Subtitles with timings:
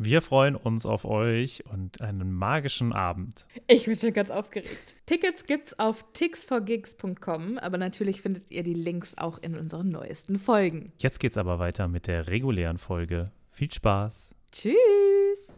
[0.00, 3.46] Wir freuen uns auf euch und einen magischen Abend.
[3.66, 4.94] Ich bin schon ganz aufgeregt.
[5.06, 10.92] Tickets gibt's auf tixforgigs.com, aber natürlich findet ihr die Links auch in unseren neuesten Folgen.
[10.98, 13.32] Jetzt geht's aber weiter mit der regulären Folge.
[13.50, 14.36] Viel Spaß.
[14.52, 15.52] Tschüss.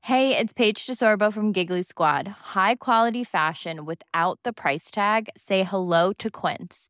[0.00, 2.28] Hey, it's Paige DeSorbo from Giggly Squad.
[2.54, 5.28] High quality fashion without the price tag.
[5.36, 6.89] Say hello to Quince.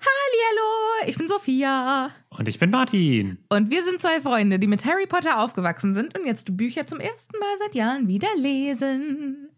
[0.00, 2.10] Hallihallo, ich bin Sophia.
[2.30, 3.38] Und ich bin Martin.
[3.50, 7.00] Und wir sind zwei Freunde, die mit Harry Potter aufgewachsen sind und jetzt Bücher zum
[7.00, 9.50] ersten Mal seit Jahren wieder lesen.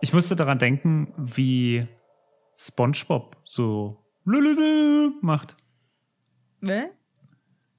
[0.00, 1.86] Ich musste daran denken, wie
[2.56, 4.02] SpongeBob so
[5.20, 5.56] macht.
[6.62, 6.86] Hä?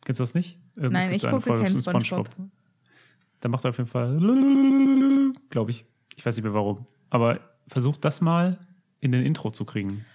[0.05, 0.59] Kennst du das nicht?
[0.75, 2.29] Irgendwas Nein, gibt ich gucke Folge keinen von SpongeBob.
[3.41, 4.17] Da macht er auf jeden Fall,
[5.49, 5.85] glaube ich.
[6.15, 6.85] Ich weiß nicht mehr warum.
[7.09, 8.59] Aber versucht das mal
[8.99, 10.05] in den Intro zu kriegen.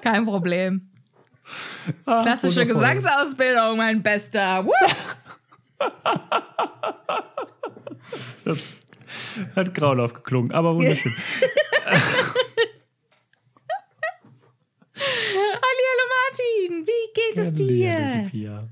[0.00, 0.88] Kein Problem.
[2.06, 2.94] Ah, Klassische wundervoll.
[2.94, 4.64] Gesangsausbildung, mein Bester.
[4.64, 4.70] Woo!
[8.44, 8.76] Das
[9.54, 11.12] hat grauenhaft geklungen, aber wunderschön.
[14.94, 18.22] Hallihallo Martin, wie geht es Hallo, dir?
[18.24, 18.68] Sophia.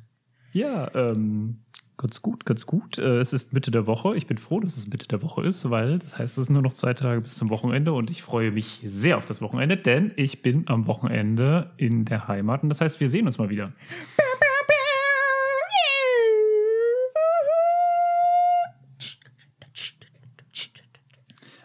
[0.53, 1.61] Ja, ähm,
[1.97, 2.99] ganz gut, ganz gut.
[2.99, 4.17] Äh, es ist Mitte der Woche.
[4.17, 6.63] Ich bin froh, dass es Mitte der Woche ist, weil das heißt, es sind nur
[6.63, 10.13] noch zwei Tage bis zum Wochenende und ich freue mich sehr auf das Wochenende, denn
[10.17, 13.73] ich bin am Wochenende in der Heimat und das heißt, wir sehen uns mal wieder.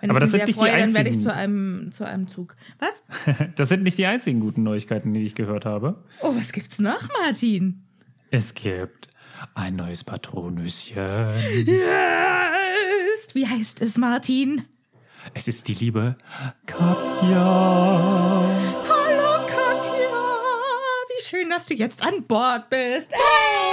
[0.01, 2.03] Wenn Aber ich das sind nicht die freue, dann werde ich einzigen- zu einem, zu
[2.06, 2.56] einem Zug.
[2.80, 3.01] Was?
[3.56, 6.03] Das sind nicht die einzigen guten Neuigkeiten, die ich gehört habe.
[6.21, 7.83] Oh, was gibt's noch, Martin?
[8.31, 9.07] Es gibt
[9.53, 10.97] ein neues Patronüschen.
[11.65, 13.33] Yes.
[13.33, 14.63] Wie heißt es, Martin?
[15.33, 16.15] Es ist die liebe
[16.65, 18.45] Katja.
[18.88, 20.09] Hallo, Katja.
[21.09, 23.12] Wie schön, dass du jetzt an Bord bist.
[23.12, 23.65] Hey.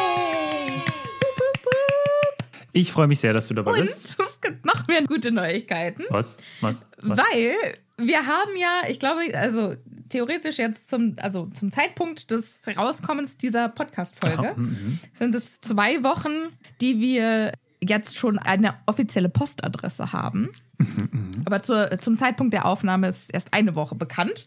[2.72, 4.16] Ich freue mich sehr, dass du dabei Und bist.
[4.19, 6.04] es gibt noch mehr gute Neuigkeiten.
[6.08, 6.38] Was?
[6.60, 6.84] Was?
[7.02, 7.19] Was?
[7.19, 7.54] Weil
[7.98, 9.74] wir haben ja, ich glaube, also
[10.08, 14.98] theoretisch jetzt zum, also zum Zeitpunkt des Herauskommens dieser Podcast-Folge Aha, mhm.
[15.12, 16.32] sind es zwei Wochen,
[16.80, 20.50] die wir jetzt schon eine offizielle Postadresse haben.
[20.78, 24.46] Mhm, Aber zur, zum Zeitpunkt der Aufnahme ist erst eine Woche bekannt.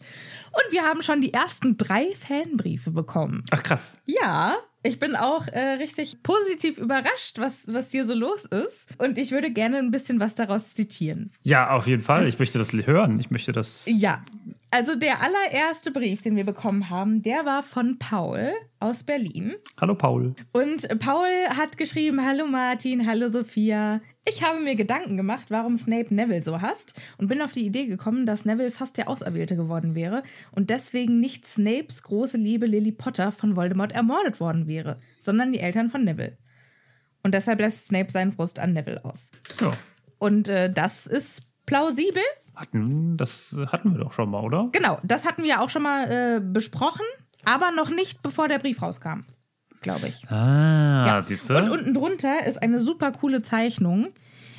[0.52, 3.44] Und wir haben schon die ersten drei Fanbriefe bekommen.
[3.50, 3.98] Ach krass.
[4.06, 4.56] Ja,
[4.86, 8.86] ich bin auch äh, richtig positiv überrascht, was, was hier so los ist.
[8.98, 11.30] Und ich würde gerne ein bisschen was daraus zitieren.
[11.42, 12.26] Ja, auf jeden Fall.
[12.26, 13.18] Ich möchte das hören.
[13.20, 13.86] Ich möchte das.
[13.88, 14.24] Ja,
[14.76, 19.54] also der allererste Brief, den wir bekommen haben, der war von Paul aus Berlin.
[19.80, 20.34] Hallo Paul.
[20.52, 24.02] Und Paul hat geschrieben, hallo Martin, hallo Sophia.
[24.28, 27.86] Ich habe mir Gedanken gemacht, warum Snape Neville so hasst und bin auf die Idee
[27.86, 32.92] gekommen, dass Neville fast der Auserwählte geworden wäre und deswegen nicht Snapes große Liebe Lily
[32.92, 36.36] Potter von Voldemort ermordet worden wäre, sondern die Eltern von Neville.
[37.22, 39.30] Und deshalb lässt Snape seinen Frust an Neville aus.
[39.58, 39.72] Ja.
[40.18, 42.22] Und äh, das ist plausibel.
[42.56, 44.68] Hatten, das hatten wir doch schon mal, oder?
[44.72, 47.04] Genau, das hatten wir auch schon mal äh, besprochen,
[47.44, 49.20] aber noch nicht, bevor der Brief rauskam,
[49.82, 50.26] glaube ich.
[50.30, 51.20] Ah, Ja.
[51.20, 51.56] siehst du?
[51.58, 54.08] Und unten drunter ist eine super coole Zeichnung.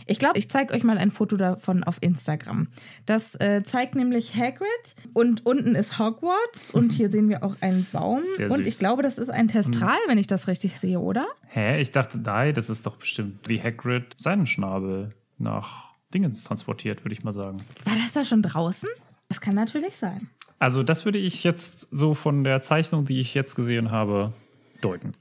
[0.09, 2.69] Ich glaube, ich zeige euch mal ein Foto davon auf Instagram.
[3.05, 7.85] Das äh, zeigt nämlich Hagrid und unten ist Hogwarts und hier sehen wir auch einen
[7.91, 8.21] Baum.
[8.37, 8.67] Sehr und süß.
[8.67, 11.25] ich glaube, das ist ein Testral, wenn ich das richtig sehe, oder?
[11.47, 11.81] Hä?
[11.81, 17.13] Ich dachte, nein, das ist doch bestimmt wie Hagrid seinen Schnabel nach Dingens transportiert, würde
[17.13, 17.57] ich mal sagen.
[17.83, 18.89] War das da schon draußen?
[19.29, 20.29] Das kann natürlich sein.
[20.59, 24.33] Also, das würde ich jetzt so von der Zeichnung, die ich jetzt gesehen habe,
[24.81, 25.11] deuten.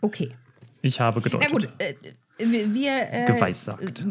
[0.00, 0.30] Okay.
[0.80, 1.50] Ich habe Na gedeutet.
[1.50, 1.94] gut, äh,
[2.38, 4.04] wir, äh, Geweissagt.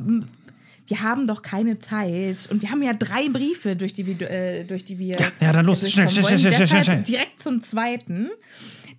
[0.87, 4.63] wir haben doch keine Zeit und wir haben ja drei Briefe, durch die wir, äh,
[4.65, 5.79] durch die wir Ja, ja, dann los.
[5.89, 7.03] Schnell, schnell, schnell, schnell, schnell, schnell.
[7.03, 8.29] Direkt zum zweiten.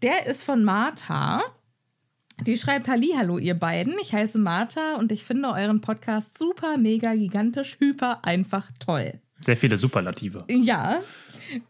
[0.02, 1.43] Der ist von Martha.
[2.46, 3.94] Die schreibt Hallo, ihr beiden.
[4.00, 9.14] Ich heiße Martha und ich finde euren Podcast super, mega, gigantisch, hyper, einfach toll.
[9.40, 10.44] Sehr viele Superlative.
[10.49, 11.00] Ja.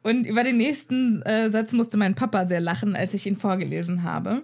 [0.03, 4.03] Und über den nächsten äh, Satz musste mein Papa sehr lachen, als ich ihn vorgelesen
[4.03, 4.43] habe.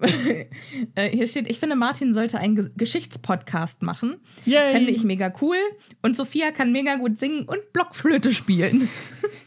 [0.94, 4.16] äh, hier steht, ich finde, Martin sollte einen Ge Geschichtspodcast machen.
[4.44, 4.72] Yay!
[4.72, 5.56] Fände ich mega cool.
[6.02, 8.88] Und Sophia kann mega gut singen und Blockflöte spielen.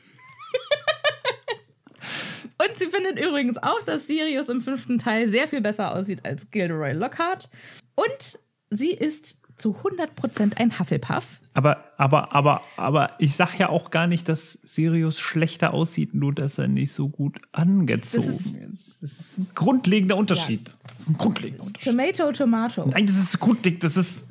[2.58, 6.50] und sie findet übrigens auch, dass Sirius im fünften Teil sehr viel besser aussieht als
[6.52, 7.50] Gilderoy Lockhart.
[7.96, 11.40] Und sie ist zu 100% ein Hufflepuff.
[11.54, 16.34] Aber, aber, aber, aber ich sag ja auch gar nicht, dass Sirius schlechter aussieht, nur
[16.34, 18.60] dass er nicht so gut angezogen Das ist.
[19.02, 20.74] Das ist ein grundlegender Unterschied.
[20.84, 21.92] Das ist ein grundlegender Unterschied.
[21.92, 22.86] Tomato, Tomato.
[22.88, 23.84] Nein, das ist grundlegend.
[23.84, 24.28] Das ist.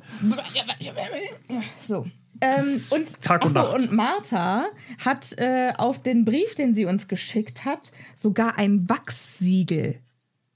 [1.87, 2.05] So.
[2.41, 3.81] Ähm, und, Tag und ach so, Nacht.
[3.81, 4.65] und Martha
[5.03, 9.99] hat äh, auf den Brief, den sie uns geschickt hat, sogar ein Wachssiegel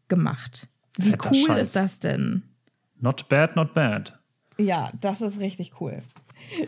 [0.08, 0.68] gemacht.
[0.98, 1.62] Wie Fetter cool Scheiß.
[1.68, 2.44] ist das denn?
[3.00, 4.20] Not bad, not bad.
[4.58, 6.02] Ja, das ist richtig cool.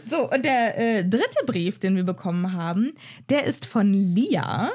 [0.05, 2.93] So, und der äh, dritte Brief, den wir bekommen haben,
[3.29, 4.71] der ist von Lia.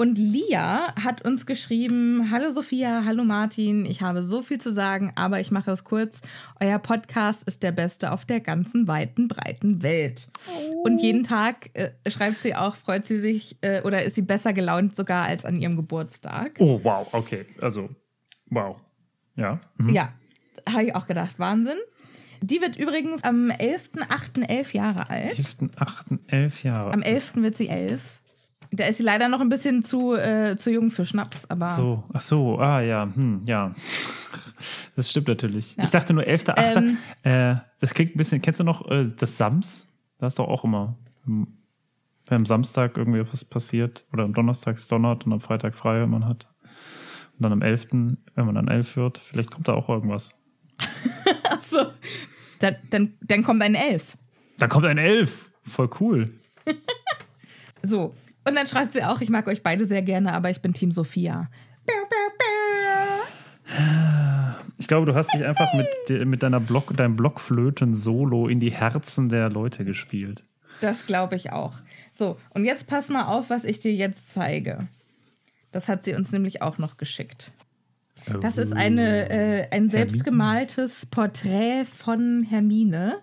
[0.00, 5.12] Und Lia hat uns geschrieben: Hallo Sophia, hallo Martin, ich habe so viel zu sagen,
[5.14, 6.22] aber ich mache es kurz.
[6.58, 10.30] Euer Podcast ist der beste auf der ganzen weiten, breiten Welt.
[10.84, 14.54] Und jeden Tag äh, schreibt sie auch, freut sie sich äh, oder ist sie besser
[14.54, 16.52] gelaunt sogar als an ihrem Geburtstag.
[16.60, 17.44] Oh, wow, okay.
[17.60, 17.90] Also,
[18.46, 18.80] wow.
[19.36, 19.60] Ja.
[19.76, 19.90] Mhm.
[19.90, 20.14] Ja,
[20.66, 21.76] habe ich auch gedacht, Wahnsinn.
[22.40, 24.48] Die wird übrigens am 11.8.
[24.48, 25.36] elf Jahre alt.
[25.36, 26.94] 11., 8., 11 Jahre.
[26.94, 27.34] Am 11.
[27.34, 28.19] wird sie elf.
[28.72, 31.70] Da ist sie leider noch ein bisschen zu, äh, zu jung für Schnaps, aber.
[31.70, 33.72] So, ach so, ah ja, hm, ja.
[34.94, 35.76] Das stimmt natürlich.
[35.76, 35.84] Ja.
[35.84, 36.76] Ich dachte nur 11.8.
[36.76, 36.98] Ähm.
[37.22, 39.88] äh, das klingt ein bisschen, kennst du noch äh, das Sams?
[40.18, 41.46] Da ist doch auch immer, hm,
[42.26, 46.06] wenn am Samstag irgendwie was passiert oder am Donnerstag es donnert und am Freitag frei
[46.06, 46.46] man hat.
[47.38, 50.38] Und dann am 11., wenn man dann 11 wird, vielleicht kommt da auch irgendwas.
[51.48, 51.86] Ach so.
[52.58, 54.18] Dann, dann, dann kommt ein Elf.
[54.58, 55.50] Da kommt ein 11.
[55.62, 56.34] Voll cool.
[57.82, 58.14] So.
[58.44, 60.92] Und dann schreibt sie auch, ich mag euch beide sehr gerne, aber ich bin Team
[60.92, 61.48] Sophia.
[64.78, 69.28] Ich glaube, du hast dich einfach mit, mit deiner Block, deinem Blockflöten-Solo in die Herzen
[69.28, 70.42] der Leute gespielt.
[70.80, 71.74] Das glaube ich auch.
[72.10, 74.88] So, und jetzt pass mal auf, was ich dir jetzt zeige.
[75.72, 77.52] Das hat sie uns nämlich auch noch geschickt.
[78.40, 83.18] Das ist eine, äh, ein selbstgemaltes Porträt von Hermine.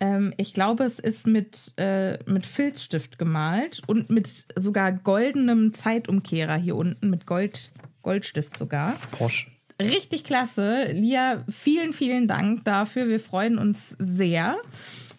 [0.00, 6.56] Ähm, ich glaube, es ist mit, äh, mit Filzstift gemalt und mit sogar goldenem Zeitumkehrer
[6.56, 7.72] hier unten, mit Gold,
[8.02, 8.96] Goldstift sogar.
[9.12, 9.48] Porsche.
[9.80, 10.92] Richtig klasse.
[10.92, 13.08] Lia, vielen, vielen Dank dafür.
[13.08, 14.56] Wir freuen uns sehr.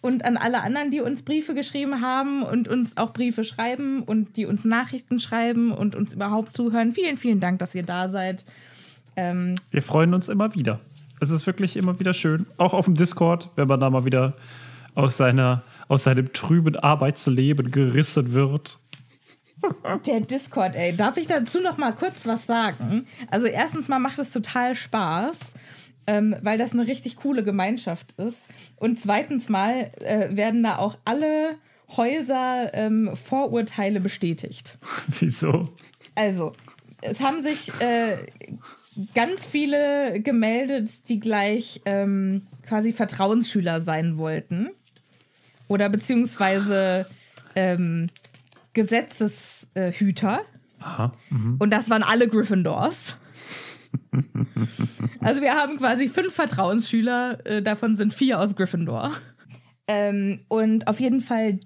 [0.01, 4.37] Und an alle anderen, die uns Briefe geschrieben haben und uns auch Briefe schreiben und
[4.37, 6.93] die uns Nachrichten schreiben und uns überhaupt zuhören.
[6.93, 8.45] Vielen, vielen Dank, dass ihr da seid.
[9.15, 10.79] Ähm, Wir freuen uns immer wieder.
[11.19, 12.45] Es ist wirklich immer wieder schön.
[12.57, 14.35] Auch auf dem Discord, wenn man da mal wieder
[14.97, 18.79] aus, seiner, aus seinem trüben Arbeitsleben gerissen wird.
[20.05, 20.95] Der Discord, ey.
[20.95, 23.05] Darf ich dazu noch mal kurz was sagen?
[23.29, 25.39] Also erstens mal macht es total Spaß,
[26.07, 28.39] ähm, weil das eine richtig coole Gemeinschaft ist.
[28.75, 31.55] Und zweitens mal äh, werden da auch alle
[31.95, 34.77] Häuser ähm, Vorurteile bestätigt.
[35.19, 35.69] Wieso?
[36.15, 36.53] Also,
[37.01, 38.17] es haben sich äh,
[39.13, 44.71] ganz viele gemeldet, die gleich ähm, quasi Vertrauensschüler sein wollten.
[45.67, 47.05] Oder beziehungsweise
[47.55, 48.09] ähm,
[48.73, 50.41] Gesetzeshüter.
[50.79, 51.11] Aha.
[51.29, 51.55] Mhm.
[51.59, 53.17] Und das waren alle Gryffindors.
[55.19, 59.11] also wir haben quasi fünf Vertrauensschüler, äh, davon sind vier aus Gryffindor.
[59.87, 61.59] Ähm, und auf jeden Fall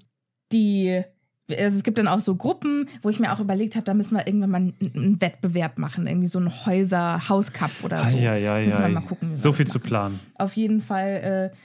[0.52, 1.02] die,
[1.50, 4.16] also es gibt dann auch so Gruppen, wo ich mir auch überlegt habe, da müssen
[4.16, 8.18] wir irgendwann mal einen, einen Wettbewerb machen, irgendwie so ein Häuser-Hauscup oder so.
[8.18, 8.94] Ja, ja, Müssen wir ja.
[8.94, 9.72] mal gucken, So viel machen.
[9.74, 10.20] zu planen.
[10.38, 11.58] Auf jeden Fall äh,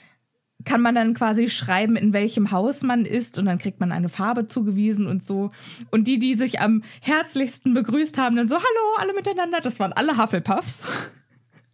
[0.66, 4.10] kann man dann quasi schreiben, in welchem Haus man ist und dann kriegt man eine
[4.10, 5.50] Farbe zugewiesen und so.
[5.90, 9.94] Und die, die sich am herzlichsten begrüßt haben, dann so, hallo, alle miteinander, das waren
[9.94, 10.86] alle Hufflepuffs.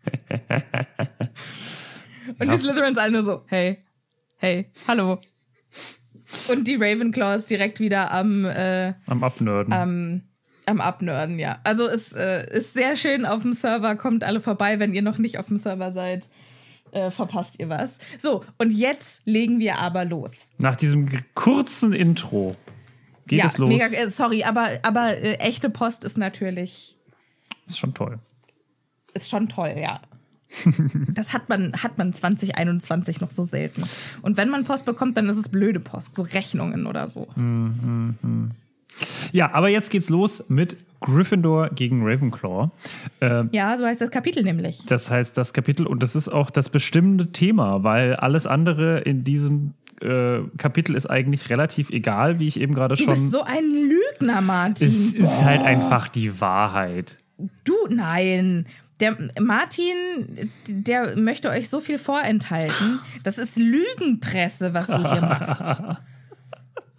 [2.38, 2.52] und Ja.
[2.52, 3.78] die Slytherins alle nur so, hey,
[4.36, 5.18] hey, hallo.
[6.48, 9.72] Und die Ravenclaws direkt wieder am, äh, Am Abnörden.
[9.72, 10.22] am,
[10.66, 11.58] am Abnörden, ja.
[11.64, 13.96] Also es äh, ist sehr schön auf dem Server.
[13.96, 16.30] Kommt alle vorbei, wenn ihr noch nicht auf dem Server seid.
[16.92, 17.96] Äh, verpasst ihr was.
[18.18, 20.30] So, und jetzt legen wir aber los.
[20.58, 22.54] Nach diesem kurzen Intro
[23.26, 23.68] geht ja, es los.
[23.68, 26.96] mega, äh, sorry, aber, aber äh, echte Post ist natürlich,
[27.66, 28.18] ist schon toll.
[29.14, 30.02] ist schon toll, ja.
[31.14, 33.84] das hat man, hat man 2021 noch so selten.
[34.20, 37.26] Und wenn man Post bekommt, dann ist es blöde Post, so Rechnungen oder so.
[39.32, 42.70] Ja, aber jetzt geht's los mit Gryffindor gegen Ravenclaw.
[43.20, 44.84] Ähm, Ja, so heißt das Kapitel nämlich.
[44.86, 49.24] Das heißt, das Kapitel, und das ist auch das bestimmende Thema, weil alles andere in
[49.24, 53.14] diesem äh, Kapitel ist eigentlich relativ egal, wie ich eben gerade Du schon.
[53.14, 54.88] bist so ein Lügner, Martin.
[54.88, 57.18] es ist halt einfach die Wahrheit.
[57.64, 58.66] Du, nein.
[59.00, 59.94] Der Martin,
[60.68, 63.00] der möchte euch so viel vorenthalten.
[63.24, 65.64] Das ist Lügenpresse, was du hier machst.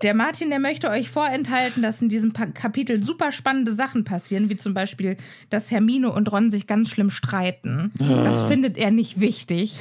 [0.03, 4.49] Der Martin, der möchte euch vorenthalten, dass in diesem Pa- Kapitel super spannende Sachen passieren,
[4.49, 5.15] wie zum Beispiel,
[5.49, 7.91] dass Hermine und Ron sich ganz schlimm streiten.
[7.97, 9.75] Das findet er nicht wichtig.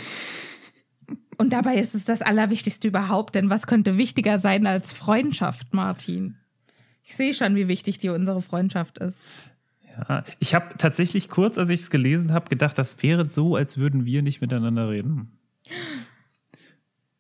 [1.38, 6.36] Und dabei ist es das Allerwichtigste überhaupt, denn was könnte wichtiger sein als Freundschaft, Martin?
[7.02, 9.22] Ich sehe schon, wie wichtig dir unsere Freundschaft ist.
[10.08, 13.76] Ja, ich habe tatsächlich kurz, als ich es gelesen habe, gedacht, das wäre so, als
[13.76, 15.32] würden wir nicht miteinander reden.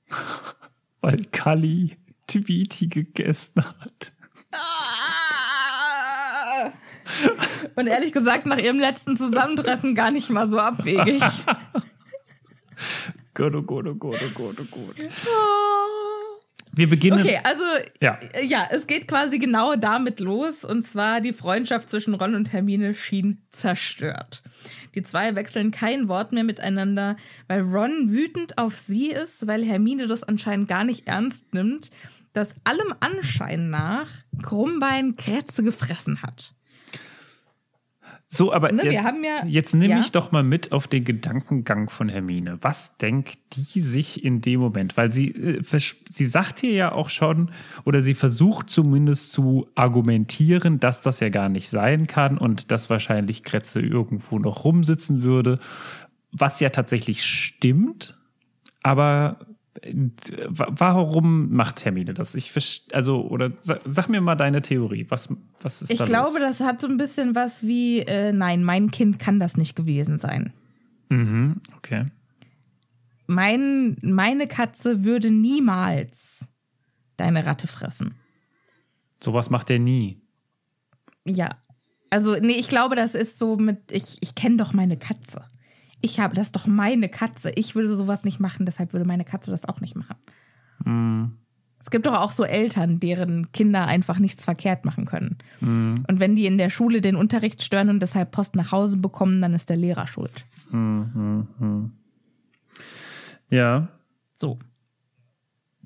[1.00, 4.12] Weil Kali Tweety gegessen hat.
[7.74, 11.22] Und ehrlich gesagt, nach ihrem letzten Zusammentreffen gar nicht mal so abwegig.
[13.34, 14.96] Gott, oh Gott, oh Gott, oh Gott, oh Gott.
[16.74, 17.20] Wir beginnen.
[17.20, 17.64] Okay, also
[18.00, 18.18] Ja.
[18.42, 20.64] ja, es geht quasi genau damit los.
[20.64, 24.42] Und zwar die Freundschaft zwischen Ron und Hermine schien zerstört.
[24.94, 27.16] Die zwei wechseln kein Wort mehr miteinander,
[27.48, 31.90] weil Ron wütend auf sie ist, weil Hermine das anscheinend gar nicht ernst nimmt,
[32.32, 34.08] dass allem Anschein nach
[34.42, 36.54] Krummbein Krätze gefressen hat.
[38.34, 39.98] So, aber Ne, wir jetzt, haben ja- jetzt nimm ja.
[39.98, 42.56] mich doch mal mit auf den Gedankengang von Hermine.
[42.62, 44.96] Was denkt die sich in dem Moment?
[44.96, 45.62] Weil sie, äh,
[46.08, 47.50] sie sagt hier ja auch schon,
[47.84, 52.88] oder sie versucht zumindest zu argumentieren, dass das ja gar nicht sein kann und dass
[52.88, 55.58] wahrscheinlich Kretze irgendwo noch rumsitzen würde.
[56.32, 58.16] Was ja tatsächlich stimmt,
[58.82, 59.40] aber
[59.80, 62.34] warum macht Hermine das?
[62.34, 62.52] Ich
[62.92, 65.06] also, oder sag, sag mir mal deine Theorie.
[65.08, 65.28] Was,
[65.60, 66.58] was ist Ich da glaube, los?
[66.58, 70.18] das hat so ein bisschen was wie, äh, nein, mein Kind kann das nicht gewesen
[70.18, 70.52] sein.
[71.08, 72.06] Mhm, okay.
[73.26, 76.46] Mein, meine Katze würde niemals
[77.16, 78.14] deine Ratte fressen.
[79.22, 80.20] Sowas macht er nie.
[81.24, 81.48] Ja.
[82.10, 85.44] Also, nee, ich glaube, das ist so mit, ich, ich kenne doch meine Katze.
[86.02, 87.50] Ich habe, das ist doch meine Katze.
[87.54, 90.16] Ich würde sowas nicht machen, deshalb würde meine Katze das auch nicht machen.
[90.84, 91.32] Mhm.
[91.78, 95.38] Es gibt doch auch so Eltern, deren Kinder einfach nichts verkehrt machen können.
[95.60, 96.04] Mhm.
[96.08, 99.40] Und wenn die in der Schule den Unterricht stören und deshalb Post nach Hause bekommen,
[99.40, 100.44] dann ist der Lehrer schuld.
[100.70, 101.92] Mhm.
[103.50, 103.88] Ja.
[104.34, 104.58] So.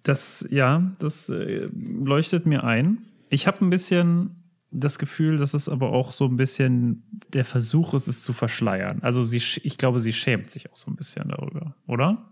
[0.02, 2.98] Das, ja, das äh, leuchtet mir ein.
[3.28, 4.45] Ich habe ein bisschen
[4.80, 7.02] das Gefühl, dass es aber auch so ein bisschen
[7.32, 9.00] der Versuch ist, es zu verschleiern.
[9.02, 12.30] Also sie, ich glaube, sie schämt sich auch so ein bisschen darüber, oder?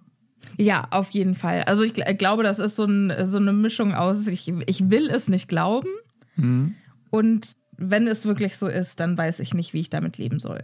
[0.56, 1.62] Ja, auf jeden Fall.
[1.62, 5.28] Also ich glaube, das ist so, ein, so eine Mischung aus, ich, ich will es
[5.28, 5.88] nicht glauben
[6.36, 6.74] mhm.
[7.10, 10.60] und wenn es wirklich so ist, dann weiß ich nicht, wie ich damit leben soll.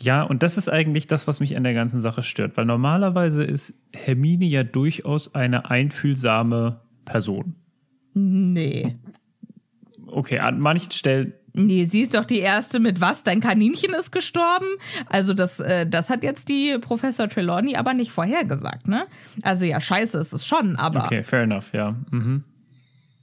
[0.00, 3.42] Ja, und das ist eigentlich das, was mich an der ganzen Sache stört, weil normalerweise
[3.42, 7.54] ist Hermine ja durchaus eine einfühlsame Person.
[8.14, 8.98] Nee.
[10.12, 11.34] Okay, an manchen Stellen.
[11.54, 13.24] Nee, sie ist doch die erste mit was?
[13.24, 14.66] Dein Kaninchen ist gestorben?
[15.06, 19.06] Also, das, äh, das hat jetzt die Professor Trelawney aber nicht vorhergesagt, ne?
[19.42, 21.04] Also, ja, scheiße ist es schon, aber.
[21.04, 21.96] Okay, fair enough, ja.
[22.10, 22.44] Mhm.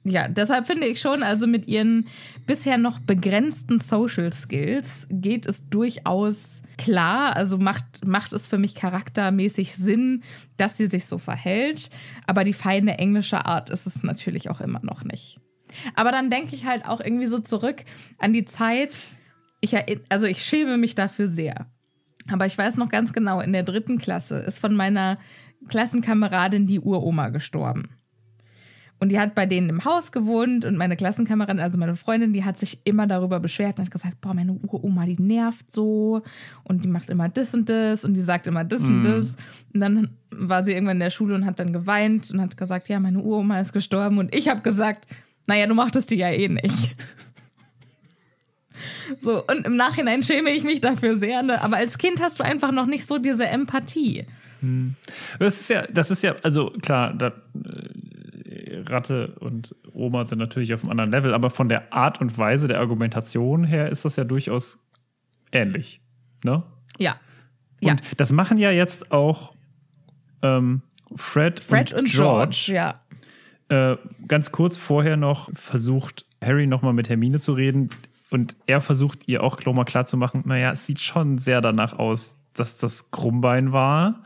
[0.03, 2.07] Ja, deshalb finde ich schon, also mit ihren
[2.45, 8.75] bisher noch begrenzten Social Skills geht es durchaus klar, also macht, macht es für mich
[8.75, 10.23] charaktermäßig Sinn,
[10.55, 11.89] dass sie sich so verhält.
[12.25, 15.39] Aber die feine englische Art ist es natürlich auch immer noch nicht.
[15.95, 17.83] Aber dann denke ich halt auch irgendwie so zurück
[18.17, 19.05] an die Zeit.
[19.61, 19.75] Ich,
[20.09, 21.67] also ich schäme mich dafür sehr.
[22.31, 25.17] Aber ich weiß noch ganz genau, in der dritten Klasse ist von meiner
[25.67, 27.89] Klassenkameradin die Uroma gestorben.
[29.01, 32.43] Und die hat bei denen im Haus gewohnt und meine Klassenkameradin, also meine Freundin, die
[32.43, 36.21] hat sich immer darüber beschwert und hat gesagt, boah, meine Uroma, die nervt so
[36.65, 39.03] und die macht immer das und das und die sagt immer das und mhm.
[39.03, 39.37] das.
[39.73, 42.89] Und dann war sie irgendwann in der Schule und hat dann geweint und hat gesagt,
[42.89, 45.07] ja, meine Uroma ist gestorben und ich habe gesagt,
[45.49, 46.95] naja, du machtest die ja eh nicht.
[49.19, 51.61] So, und im Nachhinein schäme ich mich dafür sehr, ne?
[51.63, 54.25] aber als Kind hast du einfach noch nicht so diese Empathie.
[54.59, 54.95] Hm.
[55.39, 60.71] Das ist ja, das ist ja, also klar, da, äh, Ratte und Oma sind natürlich
[60.75, 64.15] auf einem anderen Level, aber von der Art und Weise der Argumentation her ist das
[64.15, 64.77] ja durchaus
[65.51, 66.01] ähnlich.
[66.43, 66.61] Ne?
[66.99, 67.13] Ja.
[67.81, 67.95] Und ja.
[68.17, 69.55] das machen ja jetzt auch
[70.43, 70.83] ähm,
[71.15, 73.01] Fred, Fred und, und George, George ja.
[73.69, 77.89] Äh, ganz kurz vorher noch versucht Harry nochmal mit Hermine zu reden
[78.31, 81.97] und er versucht ihr auch nochmal klar zu machen, naja, es sieht schon sehr danach
[81.97, 84.23] aus, dass das Krummbein war.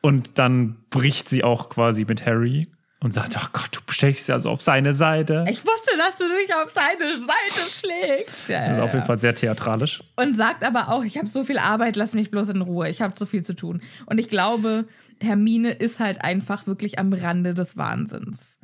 [0.00, 2.68] Und dann bricht sie auch quasi mit Harry
[3.04, 5.44] und sagt, ach Gott, du stechst also auf seine Seite.
[5.48, 8.48] Ich wusste, dass du dich auf seine Seite schlägst.
[8.48, 10.02] Ja, das ist auf jeden Fall sehr theatralisch.
[10.16, 13.02] Und sagt aber auch, ich habe so viel Arbeit, lass mich bloß in Ruhe, ich
[13.02, 13.82] habe so viel zu tun.
[14.06, 14.86] Und ich glaube,
[15.20, 18.56] Hermine ist halt einfach wirklich am Rande des Wahnsinns.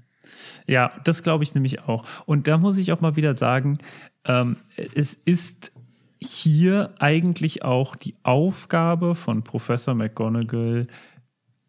[0.66, 2.05] Ja, das glaube ich nämlich auch.
[2.24, 3.79] Und da muss ich auch mal wieder sagen,
[4.24, 4.57] ähm,
[4.94, 5.72] es ist
[6.18, 10.87] hier eigentlich auch die Aufgabe von Professor McGonagall,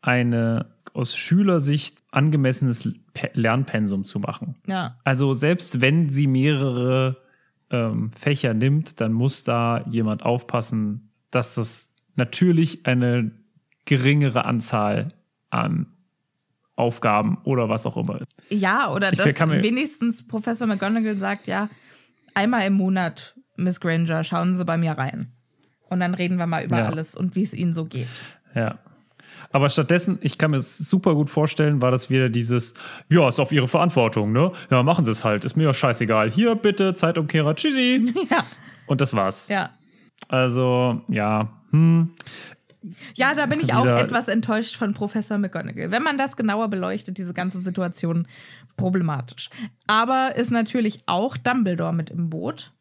[0.02, 2.90] eine aus Schülersicht angemessenes
[3.34, 4.56] Lernpensum zu machen.
[4.68, 4.98] Ja.
[5.04, 7.18] Also selbst wenn sie mehrere
[7.70, 13.32] ähm, Fächer nimmt, dann muss da jemand aufpassen, dass das natürlich eine
[13.86, 15.14] geringere Anzahl
[15.50, 15.88] an
[16.76, 18.36] Aufgaben oder was auch immer ist.
[18.50, 21.70] Ja, oder dass wenigstens Professor McGonagall sagt, ja,
[22.34, 25.32] einmal im Monat, Miss Granger, schauen Sie bei mir rein.
[25.90, 26.86] Und dann reden wir mal über ja.
[26.86, 28.08] alles und wie es Ihnen so geht.
[28.56, 28.80] Ja.
[29.52, 32.74] Aber stattdessen, ich kann mir super gut vorstellen, war das wieder dieses,
[33.10, 34.52] ja, ist auf Ihre Verantwortung, ne?
[34.70, 36.32] Ja, machen Sie es halt, ist mir ja scheißegal.
[36.32, 38.14] Hier, bitte, Zeitumkehrer, tschüssi.
[38.30, 38.46] Ja.
[38.86, 39.50] Und das war's.
[39.50, 39.72] Ja.
[40.28, 42.12] Also, ja, hm.
[43.16, 45.92] Ja, da bin ich auch etwas enttäuscht von Professor McGonagall.
[45.92, 48.28] Wenn man das genauer beleuchtet, diese ganze Situation
[48.76, 49.50] problematisch.
[49.88, 52.72] Aber ist natürlich auch Dumbledore mit im Boot.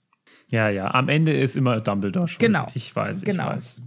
[0.50, 2.38] Ja, ja, am Ende ist immer Dumbledore schon.
[2.38, 2.68] Genau.
[2.74, 3.50] Ich weiß, genau.
[3.50, 3.83] ich weiß.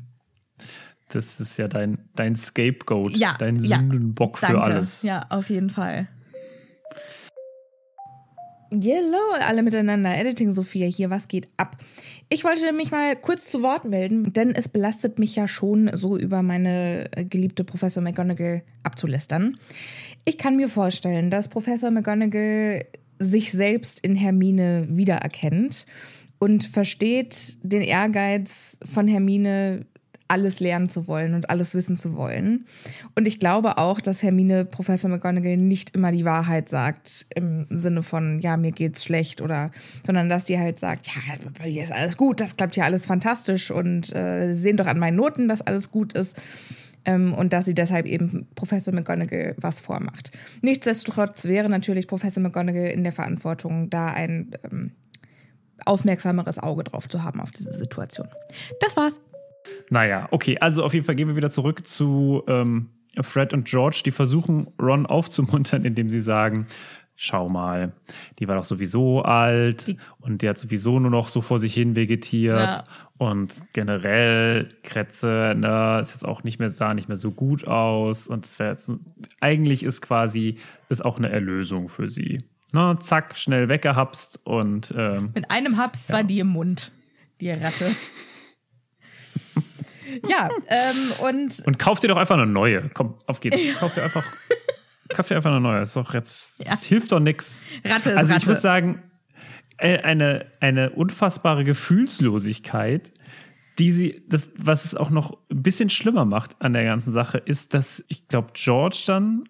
[1.14, 5.04] Das ist ja dein, dein Scapegoat, ja, dein Sündenbock ja, für alles.
[5.04, 6.08] Ja, auf jeden Fall.
[8.72, 10.18] Hello, alle miteinander.
[10.18, 11.78] Editing Sophia hier, was geht ab?
[12.30, 16.18] Ich wollte mich mal kurz zu Wort melden, denn es belastet mich ja schon, so
[16.18, 19.60] über meine äh, geliebte Professor McGonagall abzulästern.
[20.26, 22.86] Ich kann mir vorstellen, dass Professor McGonagall
[23.20, 25.86] sich selbst in Hermine wiedererkennt
[26.40, 28.50] und versteht den Ehrgeiz
[28.84, 29.86] von Hermine
[30.28, 32.66] alles lernen zu wollen und alles wissen zu wollen.
[33.16, 38.04] Und ich glaube auch, dass Hermine Professor McGonagall nicht immer die Wahrheit sagt im Sinne
[38.04, 39.72] von, ja, mir geht's schlecht oder,
[40.06, 41.22] sondern dass die halt sagt, ja,
[41.60, 45.00] bei mir ist alles gut, das klappt ja alles fantastisch und äh, sehen doch an
[45.00, 46.42] meinen Noten, dass alles gut ist.
[47.06, 50.32] Ähm, und dass sie deshalb eben Professor McGonagall was vormacht.
[50.62, 54.92] Nichtsdestotrotz wäre natürlich Professor McGonagall in der Verantwortung, da ein ähm,
[55.86, 58.30] aufmerksameres Auge drauf zu haben auf diese Situation.
[58.80, 59.20] Das war's.
[59.90, 62.90] Naja, okay, also auf jeden Fall gehen wir wieder zurück zu ähm,
[63.22, 66.68] Fred und George, die versuchen, Ron aufzumuntern, indem sie sagen,
[67.16, 67.94] schau mal,
[68.40, 71.74] die war doch sowieso alt Die- und die hat sowieso nur noch so vor sich
[71.76, 72.84] hin vegetiert Ja.
[73.20, 78.28] und generell Kretze, ne, ist jetzt auch nicht mehr, sah nicht mehr so gut aus
[78.28, 78.92] und es wäre jetzt,
[79.40, 80.58] eigentlich ist quasi,
[80.90, 82.44] ist auch eine Erlösung für sie.
[82.74, 86.92] Ne, zack, schnell weggehapst und ähm, Mit einem Haps war die im Mund,
[87.40, 87.92] die Ratte.
[90.28, 92.90] ja, ähm, und Und kauf dir doch einfach eine neue.
[92.94, 93.60] Komm, auf geht's.
[93.80, 94.24] Kauf dir einfach,
[95.10, 95.82] kauf dir einfach eine neue.
[95.82, 96.72] Ist doch jetzt, Ja.
[96.72, 97.66] das hilft doch nix.
[97.86, 98.50] Ratte ist Also ich Ratte.
[98.52, 99.04] muss sagen,
[99.78, 103.12] äh, eine, eine unfassbare Gefühlslosigkeit,
[103.80, 107.40] die sie, das, was es auch noch ein bisschen schlimmer macht an der ganzen Sache,
[107.40, 109.50] ist, dass ich glaube, George dann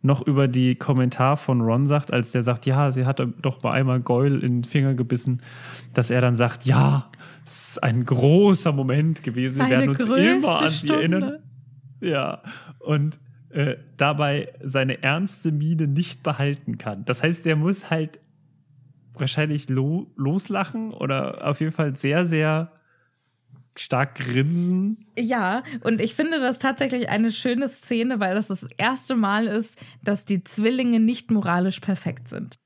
[0.00, 3.72] noch über die Kommentar von Ron sagt, als der sagt, ja, sie hat doch bei
[3.72, 5.42] einmal Goyle in den Finger gebissen,
[5.92, 7.10] dass er dann sagt, ja,
[7.44, 9.56] es ist ein großer Moment gewesen.
[9.56, 11.38] Wir Seine werden uns immer an sie erinnern.
[12.00, 12.42] Ja,
[12.78, 13.18] und
[13.50, 17.04] äh, dabei seine ernste Miene nicht behalten kann.
[17.04, 18.20] Das heißt, er muss halt
[19.14, 22.70] wahrscheinlich lo loslachen oder auf jeden Fall sehr, sehr
[23.80, 25.06] stark grinsen.
[25.18, 29.78] Ja, und ich finde das tatsächlich eine schöne Szene, weil das das erste Mal ist,
[30.02, 32.56] dass die Zwillinge nicht moralisch perfekt sind.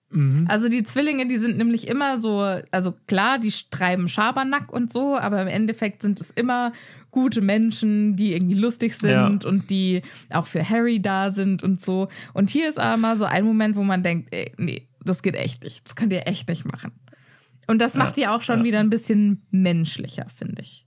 [0.46, 5.16] Also die Zwillinge, die sind nämlich immer so, also klar, die treiben Schabernack und so,
[5.16, 6.72] aber im Endeffekt sind es immer
[7.10, 9.48] gute Menschen, die irgendwie lustig sind Ja.
[9.48, 12.08] und die auch für Harry da sind und so.
[12.34, 15.34] Und hier ist aber mal so ein Moment, wo man denkt, ey, nee, das geht
[15.34, 15.86] echt nicht.
[15.86, 16.92] Das könnt ihr echt nicht machen.
[17.66, 18.64] Und das macht die auch schon ja.
[18.64, 20.84] wieder ein bisschen menschlicher, finde ich.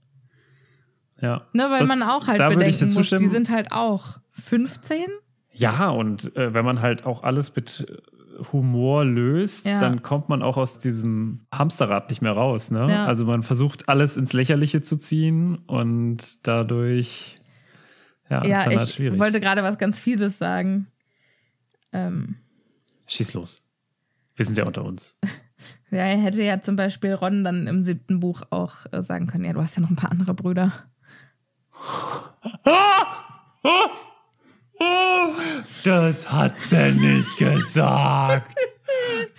[1.20, 1.46] Ja.
[1.52, 5.04] Ne, weil Das- man auch halt ich bedenken muss, die sind halt auch 15.
[5.52, 9.80] Ja, und äh, wenn man halt auch alles mit äh, Humor löst, Ja.
[9.80, 12.70] dann kommt man auch aus diesem Hamsterrad nicht mehr raus.
[12.70, 12.86] Ne?
[12.90, 13.06] Ja.
[13.06, 17.40] Also man versucht alles ins Lächerliche zu ziehen und dadurch
[18.28, 19.18] ja, ist ja, dann halt ich schwierig.
[19.18, 20.88] wollte gerade was ganz Fieses sagen.
[21.94, 22.36] Ähm,
[23.06, 23.62] Schieß los.
[24.34, 25.16] Wir sind ja unter uns.
[25.90, 29.44] ja, er hätte ja zum Beispiel Ron dann im siebten Buch auch äh, sagen können,
[29.44, 30.72] ja, du hast ja noch ein paar andere Brüder.
[35.84, 38.54] Das hat sie nicht gesagt.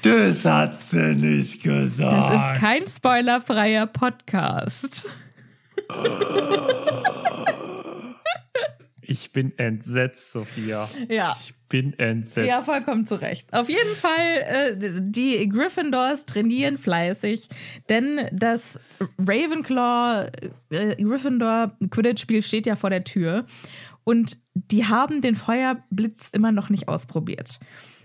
[0.01, 2.55] Das hat sie nicht Das gesagt.
[2.55, 5.07] ist kein spoilerfreier Podcast.
[9.07, 10.89] Ich bin entsetzt, Sophia.
[11.09, 11.35] Ja.
[11.39, 12.47] Ich bin entsetzt.
[12.47, 13.51] Ja, vollkommen zu Recht.
[13.53, 17.47] Auf jeden Fall, äh, die Gryffindors trainieren fleißig,
[17.89, 18.79] denn das
[19.17, 20.29] Ravenclaw
[20.69, 23.45] äh, steht ja vor der Tür
[24.03, 27.59] und die haben den Feuerblitz immer noch nicht ausprobiert.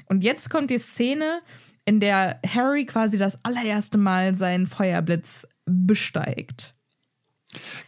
[0.06, 1.40] Und jetzt kommt die Szene,
[1.84, 6.74] in der Harry quasi das allererste Mal seinen Feuerblitz besteigt.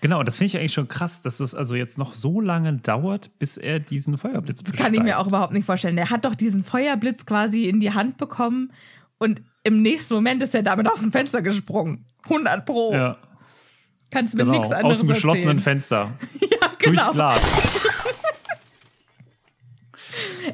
[0.00, 3.30] Genau, das finde ich eigentlich schon krass, dass es also jetzt noch so lange dauert,
[3.38, 5.96] bis er diesen Feuerblitz Das kann ich mir auch überhaupt nicht vorstellen.
[5.96, 8.72] Der hat doch diesen Feuerblitz quasi in die Hand bekommen
[9.18, 12.04] und im nächsten Moment ist er damit aus dem Fenster gesprungen.
[12.24, 12.92] 100 Pro.
[12.92, 13.16] Ja,
[14.14, 14.58] Kannst mir genau.
[14.58, 15.80] nichts anderes Aus dem geschlossenen erzählen.
[15.80, 16.12] Fenster.
[16.62, 17.12] Ja, Durchs genau.
[17.12, 17.80] Glas.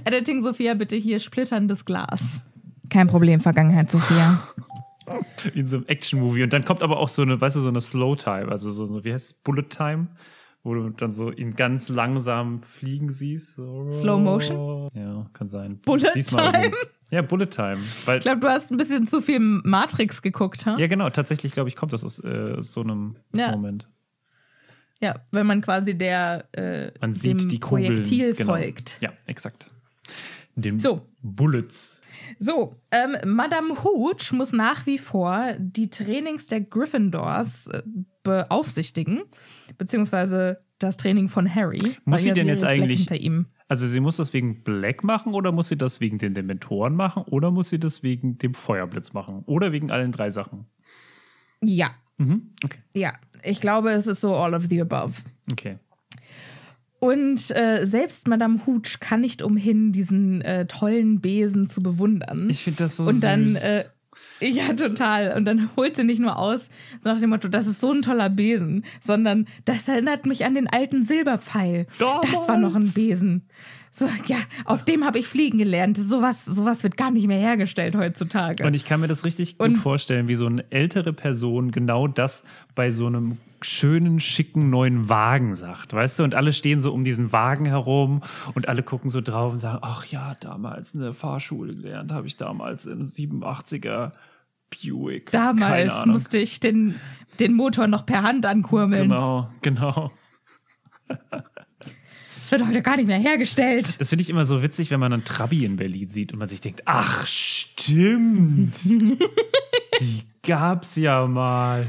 [0.04, 2.20] Editing Sophia, bitte hier splitterndes Glas.
[2.88, 4.40] Kein Problem, Vergangenheit Sophia.
[5.54, 6.42] In so einem Action-Movie.
[6.42, 9.04] Und dann kommt aber auch so eine, weißt du, so eine Slow-Time, also so, so
[9.04, 10.08] wie heißt es, Bullet-Time,
[10.62, 13.54] wo du dann so ihn ganz langsam fliegen siehst.
[13.54, 13.90] So.
[13.92, 14.90] Slow Motion?
[14.94, 15.78] Ja, kann sein.
[15.80, 16.52] Bullet Time?
[16.54, 16.76] irgendwo.
[17.10, 17.78] Ja, Bullet-Time.
[18.04, 20.76] Weil, Ich glaube, du hast ein bisschen zu viel Matrix geguckt, ha?
[20.78, 23.50] ja, genau, tatsächlich, glaube ich, kommt das aus äh, so einem Ja.
[23.52, 23.88] Moment.
[25.02, 27.86] Ja, wenn man quasi der äh, Man sieht dem die Kugeln.
[27.86, 28.52] Projektil genau.
[28.52, 28.98] folgt.
[29.00, 29.66] Ja, exakt.
[30.56, 31.06] Dem So.
[31.22, 31.99] Bullets.
[32.38, 37.82] So, ähm, Madame Hooch muss nach wie vor die Trainings der Gryffindors äh,
[38.22, 39.22] beaufsichtigen,
[39.78, 41.96] beziehungsweise das Training von Harry.
[42.04, 43.46] Muss sie denn jetzt eigentlich- hinter ihm.
[43.68, 47.22] Also sie muss das wegen Black machen oder muss sie das wegen den Dementoren machen
[47.24, 50.66] oder muss sie das wegen dem Feuerblitz machen oder wegen allen drei Sachen?
[51.62, 52.50] Ja, Mhm.
[52.64, 52.80] Okay.
[52.94, 53.12] ja.
[53.44, 55.22] Ich glaube, es ist so all of the above.
[55.52, 55.78] Okay.
[57.00, 62.48] Und äh, selbst Madame Hooch kann nicht umhin, diesen äh, tollen Besen zu bewundern.
[62.50, 63.64] Ich finde das so und dann, süß.
[63.64, 63.84] äh,
[64.46, 65.34] ja, total.
[65.36, 66.68] Und dann holt sie nicht nur aus,
[67.02, 70.54] so nach dem Motto, das ist so ein toller Besen, sondern das erinnert mich an
[70.54, 71.86] den alten Silberpfeil.
[71.98, 72.08] Das
[72.48, 72.94] war noch ein Damals.
[72.94, 73.48] Besen.
[73.92, 74.36] So, ja,
[74.66, 75.96] auf dem habe ich fliegen gelernt.
[75.98, 78.64] Sowas, sowas wird gar nicht mehr hergestellt heutzutage.
[78.64, 82.06] Und ich kann mir das richtig gut Und- vorstellen, wie so eine ältere Person genau
[82.06, 82.44] das
[82.76, 86.24] bei so einem schönen, schicken neuen Wagen sagt, weißt du?
[86.24, 88.22] Und alle stehen so um diesen Wagen herum
[88.54, 92.26] und alle gucken so drauf und sagen, ach ja, damals in der Fahrschule gelernt, habe
[92.26, 94.12] ich damals im 87er
[94.70, 95.30] Buick.
[95.32, 96.94] Damals musste ich den,
[97.38, 99.02] den Motor noch per Hand ankurbeln.
[99.02, 100.12] Genau, genau.
[101.08, 101.18] Das
[102.50, 104.00] Das wird heute gar nicht mehr hergestellt.
[104.00, 106.48] Das finde ich immer so witzig, wenn man einen Trabi in Berlin sieht und man
[106.48, 108.74] sich denkt, ach stimmt.
[110.00, 111.86] Die gab's ja mal.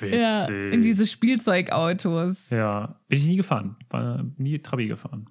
[0.00, 0.18] Witzig.
[0.18, 2.50] Ja, in diese Spielzeugautos.
[2.50, 3.76] Ja, bin ich nie gefahren.
[3.90, 5.26] War nie Trabi gefahren.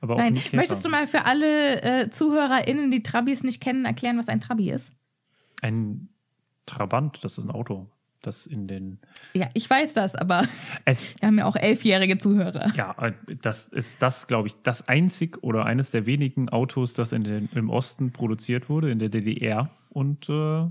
[0.00, 4.28] Aber Nein, möchtest du mal für alle äh, ZuhörerInnen, die Trabis nicht kennen, erklären, was
[4.28, 4.92] ein Trabi ist?
[5.62, 6.08] Ein
[6.66, 7.90] Trabant, das ist ein Auto.
[8.22, 8.98] Das in den.
[9.34, 10.42] Ja, ich weiß das, aber
[10.84, 12.72] Es, wir haben ja auch elfjährige Zuhörer.
[12.74, 12.94] ja,
[13.40, 17.48] das ist das, glaube ich, das einzig oder eines der wenigen Autos, das in den,
[17.54, 19.70] im Osten produziert wurde, in der DDR.
[19.90, 20.66] Und äh,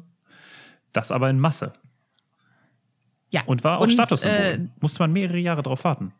[0.91, 1.73] das aber in Masse.
[3.35, 3.41] Ja.
[3.45, 4.35] Und war auch Und, Statussymbol.
[4.37, 6.11] äh, Musste man mehrere Jahre drauf warten.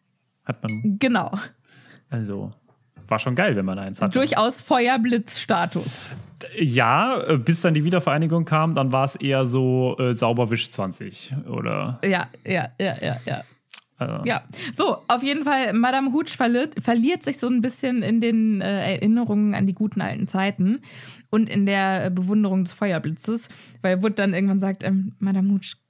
[0.44, 1.32] Hat man, Genau.
[2.10, 2.52] also,
[3.08, 4.14] war schon geil, wenn man eins hatte.
[4.20, 6.12] Durchaus Feuerblitzstatus.
[6.60, 11.34] Ja, äh, bis dann die Wiedervereinigung kam, dann war es eher so äh, Sauberwisch 20
[11.50, 12.00] oder.
[12.04, 13.42] Ja, ja, ja, ja, ja.
[14.00, 18.20] Äh, Ja, so, auf jeden Fall, Madame Hooch verliert, verliert sich so ein bisschen in
[18.22, 20.82] den äh, Erinnerungen an die guten alten Zeiten
[21.30, 23.48] und in der Bewunderung des Feuerblitzes,
[23.82, 25.85] weil Wood dann irgendwann sagt, ähm, Madame Hooch, könnt,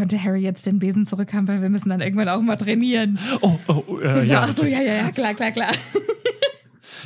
[0.00, 3.18] könnte Harry jetzt den Besen zurückhaben, weil wir müssen dann irgendwann auch mal trainieren.
[3.42, 5.72] Oh, oh äh, ja, ach so, ja, ja, ja, klar, klar, klar.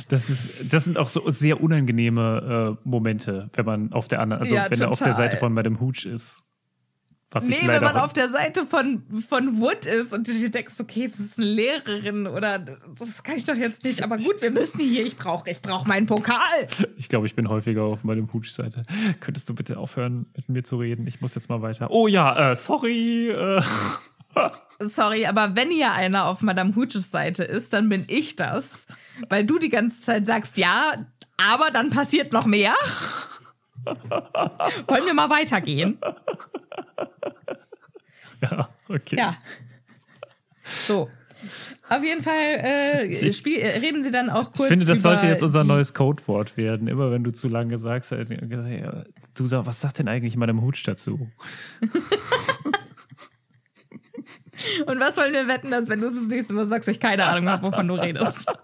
[0.09, 4.43] Das, ist, das sind auch so sehr unangenehme äh, Momente, wenn man auf der anderen,
[4.43, 5.17] also Ja, wenn er auf der total.
[5.17, 6.43] Seite von Madame Hooch ist.
[7.35, 10.75] Was Nee, wenn man auf der Seite von, von Wood ist und du dir denkst,
[10.79, 14.51] okay, das ist eine Lehrerin oder das kann ich doch jetzt nicht, aber gut, wir
[14.51, 16.39] müssen hier, ich brauche ich brauch meinen Pokal.
[16.95, 18.83] Ich glaube, ich bin häufiger auf Madame Hooch-Seite.
[19.19, 21.07] Könntest du bitte aufhören, mit mir zu reden?
[21.07, 21.91] Ich muss jetzt mal weiter.
[21.91, 23.31] Oh ja, äh, sorry.
[23.31, 23.61] Äh,
[24.79, 28.85] Sorry, aber wenn hier einer auf Madame Hooches Seite ist, dann bin ich das.
[29.29, 31.05] Weil du die ganze Zeit sagst, ja,
[31.37, 32.73] aber dann passiert noch mehr.
[33.85, 35.97] Wollen wir mal weitergehen?
[38.41, 39.17] ja, okay.
[39.17, 39.37] Ja.
[40.63, 41.09] So.
[41.89, 44.61] Auf jeden Fall äh, Ich- äh, reden sie dann auch kurz.
[44.61, 46.87] Ich finde, das sollte jetzt unser neues Codewort werden.
[46.87, 51.29] Immer wenn du zu lange sagst, du sag, was sagt denn eigentlich Madame Hooch dazu?
[54.87, 57.25] Und was wollen wir wetten, dass wenn du es das nächste Mal sagst, ich keine
[57.25, 58.45] Ahnung habe, wovon du redest?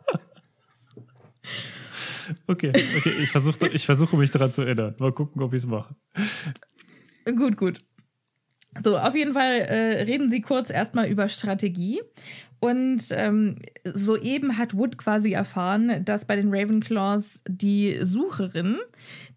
[2.48, 4.96] Okay, okay, ich versuche ich versuche mich daran zu erinnern.
[5.00, 5.96] Mal gucken, ob ich es mache.
[7.26, 7.82] Gut, gut.
[8.84, 12.01] So, auf jeden Fall äh, reden sie kurz erstmal über Strategie.
[12.63, 18.77] Und ähm, soeben hat Wood quasi erfahren, dass bei den Ravenclaws die Sucherin,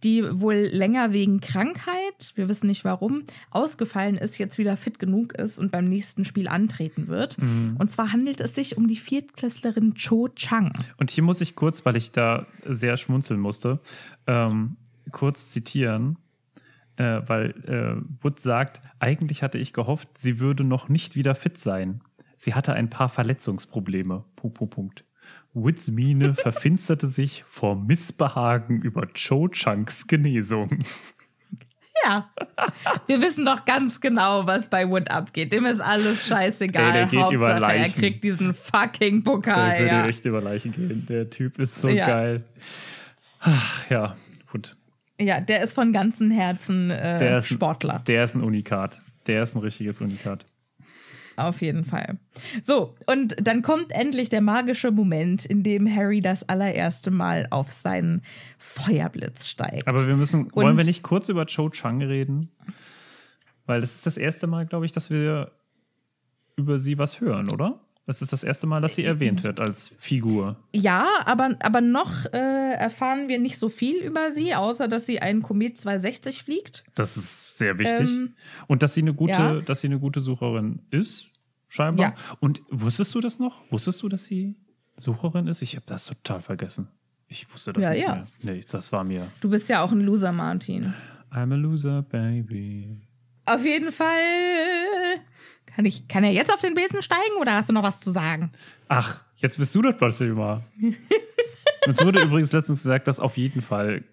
[0.02, 5.32] die wohl länger wegen Krankheit, wir wissen nicht warum, ausgefallen ist, jetzt wieder fit genug
[5.32, 7.38] ist und beim nächsten Spiel antreten wird.
[7.78, 10.74] Und zwar handelt es sich um die Viertklässlerin Cho Chang.
[10.98, 13.80] Und hier muss ich kurz, weil ich da sehr schmunzeln musste,
[14.26, 14.76] ähm,
[15.12, 16.18] kurz zitieren,
[16.96, 21.58] äh, weil äh, Wood sagt, eigentlich hatte ich gehofft, sie würde noch nicht wieder fit
[21.58, 22.00] sein.
[22.36, 24.24] Sie hatte ein paar Verletzungsprobleme.
[24.36, 25.04] Punkt, Punkt, Punkt.
[25.54, 30.68] Woods Miene verfinsterte sich vor Missbehagen über Cho Chunks Genesung.
[32.04, 32.28] Ja,
[33.06, 35.52] wir wissen doch ganz genau, was bei Wood abgeht.
[35.52, 36.86] Dem ist alles scheißegal.
[36.88, 38.00] Ey, der geht Hauptsache, über er Leichen.
[38.00, 39.70] kriegt diesen fucking Pokal.
[39.70, 40.06] Der würde Ja.
[40.06, 41.06] echt über Leichen gehen.
[41.06, 42.06] Der Typ ist so Ja.
[42.08, 42.44] geil.
[43.40, 44.16] Ach, ja.
[45.20, 48.02] Ja, der ist von ganzem Herzen äh, Der ist, Sportler.
[48.06, 49.00] Der ist ein Unikat.
[49.26, 50.46] Der ist ein richtiges Unikat.
[51.36, 52.18] Auf jeden Fall.
[52.62, 57.72] So, und dann kommt endlich der magische Moment, in dem Harry das allererste Mal auf
[57.72, 58.22] seinen
[58.58, 59.88] Feuerblitz steigt.
[59.88, 62.50] Aber wir müssen, Und- wollen wir nicht kurz über Cho Chang reden?
[63.66, 65.50] Weil das ist das erste Mal, glaube ich, dass wir
[66.56, 67.80] über sie was hören, oder?
[68.06, 70.56] Das ist das erste Mal, dass sie erwähnt wird als Figur.
[70.74, 75.20] ja, aber, aber noch äh, erfahren wir nicht so viel über sie, außer dass sie
[75.22, 76.84] einen Komet 260 fliegt.
[76.94, 78.10] Das ist sehr wichtig.
[78.10, 78.34] Ähm,
[78.66, 79.60] Und dass sie eine gute, ja.
[79.60, 81.28] dass sie eine gute Sucherin ist,
[81.68, 82.08] scheinbar.
[82.08, 82.14] Ja.
[82.40, 83.62] Und wusstest du das noch?
[83.70, 84.54] Wusstest du, dass sie
[84.98, 85.62] Sucherin ist?
[85.62, 86.88] Ich habe das total vergessen.
[87.26, 88.14] Ich wusste das Ja, nicht ja.
[88.16, 88.26] mehr.
[88.42, 89.28] Nee, das war mir.
[89.40, 90.92] Du bist ja auch ein Loser, Martin.
[91.32, 93.00] I'm a loser, baby.
[93.46, 94.10] Auf jeden Fall.
[95.74, 98.12] Kann, ich, kann er jetzt auf den Besen steigen oder hast du noch was zu
[98.12, 98.52] sagen?
[98.88, 100.62] Ach, jetzt bist du das plötzlich immer.
[101.86, 104.04] Uns wurde übrigens letztens gesagt, dass auf jeden Fall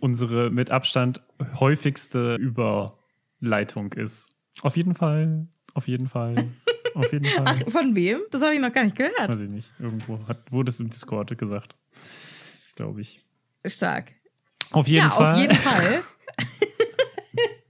[0.00, 1.20] unsere mit Abstand
[1.58, 4.32] häufigste Überleitung ist.
[4.62, 6.50] Auf jeden Fall, auf jeden Fall,
[6.94, 7.44] auf jeden Fall.
[7.46, 8.20] Ach, von wem?
[8.30, 9.28] Das habe ich noch gar nicht gehört.
[9.28, 9.72] Weiß ich nicht.
[9.80, 11.74] Irgendwo hat, wurde es im Discord gesagt.
[12.76, 13.20] Glaube ich.
[13.64, 14.12] Stark.
[14.70, 15.34] Auf jeden ja, Fall.
[15.34, 16.02] auf jeden Fall.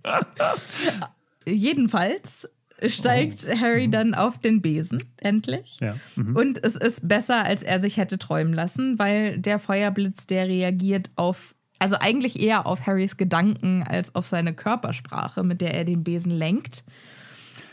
[1.47, 2.49] Jedenfalls
[2.87, 5.79] steigt Harry dann auf den Besen, endlich.
[5.81, 5.97] Ja.
[6.17, 6.37] Mhm.
[6.37, 11.11] Und es ist besser, als er sich hätte träumen lassen, weil der Feuerblitz, der reagiert
[11.17, 16.05] auf, also eigentlich eher auf Harrys Gedanken als auf seine Körpersprache, mit der er den
[16.05, 16.85] Besen lenkt.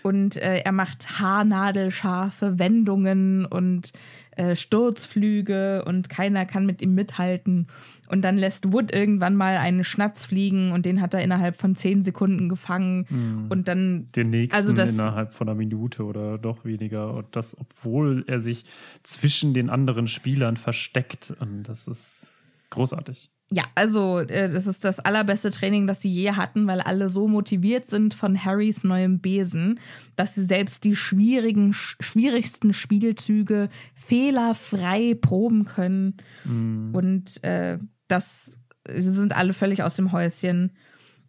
[0.06, 3.92] Und äh, er macht haarnadelscharfe Wendungen und
[4.36, 7.66] äh, Sturzflüge und keiner kann mit ihm mithalten.
[8.08, 11.76] Und dann lässt Wood irgendwann mal einen Schnatz fliegen und den hat er innerhalb von
[11.76, 13.08] zehn Sekunden gefangen.
[13.10, 13.48] Mhm.
[13.50, 14.06] Und dann.
[14.16, 17.12] Den nächsten also das, innerhalb von einer Minute oder doch weniger.
[17.16, 18.64] Und das, obwohl er sich
[19.02, 21.34] zwischen den anderen Spielern versteckt.
[21.40, 22.32] Und das ist
[22.70, 23.32] großartig.
[23.52, 27.28] Ja, also äh, das ist das allerbeste Training, das sie je hatten, weil alle so
[27.28, 29.80] motiviert sind von Harrys neuem Besen,
[30.16, 36.18] dass sie selbst die schwierigen, schwierigsten Spielzüge fehlerfrei proben können.
[36.44, 36.96] Mm.
[36.96, 37.78] Und äh,
[38.08, 40.72] das sie sind alle völlig aus dem Häuschen.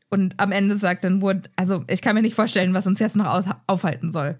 [0.08, 3.16] Und am Ende sagt dann Wood, also ich kann mir nicht vorstellen, was uns jetzt
[3.16, 4.38] noch aufhalten soll.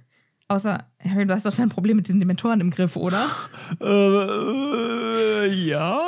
[0.49, 3.27] Außer, Harry, du hast doch dein Problem mit diesen Dementoren im Griff, oder?
[3.81, 6.07] äh, ja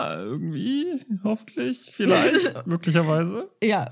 [0.00, 0.86] irgendwie,
[1.24, 3.50] hoffentlich, vielleicht, möglicherweise.
[3.62, 3.90] Ja.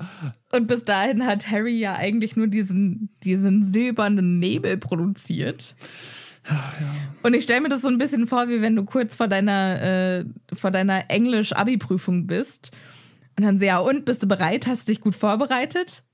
[0.52, 5.74] Und bis dahin hat Harry ja eigentlich nur diesen, diesen silbernen Nebel produziert.
[6.48, 6.74] Ja.
[7.22, 9.82] Und ich stelle mir das so ein bisschen vor, wie wenn du kurz vor deiner,
[9.82, 12.72] äh, vor deiner Englisch-Abi-Prüfung bist.
[13.36, 14.66] Und dann so, ja, und bist du bereit?
[14.66, 16.04] Hast du dich gut vorbereitet?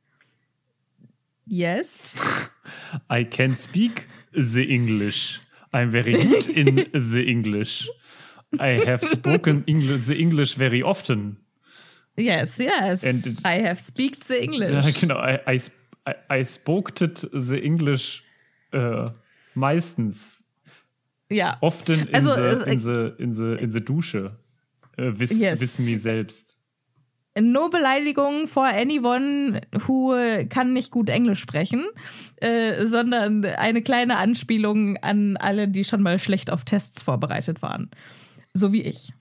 [1.46, 2.14] Yes.
[3.11, 5.40] I can speak the English.
[5.72, 7.88] I'm very good in the English.
[8.58, 11.36] I have spoken English, the English very often.
[12.16, 13.04] Yes, yes.
[13.04, 14.84] And it, I have speak the English.
[14.84, 15.18] Ja, genau.
[15.20, 15.60] I,
[16.06, 16.92] I, I spoke
[17.32, 18.22] the English
[18.74, 19.10] uh,
[19.54, 20.44] meistens.
[21.30, 21.56] Ja.
[21.60, 24.32] Often in, also, the, in, the, in, the, in the Dusche.
[24.98, 25.60] Uh, wiss, yes.
[25.60, 26.56] wissen wir selbst.
[27.38, 30.12] No Beleidigung for anyone who
[30.48, 31.86] kann nicht gut Englisch sprechen,
[32.36, 37.90] äh, sondern eine kleine Anspielung an alle, die schon mal schlecht auf Tests vorbereitet waren.
[38.54, 39.12] So wie ich.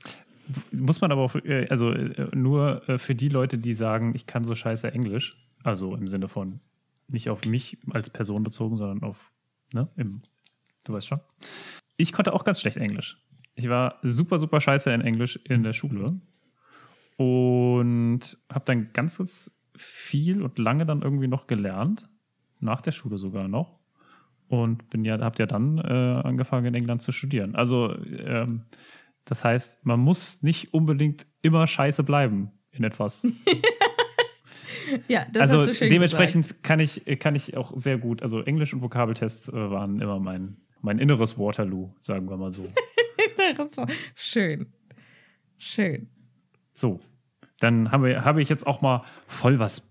[0.71, 4.25] Muss man aber auch, äh, also äh, nur äh, für die Leute, die sagen, ich
[4.25, 6.59] kann so scheiße Englisch, also im Sinne von
[7.07, 9.31] nicht auf mich als Person bezogen, sondern auf,
[9.73, 10.21] ne, im,
[10.85, 11.19] du weißt schon.
[11.97, 13.17] Ich konnte auch ganz schlecht Englisch.
[13.55, 16.19] Ich war super, super scheiße in Englisch in der Schule
[17.17, 22.07] und habe dann ganz, ganz viel und lange dann irgendwie noch gelernt,
[22.59, 23.79] nach der Schule sogar noch
[24.47, 27.55] und bin ja, habt ja dann äh, angefangen in England zu studieren.
[27.55, 28.63] Also ähm,
[29.25, 33.27] das heißt, man muss nicht unbedingt immer scheiße bleiben in etwas.
[35.07, 36.63] ja, das also hast du schön dementsprechend gesagt.
[36.63, 38.21] kann ich kann ich auch sehr gut.
[38.21, 42.65] Also Englisch und Vokabeltests äh, waren immer mein mein inneres Waterloo, sagen wir mal so.
[44.15, 44.67] schön,
[45.57, 46.09] schön.
[46.73, 47.01] So,
[47.59, 49.88] dann habe hab ich jetzt auch mal voll was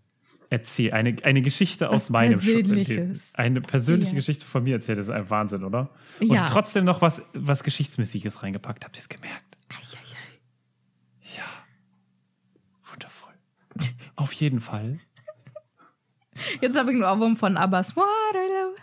[0.50, 0.92] erzählt.
[0.92, 3.30] Eine, eine Geschichte was aus meinem Persönliches.
[3.34, 4.16] Eine persönliche ja.
[4.16, 4.98] Geschichte von mir erzählt.
[4.98, 5.90] Das ist ein Wahnsinn, oder?
[6.20, 6.46] Und ja.
[6.46, 8.84] trotzdem noch was, was Geschichtsmäßiges reingepackt.
[8.84, 9.58] Habt ihr es gemerkt?
[9.68, 10.16] Eieiei.
[11.36, 11.44] Ja.
[12.90, 13.34] Wundervoll.
[14.16, 14.98] Auf jeden Fall.
[16.60, 18.76] Jetzt habe ich einen Ohrwurm von Abbas Waterloo.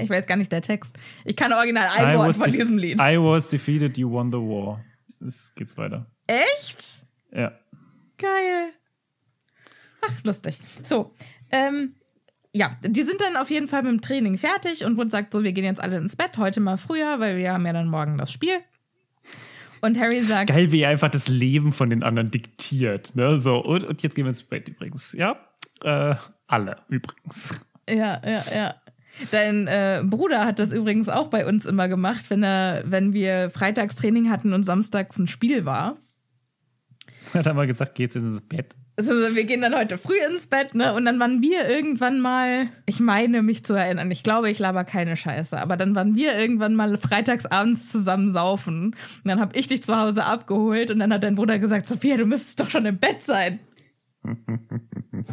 [0.00, 0.96] Ich weiß gar nicht der Text.
[1.24, 3.00] Ich kann original ein Wort von diesem Lied.
[3.00, 4.84] I was defeated, you won the war.
[5.24, 6.10] Es geht's weiter.
[6.26, 7.06] Echt?
[7.32, 7.52] Ja.
[8.18, 8.72] Geil.
[10.06, 10.58] Ach, lustig.
[10.82, 11.14] So,
[11.50, 11.94] ähm,
[12.52, 15.42] ja, die sind dann auf jeden Fall mit dem Training fertig und Wood sagt so,
[15.42, 18.16] wir gehen jetzt alle ins Bett, heute mal früher, weil wir haben ja dann morgen
[18.16, 18.58] das Spiel.
[19.80, 20.48] Und Harry sagt.
[20.48, 23.16] Geil, wie er einfach das Leben von den anderen diktiert.
[23.16, 23.38] Ne?
[23.38, 25.12] So, und, und jetzt gehen wir ins Bett übrigens.
[25.12, 25.36] Ja,
[25.82, 26.14] äh,
[26.46, 27.60] alle übrigens.
[27.88, 28.74] Ja, ja, ja.
[29.30, 33.50] Dein äh, Bruder hat das übrigens auch bei uns immer gemacht, wenn er, wenn wir
[33.50, 35.98] Freitagstraining hatten und samstags ein Spiel war.
[37.34, 38.74] Hat er mal gesagt, geht's ins Bett?
[38.96, 40.94] Also wir gehen dann heute früh ins Bett, ne?
[40.94, 44.84] Und dann waren wir irgendwann mal, ich meine mich zu erinnern, ich glaube, ich laber
[44.84, 48.86] keine Scheiße, aber dann waren wir irgendwann mal freitagsabends zusammen saufen.
[48.86, 52.16] Und dann habe ich dich zu Hause abgeholt und dann hat dein Bruder gesagt, Sophia,
[52.16, 53.58] du müsstest doch schon im Bett sein.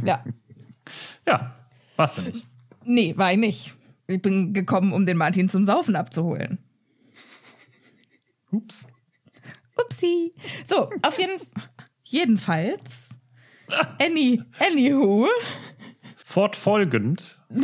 [0.05, 0.23] ja.
[1.27, 1.55] Ja,
[1.97, 2.47] warst du nicht.
[2.83, 3.73] Nee, war ich nicht.
[4.07, 6.57] Ich bin gekommen, um den Martin zum Saufen abzuholen.
[8.51, 8.87] Ups.
[9.77, 10.33] Upsi.
[10.63, 11.47] So, auf jeden Fall.
[12.03, 13.10] Jedenfalls
[13.99, 15.27] Any, anywho.
[16.17, 17.37] Fortfolgend.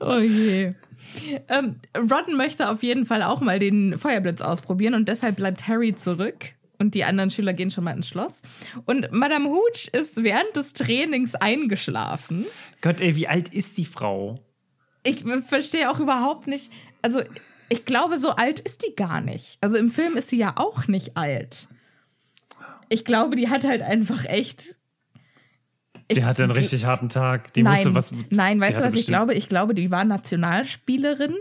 [0.00, 0.74] oh je.
[1.48, 5.94] Ähm, Rodden möchte auf jeden Fall auch mal den Feuerblitz ausprobieren und deshalb bleibt Harry
[5.94, 6.52] zurück.
[6.78, 8.42] Und die anderen Schüler gehen schon mal ins Schloss.
[8.84, 12.44] Und Madame Hooch ist während des Trainings eingeschlafen.
[12.82, 14.40] Gott, ey, wie alt ist die Frau?
[15.02, 16.70] Ich verstehe auch überhaupt nicht.
[17.00, 17.22] Also,
[17.68, 19.58] ich glaube, so alt ist die gar nicht.
[19.60, 21.68] Also im Film ist sie ja auch nicht alt.
[22.88, 24.76] Ich glaube, die hat halt einfach echt.
[26.10, 27.52] Die hatte einen richtig die, harten Tag.
[27.54, 28.12] Die nein, musste was.
[28.30, 29.34] Nein, weißt du, was ich glaube?
[29.34, 31.34] Ich glaube, die war Nationalspielerin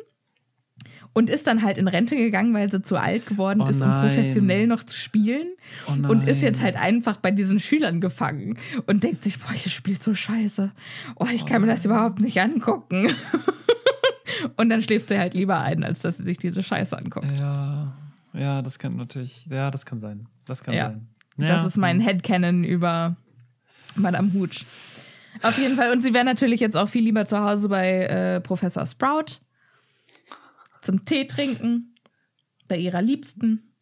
[1.13, 3.87] und ist dann halt in Rente gegangen, weil sie zu alt geworden Oh ist, um
[3.87, 4.07] nein.
[4.07, 5.47] professionell noch zu spielen.
[5.87, 6.45] Oh und ist nein.
[6.45, 8.57] jetzt halt einfach bei diesen Schülern gefangen
[8.87, 10.71] und denkt sich, boah, ihr spielt so scheiße.
[11.17, 13.13] Oh, ich kann mir das überhaupt nicht angucken.
[14.57, 17.27] und dann schläft sie halt lieber ein, als dass sie sich diese Scheiße anguckt.
[17.39, 17.93] Ja,
[18.33, 20.27] ja, das kann natürlich, ja, das kann sein.
[20.45, 20.85] Das kann Ja.
[20.87, 21.07] sein.
[21.37, 21.67] Das Ja.
[21.67, 23.15] ist mein Headcanon über
[23.95, 24.65] Madame Hooch.
[25.41, 25.91] Auf jeden Fall.
[25.91, 29.41] Und sie wäre natürlich jetzt auch viel lieber zu Hause bei äh, Professor Sprout.
[30.81, 31.95] Zum Tee trinken.
[32.67, 33.73] Bei ihrer Liebsten.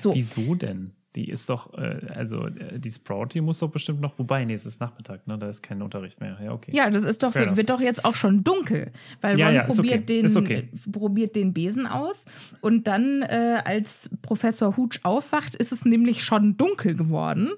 [0.00, 0.14] So.
[0.14, 0.92] Wieso denn?
[1.18, 4.54] Die ist doch, äh, also äh, die Sprout, die muss doch bestimmt noch, wobei, nee,
[4.54, 5.36] es ist Nachmittag, ne?
[5.36, 6.38] Da ist kein Unterricht mehr.
[6.40, 6.70] Ja, okay.
[6.72, 7.56] Ja, das ist doch, Fair enough.
[7.56, 8.92] wird doch jetzt auch schon dunkel.
[9.20, 10.04] Weil Ja, Ron ja, probiert, okay.
[10.18, 10.68] den, Ist okay.
[10.92, 12.24] probiert den Besen aus.
[12.60, 17.50] Und dann, äh, als Professor Hooch aufwacht, ist es nämlich schon dunkel geworden.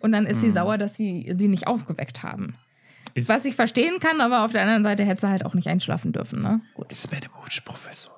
[0.00, 0.54] Und dann ist sie Hm.
[0.54, 2.54] sauer, dass sie sie nicht aufgeweckt haben.
[3.12, 5.68] Ist, Was ich verstehen kann, aber auf der anderen Seite hätte sie halt auch nicht
[5.68, 6.62] einschlafen dürfen, ne?
[6.72, 6.90] Gut.
[6.90, 8.14] ist Madame Hooch Professor?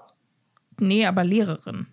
[0.78, 1.86] Nee, aber Lehrerin.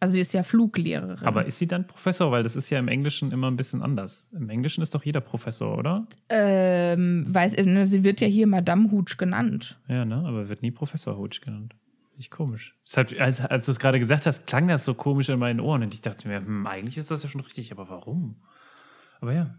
[0.00, 1.26] Also sie ist ja Fluglehrerin.
[1.26, 2.32] Aber ist sie dann Professor?
[2.32, 4.28] Weil das ist ja im Englischen immer ein bisschen anders.
[4.32, 6.06] Im Englischen ist doch jeder Professor, oder?
[6.30, 9.78] ähm, weiß, ne, sie wird ja hier Madame Hooch genannt.
[9.88, 10.24] Ja, ne?
[10.26, 11.74] Aber wird nie Professor Hooch genannt.
[12.16, 12.74] Nicht komisch.
[12.86, 15.82] Deshalb, als, als du es gerade gesagt hast, klang das so komisch in meinen Ohren.
[15.82, 18.36] Und ich dachte mir, hm, eigentlich ist das ja schon richtig, aber warum?
[19.20, 19.54] Aber ja.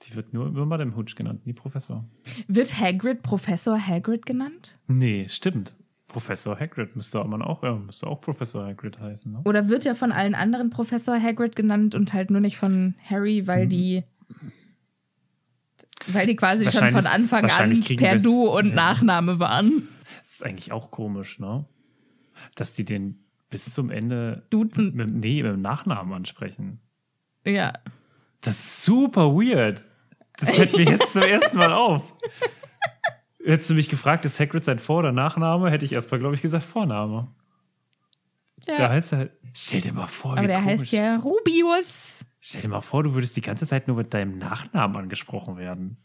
[0.00, 2.04] Sie wird nur über Madame Hooch genannt, nie Professor.
[2.46, 4.78] Wird Hagrid Professor Hagrid genannt?
[4.86, 5.74] Nee, stimmt.
[6.14, 9.32] Professor Hagrid müsste man auch, ja, müsste auch Professor Hagrid heißen.
[9.32, 9.40] Ne?
[9.44, 13.48] Oder wird ja von allen anderen Professor Hagrid genannt und halt nur nicht von Harry,
[13.48, 14.04] weil die
[16.06, 18.74] weil die quasi schon von Anfang an per Du und ja.
[18.76, 19.88] Nachname waren.
[20.22, 21.64] Das ist eigentlich auch komisch, ne?
[22.54, 24.94] Dass die den bis zum Ende Duzen.
[24.94, 26.78] mit, nee, mit dem Nachnamen ansprechen.
[27.44, 27.72] Ja.
[28.40, 29.84] Das ist super weird.
[30.36, 32.04] Das fällt mir jetzt zum ersten Mal auf.
[33.44, 36.42] Hättest du mich gefragt, ist Hagrid sein Vor- oder Nachname, hätte ich erstmal, glaube ich,
[36.42, 37.28] gesagt Vorname.
[38.66, 38.88] Da ja.
[38.88, 40.80] heißt er halt, stell dir mal vor, Aber der komisch.
[40.80, 42.24] heißt ja Rubius.
[42.40, 45.98] Stell dir mal vor, du würdest die ganze Zeit nur mit deinem Nachnamen angesprochen werden.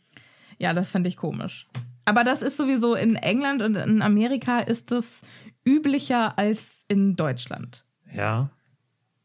[0.58, 1.68] Ja, das fand ich komisch.
[2.06, 5.22] Aber das ist sowieso in England und in Amerika ist es
[5.66, 7.86] üblicher als in Deutschland.
[8.14, 8.50] Ja.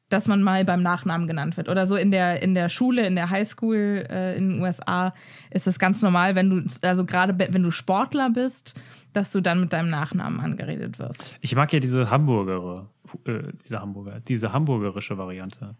[0.08, 1.68] Dass man mal beim Nachnamen genannt wird.
[1.68, 5.14] Oder so in der, in der Schule, in der Highschool äh, in den USA
[5.50, 8.80] ist es ganz normal, wenn du, also gerade wenn du Sportler bist,
[9.12, 11.36] dass du dann mit deinem Nachnamen angeredet wirst.
[11.40, 12.90] Ich mag ja diese Hamburger,
[13.24, 15.76] äh, diese Hamburger, diese hamburgerische Variante.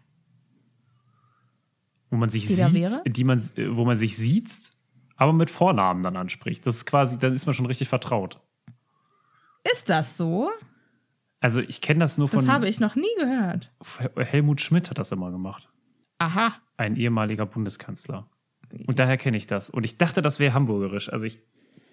[2.09, 4.71] Wo man sich Die sieht, die man, äh, wo man sich sieht,
[5.17, 6.65] aber mit Vornamen dann anspricht.
[6.65, 8.39] Das ist quasi, dann ist man schon richtig vertraut.
[9.71, 10.49] Ist das so?
[11.39, 13.71] Also ich kenne das nur Das von habe ich noch nie gehört.
[14.17, 15.69] Helmut Schmidt hat das immer gemacht.
[16.19, 16.53] Aha.
[16.77, 18.27] Ein ehemaliger Bundeskanzler.
[18.87, 19.69] Und daher kenne ich das.
[19.69, 21.11] Und ich dachte, das wäre hamburgerisch.
[21.11, 21.39] Also ich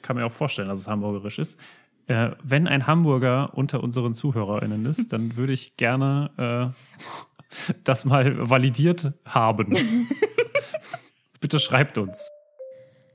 [0.00, 1.60] kann mir auch vorstellen, dass es hamburgerisch ist.
[2.06, 8.48] Äh, wenn ein Hamburger unter unseren ZuhörerInnen ist, dann würde ich gerne äh, das mal
[8.50, 9.76] validiert haben.
[11.40, 12.28] Bitte schreibt uns.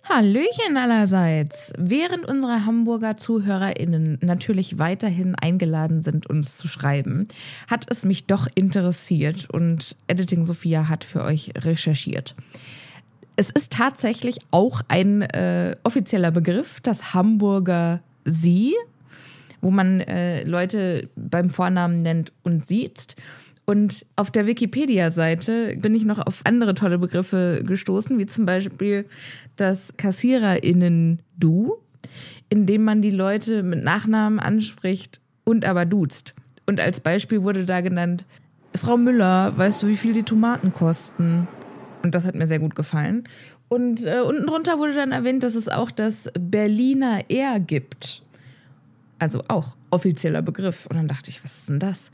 [0.10, 1.74] Hallöchen allerseits.
[1.78, 7.28] Während unsere Hamburger ZuhörerInnen natürlich weiterhin eingeladen sind, uns zu schreiben,
[7.70, 12.36] hat es mich doch interessiert und Editing Sophia hat für euch recherchiert.
[13.36, 18.76] Es ist tatsächlich auch ein äh, offizieller Begriff, das Hamburger Sie,
[19.62, 23.16] wo man äh, Leute beim Vornamen nennt und sieht.
[23.70, 29.06] Und auf der Wikipedia-Seite bin ich noch auf andere tolle Begriffe gestoßen, wie zum Beispiel
[29.58, 31.78] das KassiererInnen-Du,
[32.50, 36.36] indem man die Leute mit Nachnamen anspricht und aber duzt.
[36.66, 38.26] Und als Beispiel wurde da genannt,
[38.76, 41.48] Frau Müller, weißt du, wie viel die Tomaten kosten?
[42.04, 43.24] Und das hat mir sehr gut gefallen.
[43.70, 48.24] Und äh, unten drunter wurde dann erwähnt, dass es auch das Berliner R gibt.
[49.20, 50.86] Also auch offizieller Begriff.
[50.86, 52.12] Und dann dachte ich, was ist denn das?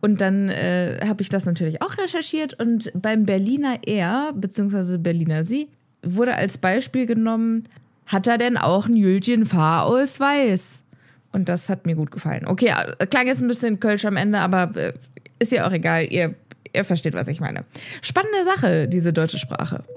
[0.00, 2.58] Und dann äh, habe ich das natürlich auch recherchiert.
[2.60, 5.68] Und beim Berliner R, beziehungsweise Berliner Sie,
[6.02, 7.64] wurde als Beispiel genommen,
[8.06, 10.82] hat er denn auch einen Jülchen Fahrausweis?
[11.32, 12.46] Und das hat mir gut gefallen.
[12.46, 14.92] Okay, äh, klang jetzt ein bisschen Kölsch am Ende, aber äh,
[15.38, 16.04] ist ja auch egal.
[16.12, 16.34] Ihr,
[16.74, 17.64] ihr versteht, was ich meine.
[18.02, 19.84] Spannende Sache, diese deutsche Sprache.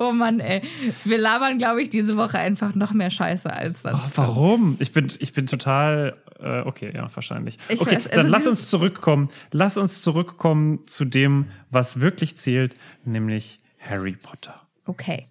[0.00, 0.62] Oh Mann, ey.
[1.04, 4.18] Wir labern, glaube ich, diese Woche einfach noch mehr Scheiße als Oh, sonst.
[4.18, 4.76] warum?
[4.80, 6.16] Ich bin, ich bin total.
[6.40, 7.58] Äh, okay, ja, wahrscheinlich.
[7.68, 9.28] Ich okay, weiß, also dann lass uns zurückkommen.
[9.52, 14.60] Lass uns zurückkommen zu dem, was wirklich zählt, nämlich Harry Potter.
[14.84, 15.26] Okay.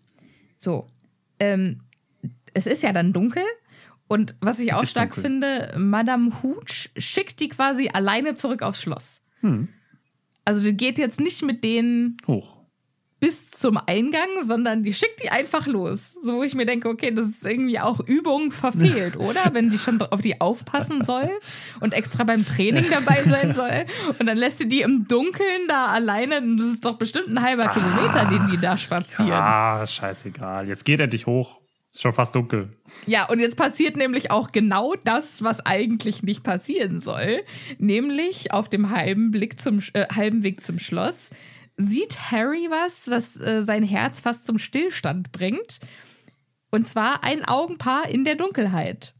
[0.58, 0.88] So.
[1.39, 1.82] Ähm,
[2.54, 3.43] es ist ja dann dunkel.
[4.08, 5.24] Und was ich auch stark dunkel.
[5.24, 9.22] finde, Madame Hooch schickt die quasi alleine zurück aufs Schloss.
[9.39, 9.70] Hm.
[10.45, 12.62] Also die geht jetzt nicht mit denen Hoch.
[13.24, 16.17] Bis zum Eingang, sondern die schickt die einfach los.
[16.21, 19.39] So, wo ich mir denke, okay, das ist irgendwie auch Übung verfehlt, oder?
[19.53, 21.30] Wenn die schon auf die aufpassen soll
[21.80, 23.86] und extra beim Training dabei sein soll.
[24.19, 26.41] Und dann lässt sie die im Dunkeln da alleine.
[26.57, 29.32] Das ist doch bestimmt ein halber Kilometer, den die da spazieren.
[29.32, 30.67] Ah, scheißegal.
[30.67, 31.61] Jetzt geht endlich hoch.
[31.93, 32.76] Ist schon fast dunkel.
[33.05, 37.41] Ja, und jetzt passiert nämlich auch genau das, was eigentlich nicht passieren soll.
[37.78, 41.30] Nämlich auf dem halben, Blick zum, äh, halben Weg zum Schloss
[41.78, 45.80] sieht Harry was, was äh, sein Herz fast zum Stillstand bringt.
[46.71, 49.13] Und zwar ein Augenpaar in der Dunkelheit.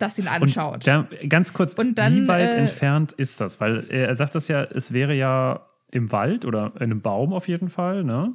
[0.00, 0.76] Das ihn anschaut.
[0.76, 3.60] Und da, ganz kurz, Und dann, wie weit äh, entfernt ist das?
[3.60, 7.34] Weil er, er sagt das ja, es wäre ja im Wald oder in einem Baum
[7.34, 8.34] auf jeden Fall, ne?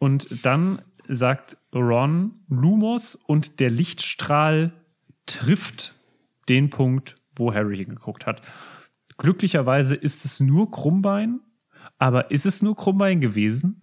[0.00, 4.72] Und dann sagt Ron Lumos und der Lichtstrahl
[5.26, 5.94] trifft
[6.48, 8.42] den Punkt, wo Harry hingeguckt hat.
[9.16, 11.40] Glücklicherweise ist es nur Krummbein,
[11.98, 13.80] aber ist es nur Krummbein gewesen?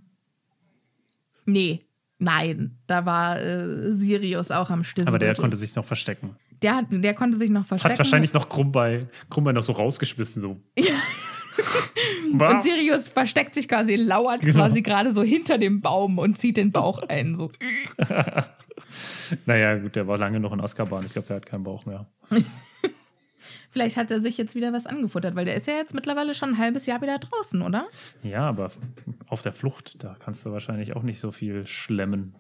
[1.45, 1.81] Nee,
[2.19, 2.77] nein.
[2.87, 5.07] Da war äh, Sirius auch am Stissel.
[5.07, 6.31] Aber der konnte sich noch verstecken.
[6.61, 7.91] Der, hat- der konnte sich noch verstecken.
[7.93, 10.61] Hat wahrscheinlich noch Krummbein, Krummbein noch so rausgeschmissen, so.
[12.31, 14.55] Und Sirius versteckt sich quasi, lauert Genau.
[14.55, 17.35] quasi gerade so hinter dem Baum und zieht den Bauch ein.
[17.35, 17.51] So.
[19.45, 21.05] Naja, gut, der war lange noch in Azkaban.
[21.05, 22.07] Ich glaube, der hat keinen Bauch mehr.
[23.73, 26.49] Vielleicht hat er sich jetzt wieder was angefuttert, weil der ist ja jetzt mittlerweile schon
[26.49, 27.87] ein halbes Jahr wieder draußen, oder?
[28.21, 28.69] Ja, aber
[29.27, 32.35] auf der Flucht, da kannst du wahrscheinlich auch nicht so viel schlemmen.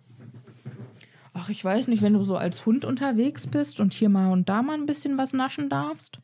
[1.33, 4.47] Ach, ich weiß nicht, wenn du so als Hund unterwegs bist und hier mal und
[4.47, 6.19] da mal ein bisschen was naschen darfst.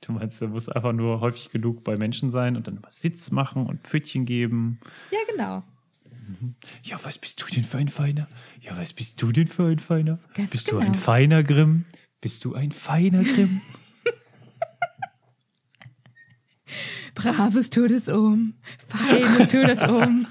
[0.00, 3.30] Du meinst, der muss einfach nur häufig genug bei Menschen sein und dann mal Sitz
[3.30, 4.80] machen und Pfötchen geben.
[5.10, 5.62] Ja, genau.
[6.82, 8.26] Ja, was bist du denn für ein Feiner?
[8.62, 10.18] Ja, was bist du denn für ein Feiner?
[10.32, 10.86] Ganz bist du genau.
[10.86, 11.84] ein feiner Grimm?
[12.22, 13.60] Bist du ein feiner Grimm?
[17.14, 18.54] Braves Todesum,
[18.88, 20.26] feines Todesum.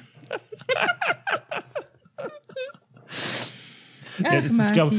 [4.24, 4.96] Ach, das ist, ich, glaube,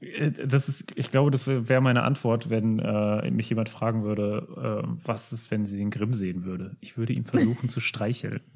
[0.00, 4.82] äh, das ist, ich glaube, das wäre meine Antwort, wenn äh, mich jemand fragen würde,
[4.84, 6.76] äh, was ist, wenn sie den Grimm sehen würde.
[6.80, 8.40] Ich würde ihn versuchen zu streicheln.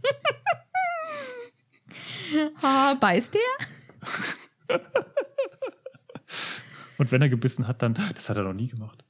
[2.61, 4.81] Ha, beißt der?
[6.99, 9.05] Und wenn er gebissen hat, dann, das hat er noch nie gemacht.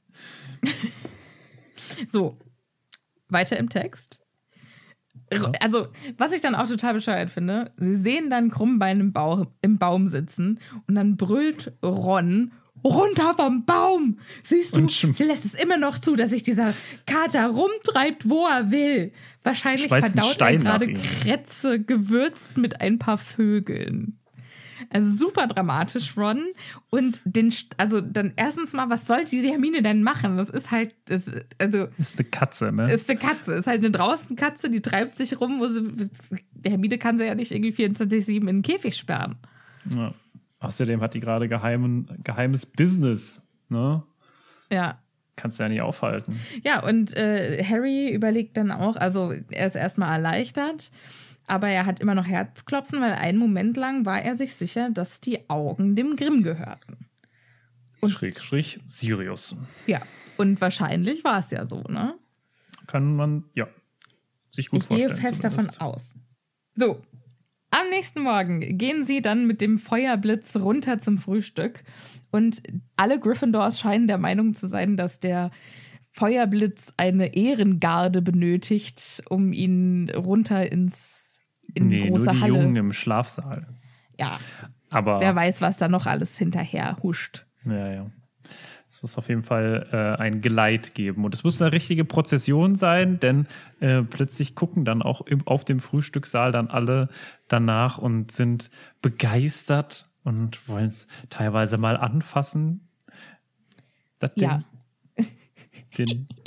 [2.07, 2.37] So,
[3.29, 4.21] weiter im Text.
[5.59, 9.77] Also, was ich dann auch total bescheuert finde, sie sehen dann Krummbein im, Bauch, im
[9.77, 12.51] Baum sitzen und dann brüllt Ron
[12.83, 14.19] runter vom Baum.
[14.43, 16.73] Siehst du, sie lässt es immer noch zu, dass sich dieser
[17.05, 19.11] Kater rumtreibt, wo er will.
[19.43, 20.93] Wahrscheinlich verdaut er gerade.
[20.93, 24.19] Krätze gewürzt mit ein paar Vögeln.
[24.89, 26.45] Also super dramatisch, Ron.
[26.89, 30.37] Und den, also dann erstens mal, was soll diese Hermine denn machen?
[30.37, 32.91] Das ist halt, das, also ist eine Katze, ne?
[32.91, 36.09] ist eine Katze, ist halt eine draußen Katze, die treibt sich rum, wo sie.
[36.51, 39.35] Der Hermine kann sie ja nicht irgendwie 24-7 in den Käfig sperren.
[39.95, 40.13] Ja.
[40.59, 43.41] Außerdem hat die gerade geheimen, geheimes Business.
[43.69, 44.03] Ne?
[44.71, 44.99] Ja.
[45.35, 46.39] Kannst du ja nicht aufhalten.
[46.63, 50.91] Ja, und äh, Harry überlegt dann auch, also er ist erstmal erleichtert,
[51.47, 55.19] aber er hat immer noch Herzklopfen, weil einen Moment lang war er sich sicher, dass
[55.21, 57.07] die Augen dem Grimm gehörten.
[58.07, 59.55] Schräg, schräg, Sirius.
[59.87, 59.99] Ja,
[60.37, 62.13] und wahrscheinlich war es ja so, ne?
[62.85, 63.67] Kann man, ja,
[64.51, 65.21] sich gut Ich gehe vorstellen.
[65.21, 65.81] fest davon zumindest.
[65.81, 66.15] aus.
[66.75, 67.01] So,
[67.71, 71.83] am nächsten Morgen gehen sie dann mit dem Feuerblitz runter zum Frühstück.
[72.29, 72.61] Und
[72.97, 75.49] alle Gryffindors scheinen der Meinung zu sein, dass der
[76.11, 81.16] Feuerblitz eine Ehrengarde benötigt, um ihn runter ins
[81.77, 82.53] in die Nee, große nur die Halle.
[82.53, 83.67] Jungen im Schlafsaal.
[84.19, 84.39] Ja,
[84.89, 87.45] Aber, wer weiß, was da noch alles hinterher huscht.
[87.65, 88.05] ja, ja.
[88.89, 91.23] Es muss auf jeden Fall äh, ein Geleit geben.
[91.25, 93.45] Und es muss eine richtige Prozession sein, denn
[93.79, 97.09] äh, plötzlich gucken dann auch im, auf dem Frühstückssaal dann alle
[97.47, 98.71] danach und sind
[99.03, 102.87] begeistert und wollen es teilweise mal anfassen.
[104.19, 104.63] Das Ding, Ja.
[105.97, 106.27] den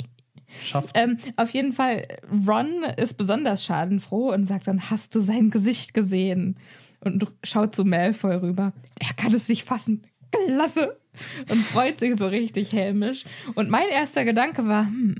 [0.61, 0.91] schafft.
[0.95, 2.07] Ähm, auf jeden Fall,
[2.47, 6.57] Ron ist besonders schadenfroh und sagt dann, hast du sein Gesicht gesehen?
[7.03, 8.73] Und schaut zu Malfoy rüber.
[8.99, 10.03] Er kann es nicht fassen.
[10.31, 10.97] Klasse.
[11.49, 13.25] Und freut sich so richtig hämisch.
[13.55, 15.15] Und mein erster Gedanke war, hm,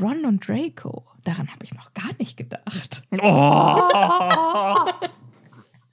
[0.00, 3.02] Ron und Draco, daran habe ich noch gar nicht gedacht.
[3.20, 4.74] Oh!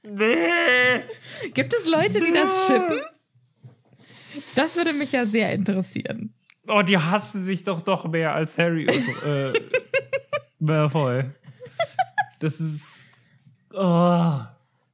[0.08, 1.02] nee!
[1.54, 3.00] Gibt es Leute, die das schippen?
[4.54, 6.34] Das würde mich ja sehr interessieren.
[6.68, 9.54] Oh, die hassen sich doch doch mehr als Harry und äh,
[10.60, 11.26] Malfoy.
[12.40, 12.84] Das ist.
[13.74, 14.40] Oh,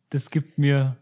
[0.10, 0.98] das gibt mir.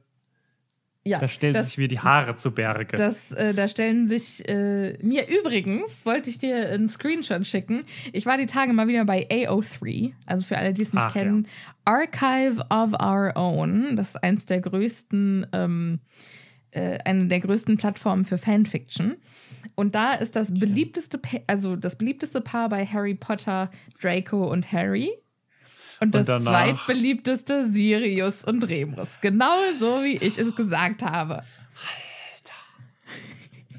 [1.05, 2.97] Ja, da stellen das- sich mir die Haare zu Berge.
[2.97, 7.83] Das, äh, da stellen sich äh, mir übrigens, wollte ich dir einen Screenshot schicken.
[8.11, 11.13] Ich war die Tage mal wieder bei AO3, also für alle, die es nicht Ach,
[11.13, 11.47] kennen,
[11.85, 13.95] Archive of Our Own.
[13.95, 15.99] Das ist eins der größten, ähm,
[16.71, 19.15] äh, eine der größten Plattformen für Fanfiction.
[19.79, 23.71] Und da ist das beliebteste, Pa- also das beliebteste Paar bei Harry Potter,
[24.01, 25.11] Draco und Harry.
[26.01, 29.09] Und das danach- zweitbeliebteste Sirius und Remus.
[29.21, 31.37] Genau so, wie ich es gesagt habe.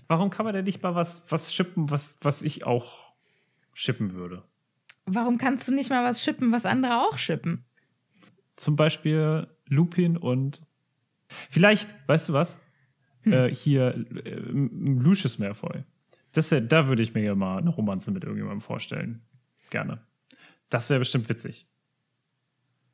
[0.09, 3.15] Warum kann man denn nicht mal was, was shippen, was, was ich auch
[3.75, 4.43] shippen würde?
[5.07, 7.65] Warum kannst du nicht mal was shippen, was andere auch shippen?
[8.57, 10.63] Zum Beispiel Lupin und
[11.29, 12.59] vielleicht, weißt du was?
[13.23, 13.33] Hm.
[13.33, 13.95] Äh, hier
[14.25, 15.85] äh, Lucius Malfoy.
[16.33, 19.21] Das, wär- da würde ich mir ja mal eine Romanze mit irgendjemandem vorstellen.
[19.71, 20.01] Gerne.
[20.69, 21.67] Das wäre bestimmt witzig.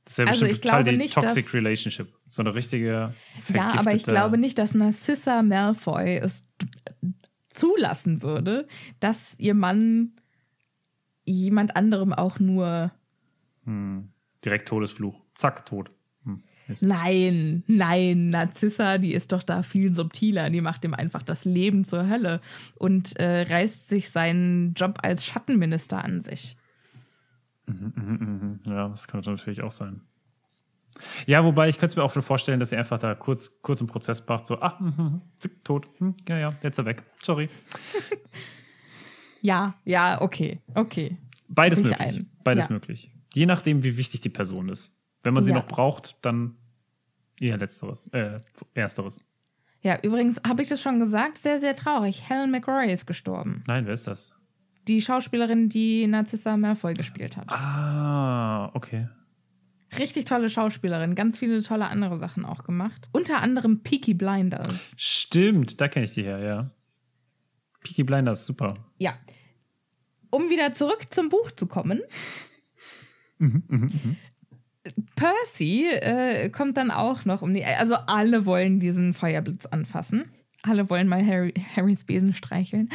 [0.05, 2.09] Das wäre Also bestimmt total die nicht, Toxic dass- Relationship.
[2.29, 3.13] So eine richtige
[3.53, 6.45] Ja, aber ich glaube nicht, dass Narcissa Malfoy es
[7.49, 8.67] zulassen würde,
[9.01, 10.13] dass ihr Mann
[11.25, 12.93] jemand anderem auch nur.
[13.65, 14.11] Hm.
[14.45, 15.21] Direkt Todesfluch.
[15.35, 15.91] Zack, tot.
[16.81, 20.51] Nein, nein, Narzissa, die ist doch da viel subtiler.
[20.51, 22.41] Die macht ihm einfach das Leben zur Hölle
[22.77, 26.57] und äh, reißt sich seinen Job als Schattenminister an sich.
[27.67, 28.73] Mhm, mhm, mhm.
[28.73, 30.01] Ja, das könnte natürlich auch sein.
[31.27, 33.81] Ja, wobei ich könnte es mir auch schon vorstellen, dass er einfach da kurz, kurz
[33.81, 34.79] einen Prozess macht, so, ah,
[35.37, 37.03] zick, tot, hm, ja, ja, jetzt ist er weg.
[37.23, 37.49] Sorry.
[39.43, 41.19] Ja, ja, okay, okay.
[41.49, 42.01] Beides möglich.
[42.01, 42.31] ein.
[42.43, 42.73] Beides Ja.
[42.73, 43.13] möglich.
[43.35, 44.97] Je nachdem, wie wichtig die Person ist.
[45.27, 45.57] Wenn man sie Ja.
[45.59, 46.57] noch braucht, dann
[47.41, 48.39] eher letzteres, äh,
[48.75, 49.21] ersteres.
[49.83, 52.29] Ja, übrigens habe ich das schon gesagt, sehr, sehr traurig.
[52.29, 53.65] Helen McRory ist gestorben.
[53.67, 54.35] Nein, wer ist das?
[54.87, 57.53] Die Schauspielerin, die Narcissa Malfoy gespielt hat.
[57.53, 59.09] Ah, okay.
[59.99, 63.09] Richtig tolle Schauspielerin, ganz viele tolle andere Sachen auch gemacht.
[63.13, 64.95] Unter anderem Peaky Blinders.
[64.97, 66.71] Stimmt, da kenne ich die her, ja.
[67.83, 68.75] Peaky Blinders, super.
[68.99, 69.15] Ja.
[70.31, 72.01] Um wieder zurück zum Buch zu kommen.
[75.15, 77.65] Percy äh, kommt dann auch noch um die.
[77.65, 80.31] Also alle wollen diesen Feuerblitz anfassen.
[80.63, 82.91] Alle wollen mal Harry, Harrys Besen streicheln.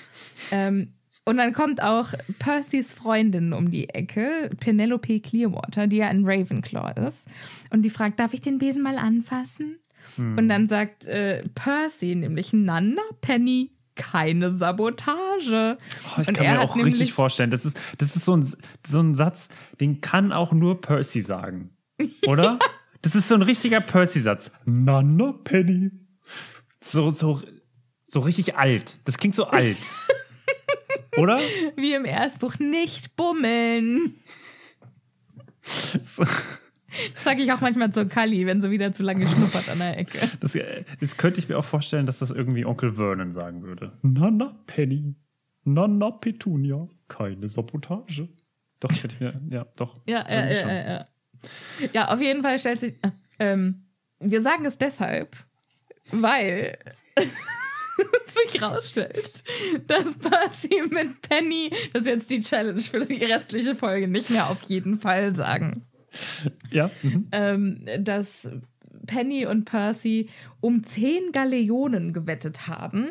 [0.50, 6.24] ähm, und dann kommt auch Percys Freundin um die Ecke, Penelope Clearwater, die ja in
[6.24, 7.28] Ravenclaw ist.
[7.70, 9.78] Und die fragt, darf ich den Besen mal anfassen?
[10.18, 15.78] Und dann sagt äh, Percy nämlich, Nana, Penny, keine Sabotage.
[16.16, 18.52] Oh, ich Und kann mir auch richtig vorstellen, das ist, das ist so, ein,
[18.86, 19.48] so ein Satz,
[19.80, 21.76] den kann auch nur Percy sagen.
[22.26, 22.58] Oder?
[23.02, 24.52] das ist so ein richtiger Percy-Satz.
[24.64, 25.90] Nana Penny.
[26.80, 27.42] So, so,
[28.04, 28.98] so richtig alt.
[29.04, 29.78] Das klingt so alt.
[31.16, 31.40] Oder?
[31.76, 34.16] Wie im Erstbuch, nicht bummeln.
[36.02, 36.24] So,
[37.14, 40.18] sage ich auch manchmal zur Kali, wenn sie wieder zu lange schnuppert an der Ecke.
[40.40, 43.92] das, äh, das könnte ich mir auch vorstellen, dass das irgendwie Onkel Vernon sagen würde.
[44.02, 45.14] Nana Penny.
[45.64, 46.88] Nana Petunia.
[47.08, 48.28] Keine Sabotage.
[48.80, 50.00] Doch, das könnte ich mir, ja, doch.
[50.06, 51.04] Ja, ja, ja, ja, ja.
[51.92, 52.94] Ja, auf jeden Fall stellt sich.
[53.02, 53.86] Äh, ähm,
[54.18, 55.36] wir sagen es deshalb,
[56.10, 56.78] weil
[58.26, 59.44] sich rausstellt,
[59.86, 64.48] dass Percy mit Penny, das ist jetzt die Challenge für die restliche Folge, nicht mehr
[64.50, 65.84] auf jeden Fall sagen.
[66.70, 66.90] Ja.
[67.02, 67.28] Mhm.
[67.32, 68.48] ähm, dass
[69.06, 70.28] Penny und Percy
[70.60, 73.10] um 10 Galeonen gewettet haben,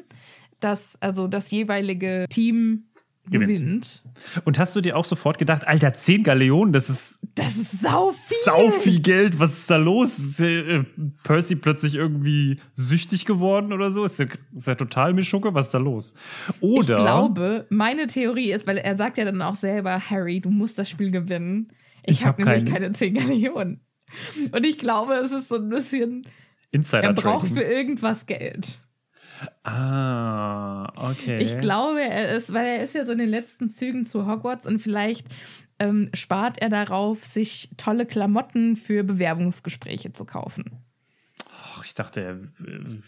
[0.59, 2.85] dass also das jeweilige Team
[3.29, 3.59] Gewinnt.
[3.59, 4.03] gewinnt.
[4.45, 8.11] Und hast du dir auch sofort gedacht, Alter, 10 Galeonen, das ist Das ist sau
[8.11, 8.37] viel.
[8.45, 9.37] sau viel Geld.
[9.39, 10.17] Was ist da los?
[10.17, 10.83] Ist äh,
[11.23, 14.05] Percy plötzlich irgendwie süchtig geworden oder so?
[14.05, 15.53] Ist der, ist der total Mischugge?
[15.53, 16.15] Was ist da los?
[16.61, 20.49] Oder Ich glaube, meine Theorie ist, weil er sagt ja dann auch selber, Harry, du
[20.49, 21.67] musst das Spiel gewinnen.
[22.03, 22.85] Ich, Ich habe hab nämlich keine.
[22.85, 23.81] keine 10 Galeonen.
[24.51, 26.23] Und ich glaube, es ist so ein bisschen,
[26.71, 28.79] Insider er braucht für irgendwas Geld.
[29.63, 31.37] Ah, okay.
[31.37, 34.67] Ich glaube, er ist, weil er ist ja so in den letzten Zügen zu Hogwarts
[34.67, 35.27] und vielleicht
[35.79, 40.83] ähm, spart er darauf, sich tolle Klamotten für Bewerbungsgespräche zu kaufen.
[41.91, 42.39] Ich dachte, er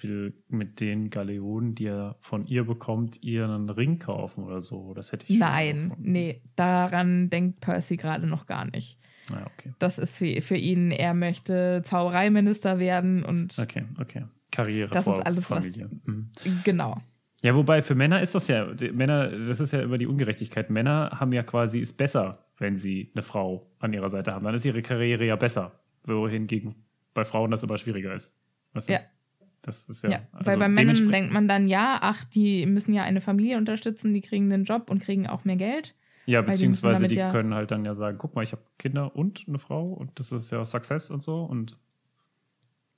[0.02, 4.94] will mit den Galeonen, die er von ihr bekommt, ihr einen Ring kaufen oder so.
[4.94, 6.12] Das hätte ich schon Nein, gefunden.
[6.12, 9.00] nee, daran denkt Percy gerade noch gar nicht.
[9.32, 9.74] Ah, okay.
[9.80, 14.26] Das ist für, für ihn, er möchte Zaubereiminister werden und Okay, okay.
[14.52, 15.90] Karriere Das vor ist alles, was- Familie.
[16.04, 16.30] Mhm.
[16.66, 17.02] genau.
[17.42, 20.70] Ja, wobei für Männer ist das ja, Männer, das ist ja immer die Ungerechtigkeit.
[20.70, 24.44] Männer haben ja quasi, ist besser, wenn sie eine Frau an ihrer Seite haben.
[24.44, 25.80] Dann ist ihre Karriere ja besser.
[26.04, 26.76] Wohingegen
[27.14, 28.38] bei Frauen das immer schwieriger ist.
[28.74, 28.94] Weißt du?
[28.94, 29.00] Ja.
[29.62, 30.10] Das ist ja.
[30.10, 33.58] Ja, also weil bei Männern denkt man dann, ja, ach, die müssen ja eine Familie
[33.58, 35.96] unterstützen, die kriegen einen Job und kriegen auch mehr Geld.
[36.26, 38.62] Ja, die beziehungsweise damit die ja- können halt dann ja sagen, guck mal, ich habe
[38.78, 41.44] Kinder und eine Frau und das ist ja Success und so.
[41.44, 41.78] Und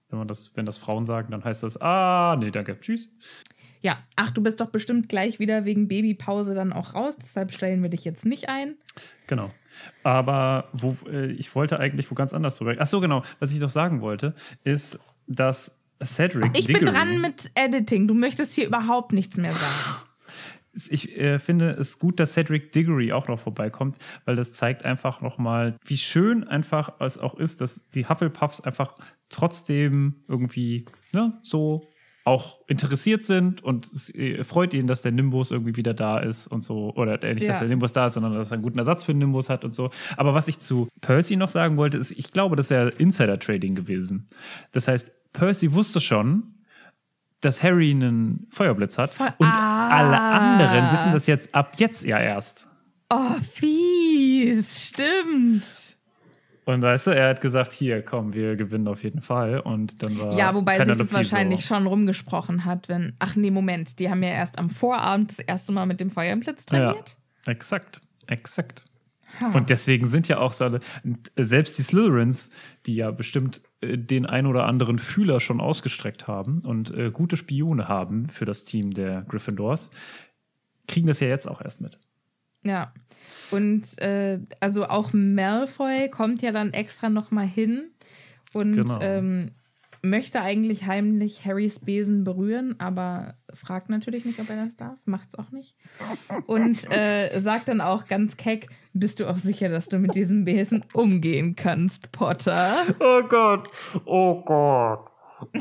[0.10, 3.10] Wenn man das, wenn das Frauen sagen, dann heißt das, ah, nee, danke, tschüss.
[3.82, 7.82] Ja, ach, du bist doch bestimmt gleich wieder wegen Babypause dann auch raus, deshalb stellen
[7.82, 8.76] wir dich jetzt nicht ein.
[9.28, 9.50] Genau.
[10.04, 12.76] Aber wo, äh, ich wollte eigentlich wo ganz anders drüber.
[12.78, 13.24] Ach so, genau.
[13.40, 16.58] Was ich noch sagen wollte, ist, dass Cedric.
[16.58, 18.08] Ich Diggory, bin dran mit Editing.
[18.08, 20.06] Du möchtest hier überhaupt nichts mehr sagen.
[20.90, 25.22] Ich äh, finde es gut, dass Cedric Diggory auch noch vorbeikommt, weil das zeigt einfach
[25.22, 28.98] nochmal, wie schön einfach es auch ist, dass die Hufflepuffs einfach
[29.30, 31.90] trotzdem irgendwie ne, so
[32.26, 36.48] auch interessiert sind und es äh, freut ihn, dass der Nimbus irgendwie wieder da ist
[36.48, 36.92] und so.
[36.96, 37.50] Oder äh, nicht, Ja.
[37.50, 39.64] dass der Nimbus da ist, sondern dass er einen guten Ersatz für den Nimbus hat
[39.64, 39.92] und so.
[40.18, 43.76] Aber was ich zu Percy noch sagen wollte, ist, ich glaube, das ist ja Insider-Trading
[43.76, 44.26] gewesen.
[44.72, 46.56] Das heißt, Percy wusste schon,
[47.42, 49.12] dass Harry einen Feuerblitz hat.
[49.14, 49.90] Voll- und Ah.
[49.90, 52.68] alle anderen wissen das jetzt ab jetzt ja erst.
[53.12, 54.88] Oh, fies.
[54.88, 55.96] Stimmt.
[56.66, 59.60] Und weißt du, er hat gesagt, hier, komm, wir gewinnen auf jeden Fall.
[59.60, 63.14] Und dann war Ja, wobei sich das Penelope wahrscheinlich so, schon rumgesprochen hat, wenn.
[63.20, 64.00] Ach nee, Moment.
[64.00, 67.18] Die haben ja erst am Vorabend das erste Mal mit dem Feuerblitz Ja, trainiert.
[67.46, 68.86] exakt, exakt.
[69.40, 69.52] Ha.
[69.52, 70.80] Und deswegen sind ja auch so alle,
[71.36, 72.50] selbst die Slytherins,
[72.86, 77.38] die ja bestimmt äh, den ein oder anderen Fühler schon ausgestreckt haben und äh, gute
[77.38, 79.92] Spione haben für das Team der Gryffindors,
[80.88, 82.00] kriegen das ja jetzt auch erst mit.
[82.66, 82.92] Ja.
[83.52, 87.92] Und äh, also auch Malfoy kommt ja dann extra noch mal hin
[88.54, 89.00] und Genau.
[89.02, 89.52] ähm,
[90.02, 94.98] möchte eigentlich heimlich Harrys Besen berühren, aber fragt natürlich nicht, ob er das darf.
[95.06, 95.76] Macht's auch nicht.
[96.48, 100.44] Und äh, sagt dann auch ganz keck: Bist du auch sicher, dass du mit diesem
[100.46, 102.76] Besen umgehen kannst, Potter?
[103.00, 103.70] Oh Gott,
[104.06, 105.10] oh Gott,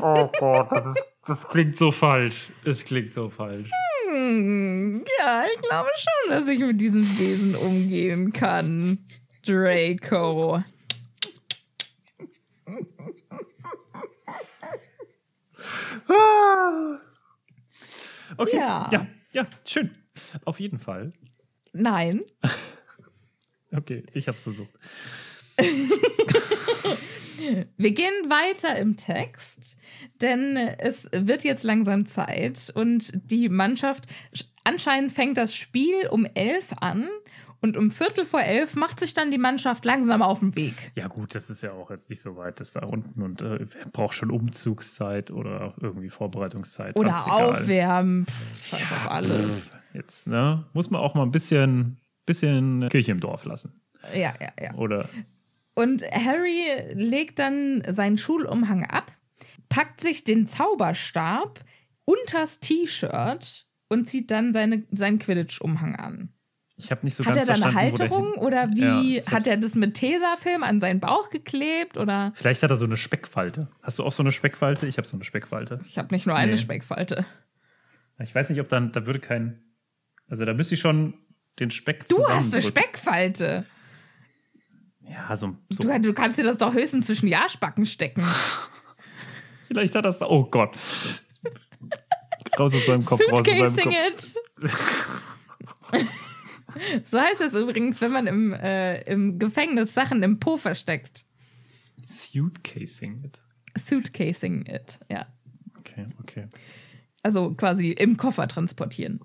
[0.01, 2.49] oh Gott, das, ist, das klingt so falsch.
[2.65, 3.69] Es klingt so falsch.
[4.15, 8.97] Hm, ja, ich glaube schon, dass ich mit diesem Besen umgehen kann.
[9.45, 10.63] Draco.
[18.37, 18.89] Okay, Ja.
[18.91, 19.95] ja, ja, schön.
[20.45, 21.11] Auf jeden Fall.
[21.73, 22.21] Nein.
[23.71, 24.73] Okay, ich hab's versucht.
[27.77, 29.77] Wir gehen weiter im Text,
[30.21, 34.05] denn es wird jetzt langsam Zeit und die Mannschaft,
[34.63, 37.07] anscheinend fängt das Spiel um elf an
[37.61, 40.91] und um Viertel vor elf macht sich dann die Mannschaft langsam auf den Weg.
[40.95, 43.59] Ja, gut, das ist ja auch jetzt nicht so weit, das da unten und äh,
[43.59, 46.97] wer braucht schon Umzugszeit oder irgendwie Vorbereitungszeit.
[46.97, 48.25] Oder aufwärmen.
[48.61, 49.71] Scheiß auf alles.
[49.93, 50.65] Jetzt, ne?
[50.73, 53.81] Muss man auch mal ein bisschen, bisschen Kirche im Dorf lassen.
[54.13, 54.73] Ja, ja, ja.
[54.75, 55.09] Oder
[55.75, 56.63] Und Harry
[56.93, 59.11] legt dann seinen Schulumhang ab,
[59.69, 61.59] packt sich den Zauberstab
[62.05, 66.29] unters T-Shirt und zieht dann seine, seinen Quidditch-Umhang an.
[66.77, 69.01] ich habe nicht so hat er ganz da eine verstanden, wo der Halterung oder Ja,
[69.03, 72.77] wie ich hat er das mit Tesafilm an seinen Bauch geklebt oder Vielleicht hat er
[72.77, 73.67] so eine Speckfalte.
[73.81, 74.87] Hast du auch so eine Speckfalte?
[74.87, 75.79] Ich habe so eine Speckfalte.
[75.87, 76.57] ich habe nicht nur eine Nee.
[76.57, 77.25] Speckfalte.
[78.23, 79.61] Ich weiß nicht, ob dann, da würde kein,
[80.29, 81.15] also da müsste ich schon
[81.59, 82.61] den Speck Du hast eine.
[82.61, 83.65] Speckfalte.
[85.07, 88.23] Ja, so, so Du, du kannst dir das doch höchstens zwischen die Arschbacken stecken.
[89.67, 90.75] vielleicht hat das da, oh Gott.
[92.57, 94.35] raus aus meinem Kopf, raus aus meinem Suitcasing Kopf.
[95.91, 96.07] it.
[97.05, 101.25] so heißt es übrigens, wenn man im, äh, im Gefängnis Sachen im Po versteckt.
[102.01, 103.31] Suitcasing.
[103.77, 105.27] Suitcasing it, ja.
[105.79, 106.47] Okay, okay.
[107.23, 109.19] Also quasi im Koffer transportieren.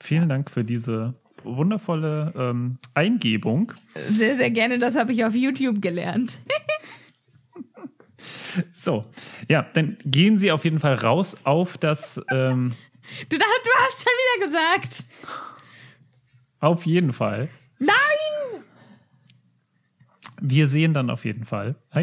[0.00, 1.14] Vielen Dank für diese
[1.44, 3.72] wundervolle ähm, Eingebung.
[4.10, 6.40] Sehr, sehr gerne, das habe ich auf YouTube gelernt.
[8.72, 9.04] So,
[9.48, 12.72] ja, dann gehen Sie auf jeden Fall raus auf das, ähm,
[13.28, 15.04] Du, da- du hast schon wieder gesagt.
[16.60, 17.48] auf jeden Fall.
[17.78, 18.62] Nein!
[20.40, 21.74] Wir sehen dann auf jeden Fall.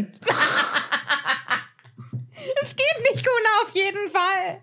[2.63, 4.61] Es geht nicht, Kuna, auf jeden Fall.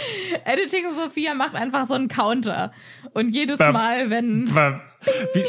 [0.44, 2.72] Editing Sophia macht einfach so einen Counter.
[3.12, 3.72] Und jedes Bam.
[3.72, 4.46] Mal, wenn.
[5.34, 5.44] Wie,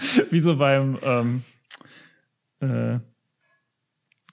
[0.30, 1.42] wie so beim, ähm,
[2.60, 2.98] äh,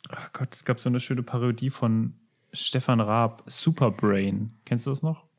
[0.10, 2.16] ach Gott, es gab so eine schöne Parodie von
[2.54, 4.60] Stefan Raab, Superbrain.
[4.66, 5.31] Kennst du das noch?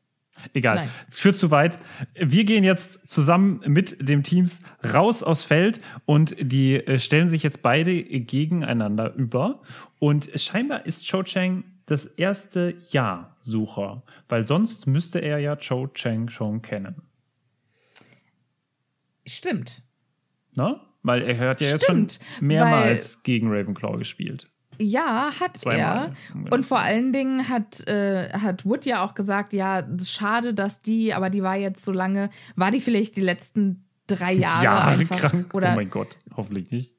[0.53, 0.89] Egal, Nein.
[1.07, 1.77] es führt zu weit.
[2.15, 7.43] Wir gehen jetzt zusammen mit dem Teams raus aufs Feld und die äh, stellen sich
[7.43, 9.61] jetzt beide gegeneinander über.
[9.99, 16.29] Und scheinbar ist Cho Chang das erste Ja-Sucher, weil sonst müsste er ja Cho Chang
[16.29, 17.01] schon kennen.
[19.25, 19.81] Stimmt.
[20.57, 20.79] Ne?
[21.03, 24.49] Weil er hat ja jetzt Stimmt, schon mehrmals gegen Ravenclaw gespielt.
[24.79, 26.51] Ja, hat Zweimal, er.
[26.51, 31.13] Und vor allen Dingen hat, äh, hat Wood ja auch gesagt, ja, schade, dass die,
[31.13, 35.17] aber die war jetzt so lange, war die vielleicht die letzten drei Jahre, Jahre einfach.
[35.19, 35.53] krank.
[35.53, 36.95] Oder oh mein Gott, hoffentlich nicht.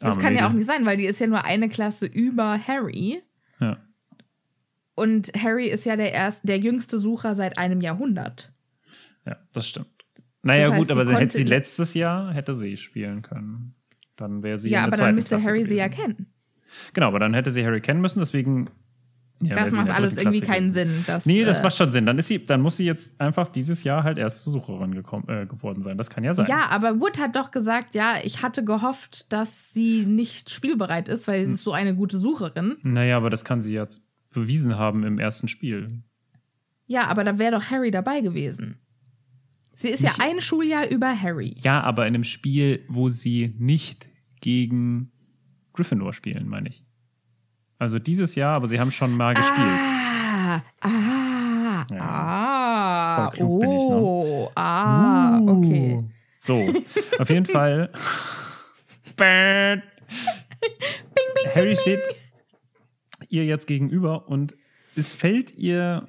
[0.00, 0.58] das Arme kann ja auch Mädel.
[0.58, 3.22] nicht sein, weil die ist ja nur eine Klasse über Harry.
[3.60, 3.78] Ja.
[4.94, 8.52] Und Harry ist ja der erst, der jüngste Sucher seit einem Jahrhundert.
[9.26, 9.88] ja, das stimmt.
[10.42, 13.74] Naja, Das heißt, gut, aber hätte sie letztes Jahr, hätte sie spielen können.
[14.16, 16.02] Dann wäre sie ja, in der aber dann müsste Klasse Harry sie ja gewesen.
[16.16, 16.31] kennen.
[16.92, 18.68] Genau, aber dann hätte sie Harry kennen müssen, deswegen.
[19.42, 20.72] Ja, das macht der alles irgendwie Klasse keinen.
[20.72, 21.04] Sinn.
[21.04, 22.06] Dass, Nee, das äh, macht schon Sinn.
[22.06, 25.24] Dann, ist sie, dann muss sie jetzt einfach dieses Jahr halt erst zur Sucherin gekommen,
[25.28, 25.98] äh, geworden sein.
[25.98, 26.46] Das kann ja sein.
[26.48, 31.26] Ja, aber Wood hat doch gesagt, ja, ich hatte gehofft, dass sie nicht spielbereit ist,
[31.26, 32.76] weil sie ist so eine gute Sucherin.
[32.82, 34.00] Naja, aber das kann sie jetzt
[34.30, 36.02] bewiesen haben im ersten Spiel.
[36.86, 38.76] Ja, aber da wäre doch Harry dabei gewesen.
[39.74, 41.56] Sie ist Nicht- ja ein Schuljahr über Harry.
[41.58, 44.08] Ja, aber in einem Spiel, wo sie nicht
[44.40, 45.10] gegen
[45.72, 46.84] Gryffindor spielen, meine ich.
[47.78, 49.56] Also dieses Jahr, aber sie haben schon mal gespielt.
[49.58, 51.98] Ah, ah, Ja.
[52.00, 53.96] ah, klug bin ich, ne?
[53.96, 55.94] oh, ah, okay.
[55.98, 56.04] Uh.
[56.38, 56.72] So,
[57.18, 57.90] auf jeden Fall.
[59.16, 59.82] Bing,
[61.54, 62.00] Harry steht
[63.28, 64.54] ihr jetzt gegenüber und
[64.96, 66.08] es fällt ihr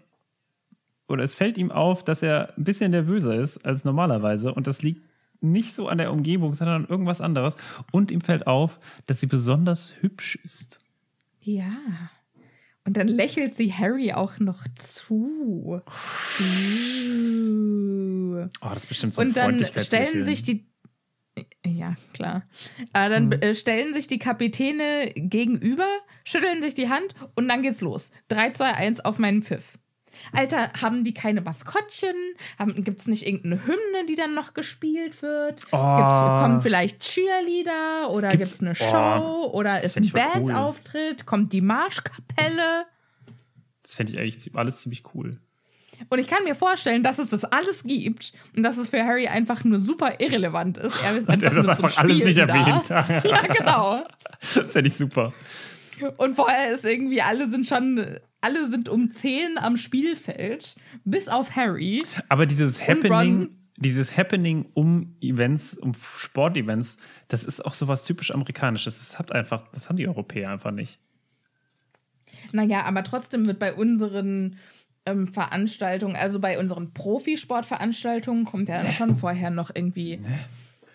[1.07, 4.81] oder es fällt ihm auf, dass er ein bisschen nervöser ist als normalerweise und das
[4.81, 5.01] liegt
[5.43, 7.55] nicht so an der Umgebung, sondern an irgendwas anderes
[7.91, 10.79] und ihm fällt auf, dass sie besonders hübsch ist.
[11.41, 11.71] Ja.
[12.85, 15.81] Und dann lächelt sie Harry auch noch zu.
[17.13, 18.47] Uh.
[18.61, 20.65] Oh, das ist bestimmt so ein Und dann stellen sich die.
[21.65, 22.43] Ja, klar.
[22.91, 23.31] Aber dann Mhm.
[23.33, 25.87] äh, stellen sich die Kapitäne gegenüber,
[26.25, 28.11] schütteln sich die Hand und dann geht's los.
[28.27, 29.79] 3, 2, 1 auf meinen Pfiff.
[30.31, 32.15] Alter, haben die keine Maskottchen?
[32.59, 35.59] Haben, gibt's nicht irgendeine Hymne, die dann noch gespielt wird?
[35.71, 35.77] Oh.
[35.77, 40.31] Kommen vielleicht Cheerleader oder Gibt's- gibt's, eine oh, Show oder das ist ein voll cool.
[40.45, 41.25] Bandauftritt?
[41.25, 42.85] Kommt die Marschkapelle?
[43.83, 45.39] Das fände ich eigentlich alles ziemlich cool.
[46.09, 49.27] Und ich kann mir vorstellen, dass es das alles gibt und dass es für Harry
[49.27, 51.01] einfach nur super irrelevant ist.
[51.03, 52.45] Er ist Und er einfach das einfach alles nicht da.
[52.45, 52.89] erwähnt.
[53.23, 54.03] Ja, genau.
[54.55, 55.33] Das fände ich super.
[56.17, 60.75] Und vorher ist irgendwie, alle sind schon, alle sind um 10 am Spielfeld,
[61.05, 62.03] bis auf Harry.
[62.29, 66.97] Aber dieses Happening, dieses Happening um Events, um Sportevents,
[67.29, 68.99] das ist auch sowas typisch Amerikanisches.
[68.99, 70.99] Das hat einfach, das haben die Europäer einfach nicht.
[72.51, 74.57] Naja, aber trotzdem wird bei unseren
[75.05, 80.19] ähm, Veranstaltungen, also bei unseren Profisportveranstaltungen, kommt ja dann schon vorher noch irgendwie.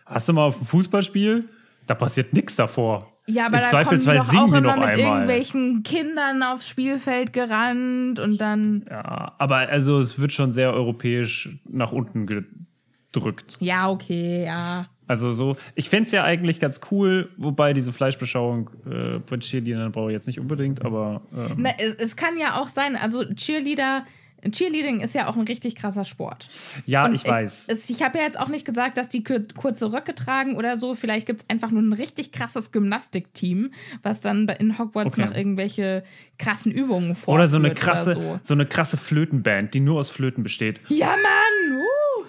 [0.05, 1.49] Hast du mal auf ein Fußballspiel?
[1.87, 3.18] Da passiert nichts davor.
[3.31, 4.99] Ja, aber Im da kommen die Zweifelsfall doch singen auch die immer mit einmal.
[4.99, 8.87] irgendwelchen Kindern aufs Spielfeld gerannt und dann.
[8.89, 13.59] Ja, aber also es wird schon sehr europäisch nach unten gedrückt.
[13.61, 14.87] Ja, okay, ja.
[15.07, 19.93] Also so, ich fände es ja eigentlich ganz cool, wobei diese Fleischbeschauung äh, bei Cheerleadern
[19.93, 23.25] brauche ich jetzt nicht unbedingt, aber ähm, Na, es, es kann ja auch sein, also
[23.35, 24.05] Cheerleader,
[24.51, 26.49] Cheerleading ist ja auch ein richtig krasser Sport.
[26.87, 27.67] ja, Und ich weiß.
[27.69, 30.77] Es, ich habe ja jetzt auch nicht gesagt, dass die kur kurze Röcke tragen oder
[30.77, 30.95] so.
[30.95, 33.73] Vielleicht gibt es einfach nur ein richtig krasses Gymnastikteam,
[34.03, 35.27] was dann in Hogwarts Okay.
[35.27, 36.05] noch irgendwelche
[36.39, 37.35] krassen Übungen vorführt.
[37.35, 38.41] Oder so eine krasse, so.
[38.43, 38.55] so.
[38.55, 40.81] eine krasse Flötenband, die nur aus Flöten besteht.
[40.89, 41.81] Ja, Mann!
[41.81, 42.25] Uh.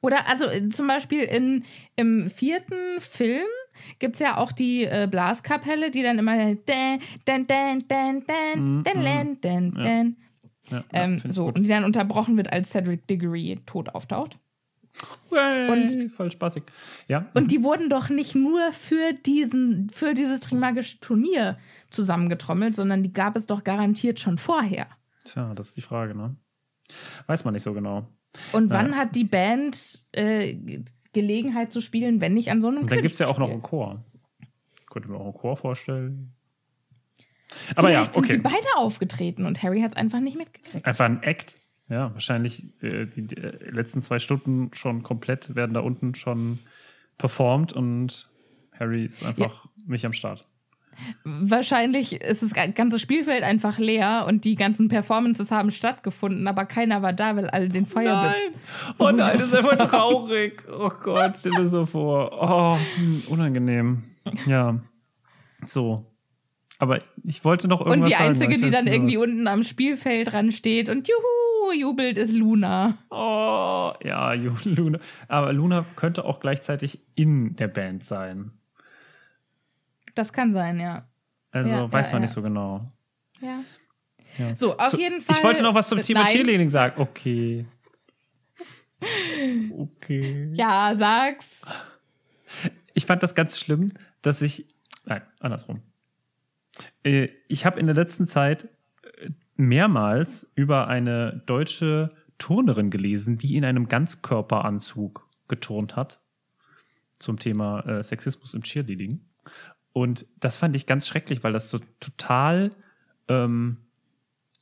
[0.00, 1.64] Oder also äh, zum Beispiel in,
[1.96, 3.46] im vierten Film
[3.98, 6.36] gibt es ja auch die äh, Blaskapelle, die dann immer.
[6.36, 6.54] Ja,
[10.92, 11.56] Ähm, so, gut.
[11.56, 14.38] und die dann unterbrochen wird, als Cedric Diggory tot auftaucht.
[15.30, 16.62] Hey, und- voll spaßig.
[17.08, 17.26] Ja.
[17.34, 21.58] Und die wurden doch nicht nur für diesen, für dieses Trimagische Turnier
[21.90, 24.86] zusammengetrommelt, sondern die gab es doch garantiert schon vorher.
[25.24, 26.36] Tja, das ist die Frage, ne?
[27.26, 28.06] Weiß man nicht so genau.
[28.52, 28.96] Und wann Ja.
[28.96, 30.56] hat die Band äh,
[31.14, 33.50] Gelegenheit zu spielen, wenn nicht an so einem Und dann gibt es ja auch noch
[33.50, 34.04] einen Chor.
[34.90, 36.32] Könnte mir auch einen Chor vorstellen.
[37.74, 38.40] Aber ja, Vielleicht sind sie okay.
[38.42, 40.84] beide aufgetreten und Harry hat es einfach nicht mitgekriegt.
[40.84, 41.60] Einfach ein Act.
[41.88, 46.58] Ja, wahrscheinlich äh, die, die letzten zwei Stunden schon komplett werden da unten schon
[47.18, 48.30] performt und
[48.78, 50.48] Harry ist einfach nicht am Start.
[51.24, 57.02] Wahrscheinlich ist das ganze Spielfeld einfach leer und die ganzen Performances haben stattgefunden, aber keiner
[57.02, 58.52] war da, weil alle den Feuerblitz.
[58.98, 60.66] Oh nein, das ist einfach traurig.
[60.70, 62.30] Oh Gott, stell dir so vor.
[62.32, 64.04] Oh, hm, unangenehm.
[64.46, 64.80] Ja.
[65.64, 66.06] So.
[66.78, 69.24] Aber ich wollte noch irgendwas Und die sagen, einzige, ich die dann irgendwie was.
[69.24, 72.98] unten am Spielfeld dran steht und juhu, jubelt, ist Luna.
[73.10, 74.98] Oh, ja, Luna.
[75.28, 78.50] Aber Luna könnte auch gleichzeitig in der Band sein.
[80.14, 81.08] Das kann sein, ja.
[81.50, 82.26] Also Ja, weiß ja, man ja.
[82.26, 82.90] nicht so genau.
[83.40, 83.64] Ja.
[84.56, 85.36] So, auf So, jeden Fall.
[85.36, 86.26] Ich wollte noch was zum Thema.
[86.26, 87.00] Cheerleading sagen.
[87.00, 87.66] Okay.
[89.76, 90.50] Okay.
[90.54, 91.60] Ja, sag's.
[92.94, 93.92] Ich fand das ganz schlimm,
[94.22, 94.66] dass ich.
[95.04, 95.76] Nein, andersrum.
[97.02, 98.64] Äh, Ich habe in der letzten Zeit
[99.18, 106.20] äh, mehrmals über eine deutsche Turnerin gelesen, die in einem Ganzkörperanzug geturnt hat.
[107.18, 109.20] Zum Thema äh, Sexismus im Cheerleading.
[109.94, 112.72] Und das fand ich ganz schrecklich, weil das so total,
[113.28, 113.76] ähm,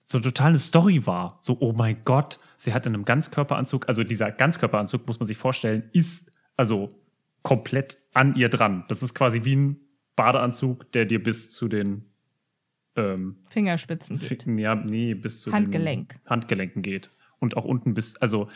[0.05, 1.39] so total eine Story war.
[1.41, 5.39] So, oh mein Gott, sie hat in einem Ganzkörperanzug, also dieser Ganzkörperanzug, muss man sich
[5.39, 6.95] vorstellen, ist also
[7.41, 8.85] komplett an ihr dran.
[8.89, 9.81] Das ist quasi wie ein
[10.17, 12.05] Badeanzug, der dir bis zu den
[12.95, 14.47] ähm, Fingerspitzen geht.
[14.47, 16.21] ja, nee, bis zu Handgelenk.
[16.23, 17.11] den Handgelenken geht.
[17.39, 18.49] Und auch unten bis, also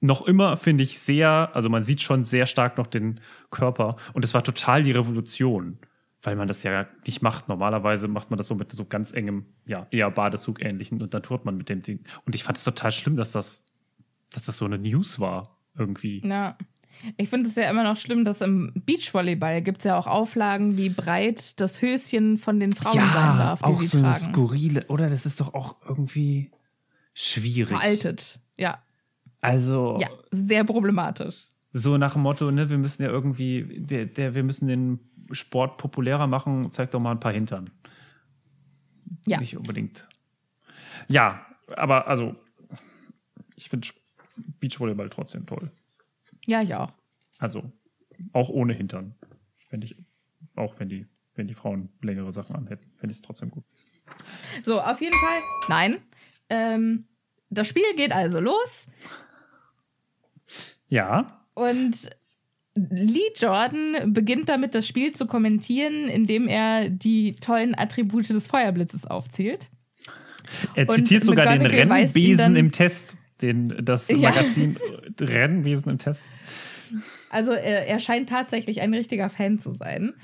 [0.00, 3.20] noch immer finde ich sehr, also man sieht schon sehr stark noch den
[3.50, 3.96] Körper.
[4.14, 5.78] Und es war total die Revolution,
[6.22, 7.48] weil man das ja nicht macht.
[7.48, 11.22] Normalerweise macht man das so mit so ganz engem, ja, eher Badezug ähnlichen und dann
[11.22, 12.04] tut man mit dem Ding.
[12.24, 13.64] Und ich fand es total schlimm, dass das,
[14.32, 16.20] dass das so eine News war, irgendwie.
[16.26, 16.56] Ja.
[17.16, 20.76] Ich finde es ja immer noch schlimm, dass im Beachvolleyball gibt es ja auch Auflagen,
[20.76, 24.32] wie breit das Höschen von den Frauen sein darf, die auch sie so eine tragen.
[24.32, 26.50] skurrile, oder das ist doch auch irgendwie
[27.14, 27.76] schwierig.
[27.76, 28.38] Veraltet.
[28.58, 28.82] Ja.
[29.40, 31.48] Also, Ja, sehr problematisch.
[31.72, 35.00] so nach dem Motto, ne, wir müssen ja irgendwie, der, der, wir müssen den
[35.32, 37.70] Sport populärer machen, zeig doch mal ein paar Hintern.
[39.26, 39.38] Ja.
[39.38, 40.08] Nicht unbedingt.
[41.08, 42.36] Ja, aber also,
[43.56, 43.88] ich finde
[44.60, 45.70] Beachvolleyball trotzdem toll.
[46.46, 46.92] Ja, ich auch.
[47.38, 47.72] Also,
[48.32, 49.14] auch ohne Hintern.
[49.58, 49.96] Finde ich,
[50.56, 53.64] auch wenn die, wenn die Frauen längere Sachen anhätten, finde ich es trotzdem gut.
[54.62, 55.40] So, auf jeden Fall.
[55.68, 55.98] Nein.
[56.48, 57.06] Ähm,
[57.50, 58.86] das Spiel geht also los
[60.88, 62.10] Ja, und
[62.74, 69.06] Lee Jordan beginnt damit, das Spiel zu kommentieren, indem er die tollen Attribute des Feuerblitzes
[69.06, 69.68] aufzählt.
[70.74, 74.30] er Und zitiert sogar den McGonagall Rennbesen im Test, den, das Ja.
[74.30, 74.76] Magazin
[75.20, 76.22] Rennwesen im Test.
[77.30, 80.14] Also er, er scheint tatsächlich ein richtiger Fan zu sein.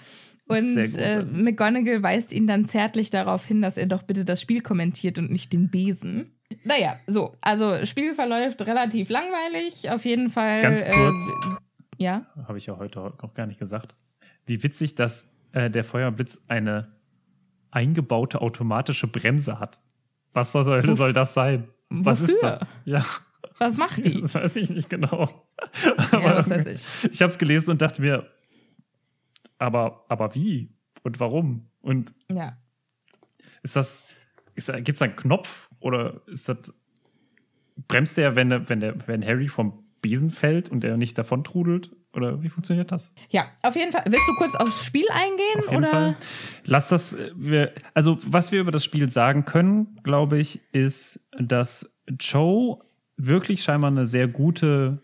[0.46, 1.24] Und äh.
[1.30, 5.30] McGonagall weist ihn dann zärtlich darauf hin, dass er doch bitte das Spiel kommentiert und
[5.30, 6.32] nicht den Besen.
[6.64, 10.62] Naja, so, also Spiel verläuft relativ langweilig, auf jeden Fall.
[10.62, 11.58] Ganz äh, kurz.
[11.98, 13.96] Ja, habe ich ja heute noch gar nicht gesagt.
[14.46, 16.96] Wie witzig, dass äh, der Feuerblitz eine
[17.70, 19.80] eingebaute automatische Bremse hat.
[20.32, 21.68] Was soll, soll das sein?
[21.90, 22.50] Was ist wofür?
[22.50, 22.68] das?
[22.84, 23.04] Ja,
[23.58, 24.20] was macht die?
[24.20, 25.28] das weiß ich nicht genau.
[26.12, 27.12] ja, was weiß ich.
[27.12, 28.26] Ich habe es gelesen und dachte mir,
[29.58, 31.70] aber, aber wie und warum?
[31.80, 32.56] Und Ja.
[33.62, 34.04] ist das,
[34.54, 36.72] ist, gibt es einen Knopf oder ist das,
[37.88, 41.44] bremst der, wenn, der, wenn, der, wenn Harry vom Besen fällt und er nicht davon
[41.44, 41.90] trudelt?
[42.14, 43.12] Oder wie funktioniert das?
[43.28, 44.02] ja, auf jeden Fall.
[44.06, 45.58] Willst du kurz aufs Spiel eingehen?
[45.58, 45.90] Auf jeden oder?
[45.90, 46.16] Fall.
[46.64, 51.20] Lass das, äh, wir, also was wir über das Spiel sagen können, glaube ich, ist,
[51.38, 51.88] dass
[52.18, 52.78] Joe
[53.16, 55.02] wirklich scheinbar eine sehr gute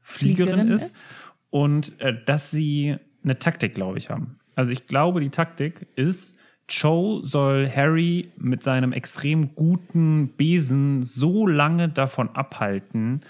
[0.00, 1.02] Fliegerin, Fliegerin ist, ist.
[1.50, 4.38] und äh, dass sie eine Taktik, glaube ich, haben.
[4.54, 6.36] Also ich glaube, die Taktik ist,
[6.68, 13.22] Joe soll Harry mit seinem extrem guten Besen so lange davon abhalten,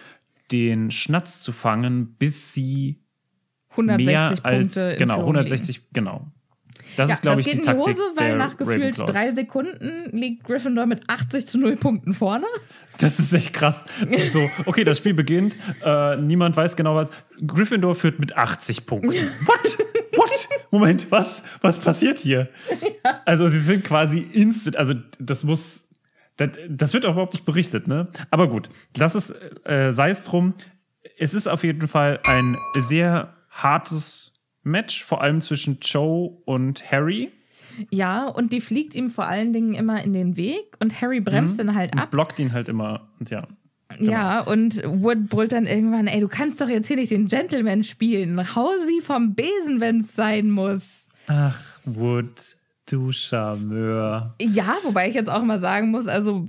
[0.52, 3.00] den Schnatz zu fangen, bis sie
[3.70, 4.80] 160 mehr als Punkte.
[4.92, 6.26] in genau Führung 160 genau.
[6.96, 8.80] Das Ja, ist glaube das ich geht die in die Taktik Hose, weil nach gefühlt
[8.98, 9.10] Ravenclaws.
[9.10, 12.46] drei Sekunden liegt Gryffindor mit 80 zu 0 Punkten vorne.
[12.98, 13.84] Das ist echt krass.
[14.10, 17.08] Das so, okay, das Spiel beginnt, äh, niemand weiß genau was.
[17.46, 19.10] Gryffindor führt mit 80 Punkten.
[19.46, 19.78] What?
[20.16, 20.48] What?
[20.72, 21.42] Moment, was?
[21.60, 22.48] Was passiert hier?
[23.24, 25.86] Also sie sind quasi instant, also das muss,
[26.40, 28.08] das, das wird auch überhaupt nicht berichtet, ne?
[28.30, 29.30] Aber gut, lass es,
[29.64, 30.54] äh, sei es drum.
[31.18, 34.32] Es ist auf jeden Fall ein sehr hartes
[34.62, 37.30] Match, vor allem zwischen Joe und Harry.
[37.90, 41.58] Ja, und die fliegt ihm vor allen Dingen immer in den Weg und Harry bremst
[41.58, 42.10] dann halt Und ab.
[42.10, 43.08] blockt ihn halt immer.
[43.18, 43.46] Und ja.
[43.98, 47.82] Ja, und Wood brüllt dann irgendwann, ey, du kannst doch jetzt hier nicht den Gentleman
[47.84, 48.54] spielen.
[48.54, 50.86] Hau sie vom Besen, wenn's sein muss.
[51.26, 52.56] Ach, Wood,
[52.90, 54.34] du Charmeur.
[54.40, 56.44] Ja, wobei ich jetzt auch mal sagen muss, also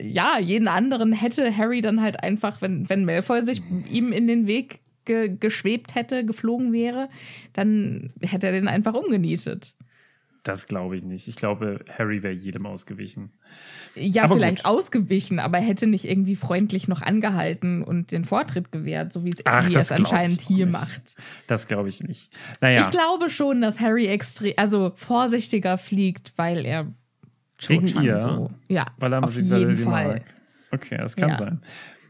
[0.00, 4.46] ja, jeden anderen hätte Harry dann halt einfach, wenn, wenn Malfoy sich ihm in den
[4.46, 7.08] Weg ge geschwebt hätte, geflogen wäre,
[7.52, 9.76] dann hätte er den einfach umgenietet.
[10.44, 11.26] Das glaube ich nicht.
[11.26, 13.32] Ich glaube, Harry wäre jedem ausgewichen.
[13.94, 14.66] Ja, Aber vielleicht gut.
[14.66, 19.30] ausgewichen, aber er hätte nicht irgendwie freundlich noch angehalten und den Vortritt gewährt, so wie
[19.30, 20.72] es, das es anscheinend hier nicht.
[20.72, 21.16] macht.
[21.46, 22.30] Das glaube ich nicht.
[22.60, 26.86] Naja, Ich glaube schon, dass Harry extrem, also vorsichtiger fliegt, weil er
[27.58, 28.18] schon Wegen ihr?
[28.18, 28.50] so.
[28.68, 30.08] Ja, weil er auf jeden Fall.
[30.08, 30.22] mag.
[30.72, 31.36] Okay, das kann Ja.
[31.36, 31.60] sein.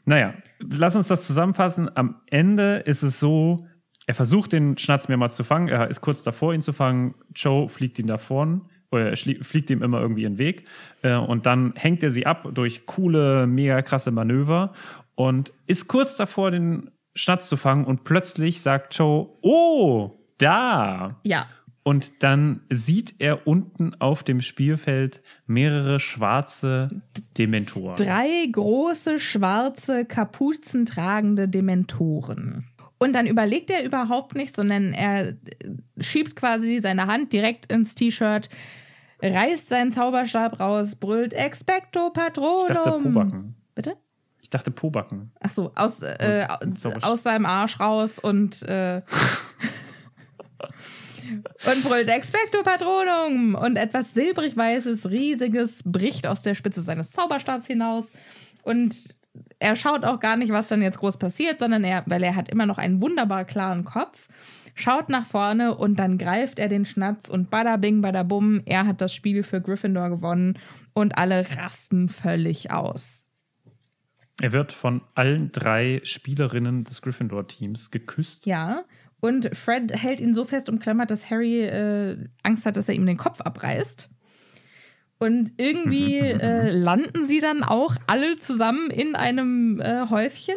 [0.07, 1.89] Naja, lass uns das zusammenfassen.
[1.97, 3.66] Am Ende ist es so,
[4.07, 5.68] er versucht den Schnatz mehrmals zu fangen.
[5.68, 7.14] Er ist kurz davor, ihn zu fangen.
[7.34, 8.62] Joe fliegt ihn davon.
[8.90, 10.66] Oder er fliegt ihm immer irgendwie in den Weg.
[11.02, 14.72] Äh, Und dann hängt er sie ab durch coole, mega krasse Manöver
[15.16, 17.84] und ist kurz davor, den Schnatz zu fangen.
[17.84, 21.18] Und plötzlich sagt Joe, oh, da.
[21.24, 21.46] Ja,
[21.82, 27.02] Und dann sieht er unten auf dem Spielfeld mehrere schwarze
[27.36, 27.96] Dementoren.
[27.96, 32.66] Drei große, schwarze, kapuzentragende Dementoren.
[33.05, 35.34] Und dann überlegt er überhaupt nicht, sondern er
[36.00, 38.48] schiebt quasi seine Hand direkt ins T-Shirt,
[39.20, 42.64] reißt seinen Zauberstab raus, brüllt Expecto Patronum.
[42.66, 43.55] Ich dachte Pobacken.
[43.74, 43.96] Bitte?
[44.40, 45.32] Ich dachte Pobacken.
[45.38, 46.46] Ach so, aus, äh,
[47.02, 49.02] aus seinem Arsch raus und äh,
[51.66, 58.07] und brüllt Expecto Patronum und etwas silbrig-weißes, riesiges bricht aus der Spitze seines Zauberstabs hinaus
[58.62, 59.14] und
[59.59, 62.51] er schaut auch gar nicht, was dann jetzt groß passiert, sondern er, weil er hat
[62.51, 64.28] immer noch einen wunderbar klaren Kopf,
[64.74, 68.87] schaut nach vorne und dann greift er den Schnatz und bada bing, bada bum, er
[68.87, 70.59] hat das Spiel für Gryffindor gewonnen
[70.93, 73.24] und alle rasten völlig aus.
[74.41, 78.47] Er wird von allen drei Spielerinnen des Gryffindor-Teams geküsst.
[78.47, 78.85] Ja,
[79.20, 83.07] und Fred hält ihn so fest umklammert, dass Harry äh, Angst hat, dass er ihm
[83.07, 84.11] den Kopf abreißt.
[85.25, 90.57] Und irgendwie äh, landen sie dann auch alle zusammen in einem äh, Häufchen.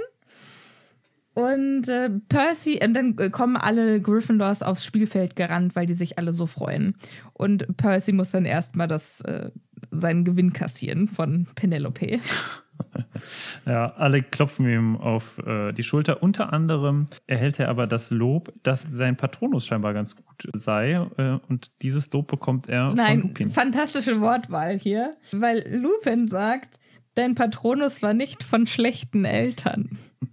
[1.33, 6.33] Und äh, Percy, und dann kommen alle Gryffindors aufs Spielfeld gerannt, weil die sich alle
[6.33, 6.95] so freuen.
[7.33, 9.51] Und Percy muss dann erstmal das, äh,
[9.91, 12.19] seinen Gewinn kassieren von Penelope.
[13.65, 16.23] Ja, alle klopfen ihm auf äh, die Schulter.
[16.23, 20.91] Unter anderem erhält er aber das Lob, dass sein Patronus scheinbar ganz gut sei.
[21.17, 23.49] Äh, und dieses Lob bekommt er Nein, von Lupin.
[23.49, 25.17] fantastische Wortwahl hier.
[25.31, 26.79] Weil Lupin sagt,
[27.15, 29.97] dein Patronus war nicht von schlechten Eltern.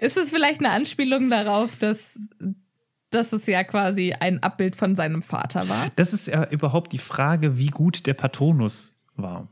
[0.00, 2.18] Ist es vielleicht eine Anspielung darauf, dass,
[3.10, 5.86] dass es ja quasi ein Abbild von seinem Vater war?
[5.96, 9.48] Das ist ja überhaupt die Frage, wie gut der Patronus war.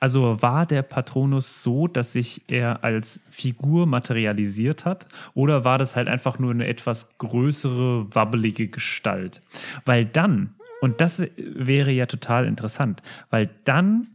[0.00, 5.96] Also war der Patronus so, dass sich er als Figur materialisiert hat oder war das
[5.96, 9.42] halt einfach nur eine etwas größere, wabbelige Gestalt?
[9.84, 14.08] Weil dann, und das wäre ja total interessant, weil dann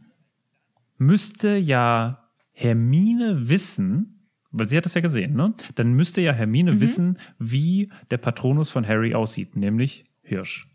[0.98, 5.52] müsste ja Hermine wissen, weil sie hat das ja gesehen, ne?
[5.74, 10.68] Dann müsste ja Hermine wissen, wie der Patronus von Harry aussieht, nämlich Hirsch.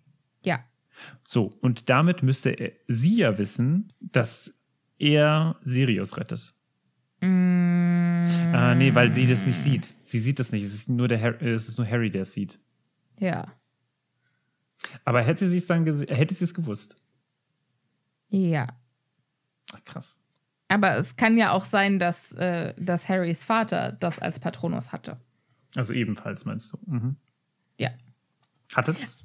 [0.43, 0.59] Ja.
[1.23, 4.53] So, und damit müsste er, sie ja wissen, dass
[4.99, 6.53] er Sirius rettet.
[7.21, 9.95] Mm, Ah, nee, weil sie das nicht sieht.
[10.01, 10.63] Sie sieht das nicht.
[10.63, 12.59] Es ist nur, der Har äh, es ist nur Harry, der es sieht.
[13.19, 13.47] ja.
[15.03, 16.95] Aber hätte sie es dann gesehen, hätte sie es gewusst.
[18.29, 18.65] Ja.
[19.73, 20.19] Ach, krass.
[20.69, 25.19] Aber es kann ja auch sein, dass, äh, dass Harrys Vater das als Patronus hatte.
[25.75, 26.77] Also ebenfalls meinst du.
[26.85, 27.17] Mhm.
[27.77, 27.89] Ja.
[28.73, 29.23] Hatte das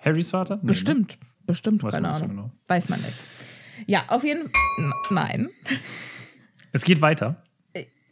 [0.00, 0.56] Harrys Vater?
[0.56, 0.66] Nee, ne?
[0.68, 1.18] Bestimmt.
[1.44, 2.28] Bestimmt, Weiß keine Ahnung.
[2.30, 2.50] genau.
[2.66, 3.14] Weiß man nicht.
[3.86, 4.92] Ja, auf jeden Fall.
[5.10, 5.48] Nein.
[6.72, 7.42] Es geht weiter.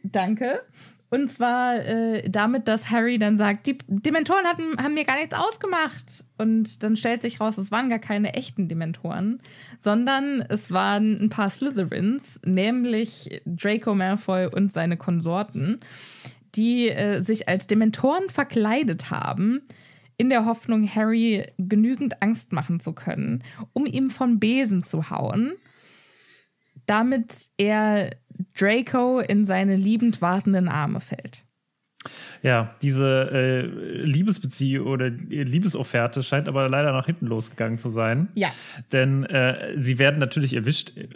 [0.03, 0.61] Danke.
[1.09, 5.33] Und zwar äh, damit, dass Harry dann sagt, die Dementoren hatten, haben mir gar nichts
[5.33, 6.25] ausgemacht.
[6.37, 9.39] Und dann stellt sich raus, es waren gar keine echten Dementoren,
[9.79, 15.79] sondern es waren ein paar Slytherins, nämlich Draco Malfoy und seine Konsorten,
[16.55, 19.61] die äh, sich als Dementoren verkleidet haben,
[20.17, 23.43] in der Hoffnung, Harry genügend Angst machen zu können,
[23.73, 25.53] um ihm von Besen zu hauen
[26.85, 28.11] damit er
[28.57, 31.44] Draco in seine liebend wartenden Arme fällt.
[32.43, 33.61] Ja, diese äh,
[34.03, 38.27] Liebesbeziehung oder Liebesofferte scheint aber leider nach hinten losgegangen zu sein.
[38.35, 38.49] Ja.
[38.91, 40.95] Denn äh, sie werden natürlich erwischt.
[40.97, 41.07] Äh,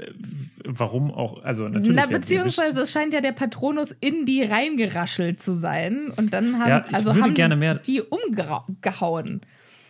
[0.65, 1.43] Warum auch?
[1.43, 1.95] Also natürlich.
[1.95, 6.11] Na, beziehungsweise es scheint ja der Patronus in die reingeraschelt zu sein.
[6.17, 9.41] Und dann haben, Ja, ich also würde haben gerne die, umgehauen.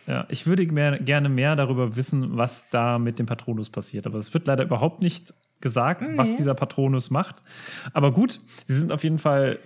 [0.06, 4.06] Ja, ich würde mehr, gerne mehr darüber wissen, was da mit dem Patronus passiert.
[4.06, 6.36] Aber es wird leider überhaupt nicht gesagt, was Nee.
[6.38, 7.42] dieser Patronus macht.
[7.92, 9.58] Aber gut, sie sind auf jeden Fall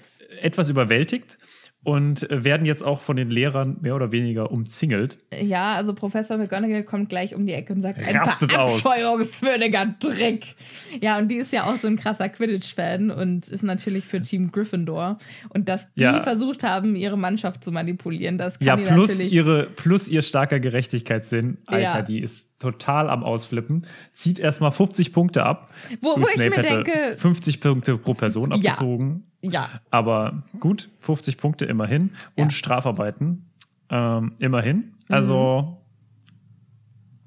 [0.43, 1.39] etwas überwältigt
[1.83, 5.19] und äh, werden jetzt auch von den Lehrern mehr oder weniger umzingelt.
[5.43, 8.81] Ja, also Professor McGonagall kommt gleich um die Ecke und sagt, ein Rastet aus.
[8.81, 10.55] verabscheuungswürdiger Trick.
[11.03, 14.51] Ja, und die ist ja auch so ein krasser Quidditch-Fan und ist natürlich für Team
[14.51, 15.19] Gryffindor.
[15.51, 16.21] Und dass die Ja.
[16.21, 19.33] versucht haben, ihre Mannschaft zu manipulieren, das kann Ja, die plus, natürlich...
[19.33, 21.59] ihre, plus ihr starker Gerechtigkeitssinn.
[21.67, 22.03] Alter, Ja.
[22.03, 23.85] die ist total am Ausflippen.
[24.13, 25.71] Zieht erstmal 50 Punkte ab.
[26.01, 28.73] Wo- wo ich mir denke- 50 Punkte pro Person Ja.
[28.73, 29.25] abgezogen.
[29.43, 32.11] ja, Aber gut, 50 Punkte immerhin.
[32.37, 32.45] Ja.
[32.45, 33.51] Und Strafarbeiten
[33.91, 34.95] ähm, immerhin.
[35.09, 35.79] Also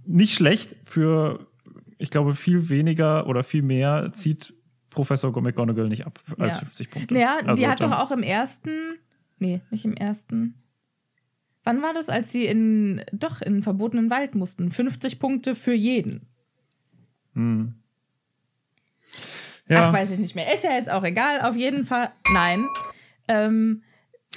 [0.06, 1.48] nicht schlecht für,
[1.98, 4.54] ich glaube, viel weniger oder viel mehr zieht
[4.90, 6.60] Professor McGonagall nicht ab als Ja.
[6.62, 7.18] 50 Punkte.
[7.20, 8.72] Ja, Also die hat doch auch im ersten.
[9.38, 10.56] Nee, nicht im ersten.
[11.68, 13.04] Wann war das, als sie in.
[13.12, 14.72] Doch, in verbotenen Wald mussten?
[14.72, 16.26] 50 Punkte für jeden.
[17.34, 17.76] Hm.
[19.68, 20.54] Ja, Ach, weiß ich nicht mehr.
[20.54, 21.42] Ist ja jetzt auch egal.
[21.42, 22.10] Auf jeden Fall.
[22.32, 22.66] Nein.
[23.28, 23.84] Ähm,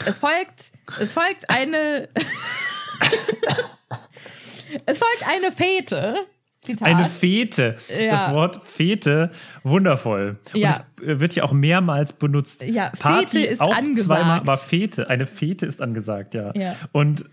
[0.05, 0.73] es folgt.
[1.01, 2.09] Es folgt eine.
[4.87, 6.27] es folgt eine Fete.
[6.63, 6.89] Zitat.
[6.89, 7.77] Eine Fete.
[7.89, 8.11] Ja.
[8.11, 9.31] Das Wort Fete,
[9.63, 10.39] wundervoll.
[10.53, 10.69] Und Ja.
[10.69, 12.63] es wird ja auch mehrmals benutzt.
[12.65, 14.07] Ja, Party Fete ist auch angesagt.
[14.07, 16.53] zweimal, aber Fete, eine Fete ist angesagt, ja.
[16.55, 16.77] Ja.
[16.93, 17.25] Und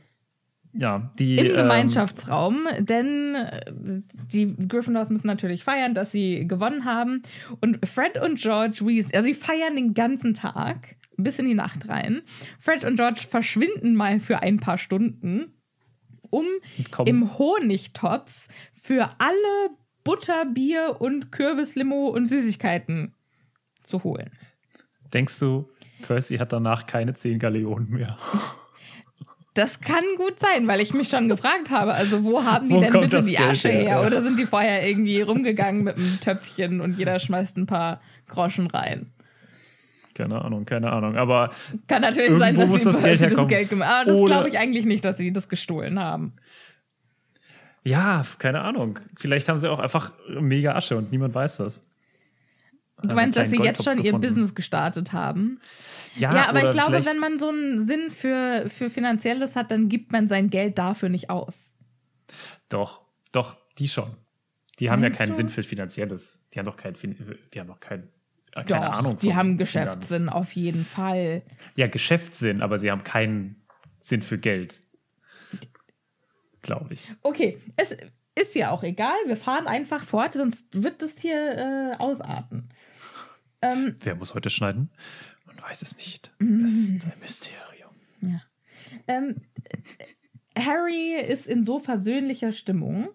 [0.74, 1.38] ja, die.
[1.38, 3.62] Im ähm, Gemeinschaftsraum, denn äh,
[4.32, 7.24] die Gryffindors müssen natürlich feiern, dass sie gewonnen haben.
[7.62, 11.90] Und Fred und George Weasley, also sie feiern den ganzen Tag bis in die Nacht
[11.90, 12.22] rein.
[12.60, 15.48] Fred und George verschwinden mal für ein paar Stunden,
[16.30, 16.46] um
[16.92, 17.08] kommen.
[17.08, 19.70] im Honigtopf für alle
[20.04, 23.14] Butter, Bier und Kürbislimo und Süßigkeiten
[23.84, 24.32] zu holen.
[25.14, 25.70] Denkst du,
[26.02, 28.18] Percy hat danach keine zehn Galeonen mehr?
[29.54, 32.80] Das kann gut sein, weil ich mich schon gefragt habe, also wo haben die Wo
[32.82, 34.00] denn bitte die Geld Asche her?
[34.00, 34.06] her?
[34.06, 38.68] Oder sind die vorher irgendwie rumgegangen mit einem Töpfchen und jeder schmeißt ein paar Groschen
[38.68, 39.12] rein?
[40.18, 41.16] Keine Ahnung, keine Ahnung.
[41.16, 41.52] Aber
[41.88, 43.48] Kann natürlich sein, dass sie das Geld das.
[43.48, 44.02] Geld gemacht haben.
[44.02, 46.34] Aber das Oder- glaube ich eigentlich nicht, dass sie das gestohlen haben.
[47.84, 49.00] ja, keine Ahnung.
[49.16, 51.84] Vielleicht haben sie auch einfach mega Asche und niemand weiß das.
[53.04, 55.60] Du meinst, dass sie jetzt schon ihr Business gestartet haben?
[56.16, 59.88] Ja, Ja, aber ich glaube, wenn man so einen Sinn für, für Finanzielles hat, dann
[59.88, 61.74] gibt man sein Geld dafür nicht aus.
[62.70, 64.18] Doch, doch, die schon.
[64.80, 65.36] Die haben ja Meinst keinen du?
[65.36, 66.42] Sinn für Finanzielles.
[66.54, 66.96] Die haben doch keinen,
[67.54, 68.08] die haben doch kein, äh,
[68.54, 69.18] keine Doch, Ahnung.
[69.20, 69.60] die haben Finanz.
[70.00, 71.44] Geschäftssinn auf jeden Fall.
[71.76, 73.64] Ja, Geschäftssinn, aber sie haben keinen
[74.00, 74.82] Sinn für Geld.
[76.62, 77.08] Glaube ich.
[77.22, 77.96] Okay, es
[78.36, 79.16] ist ja auch egal.
[79.26, 81.36] Wir fahren einfach fort, sonst wird das hier
[81.94, 82.70] äh, ausarten.
[83.62, 84.92] Ähm, Wer muss heute schneiden?
[85.46, 86.32] Man weiß es nicht.
[86.40, 86.66] Mhm.
[86.66, 87.92] Es ist ein Mysterium.
[89.08, 89.42] ähm,
[90.58, 93.10] Harry ist in so versöhnlicher Stimmung,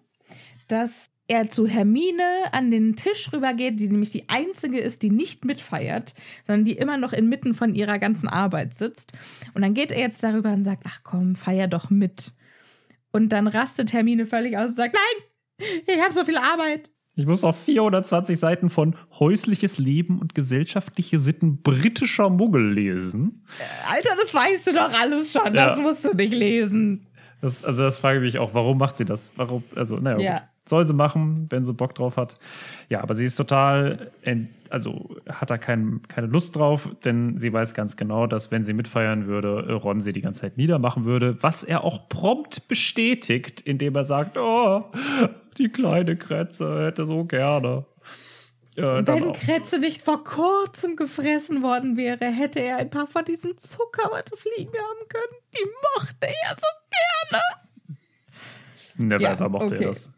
[0.67, 0.91] dass
[1.27, 6.13] er zu Hermine an den Tisch rübergeht, die nämlich die einzige ist, die nicht mitfeiert,
[6.45, 9.13] sondern die immer noch inmitten von ihrer ganzen Arbeit sitzt.
[9.53, 12.33] Und dann geht er jetzt darüber und sagt, ach komm, feier doch mit.
[13.11, 16.89] Und dann rastet Hermine völlig aus und sagt, nein, ich habe so viel Arbeit.
[17.15, 23.45] Ich muss auf 420 Seiten von häusliches Leben und gesellschaftliche Sitten britischer Muggel lesen.
[23.87, 25.81] Alter, das weißt du doch alles schon, das Ja.
[25.83, 27.05] musst du nicht lesen.
[27.39, 29.31] Das, also das frage ich mich auch, warum macht sie das?
[29.35, 30.49] Warum, also, naja, Ja.
[30.67, 32.37] Soll sie machen, wenn sie Bock drauf hat.
[32.89, 34.11] Ja, aber sie ist total,
[34.69, 38.73] also hat da kein, keine Lust drauf, denn sie weiß ganz genau, dass wenn sie
[38.73, 43.95] mitfeiern würde, Ron sie die ganze Zeit niedermachen würde, was er auch prompt bestätigt, indem
[43.95, 44.85] er sagt, oh,
[45.57, 47.85] die kleine Kretze hätte so gerne.
[48.75, 53.57] Äh, Wenn Kretze nicht vor kurzem gefressen worden wäre, hätte er ein paar von diesen
[53.57, 55.41] Zuckerwattefliegen haben können.
[55.53, 56.67] Die mochte er so
[57.29, 57.43] gerne.
[58.95, 59.83] Never Ja, ever mochte okay.
[59.83, 60.11] er das.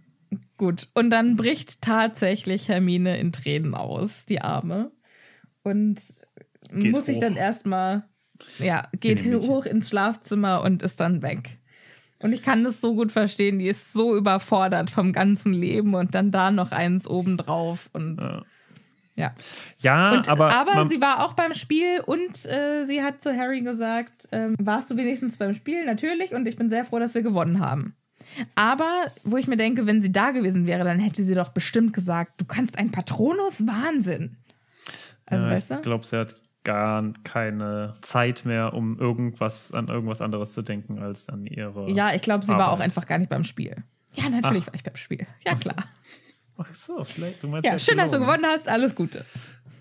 [0.57, 4.91] Gut, und dann bricht tatsächlich Hermine in Tränen aus, die Arme.
[5.63, 6.01] Und
[6.71, 8.05] Geht muss sich dann erstmal,
[8.59, 11.59] ja, geht In hoch ins Schlafzimmer und ist dann weg.
[12.23, 16.15] Und ich kann das so gut verstehen, die ist so überfordert vom ganzen Leben und
[16.15, 17.89] dann da noch eins obendrauf.
[17.93, 18.43] Und Ja.
[19.15, 19.33] ja.
[19.77, 23.35] Ja, Und, aber, aber, man- sie war auch beim Spiel und äh, sie hat zu
[23.35, 25.85] Harry gesagt, ähm, warst du wenigstens beim Spiel?
[25.85, 26.33] Natürlich.
[26.33, 27.95] Und ich bin sehr froh, dass wir gewonnen haben.
[28.55, 31.93] Aber wo ich mir denke, wenn sie da gewesen wäre, dann hätte sie doch bestimmt
[31.93, 34.37] gesagt, du kannst ein Patronus Wahnsinn.
[35.25, 35.81] Also ja, weißt ich du?
[35.83, 41.29] glaube, sie hat gar keine Zeit mehr, um irgendwas an irgendwas anderes zu denken als
[41.29, 41.89] an ihre.
[41.91, 42.85] Ja, ich glaube, sie war auch Arbeit.
[42.85, 43.83] einfach gar nicht beim Spiel.
[44.13, 44.67] Ja, natürlich Ach.
[44.67, 45.27] war ich beim Spiel.
[45.45, 45.69] Ja, Ach so.
[45.69, 45.85] klar.
[46.57, 47.43] Ach so, vielleicht.
[47.43, 48.67] Du meinst Ja, hat schön, dass du gewonnen hast.
[48.69, 49.25] Alles Gute.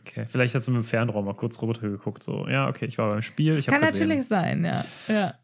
[0.07, 2.23] Okay, vielleicht hat sie mit dem Fernraum mal kurz runter geguckt.
[2.23, 3.57] So, ja, okay, ich war beim Spiel.
[3.57, 4.85] Ich Kann natürlich sein, ja.
[5.09, 5.35] ja.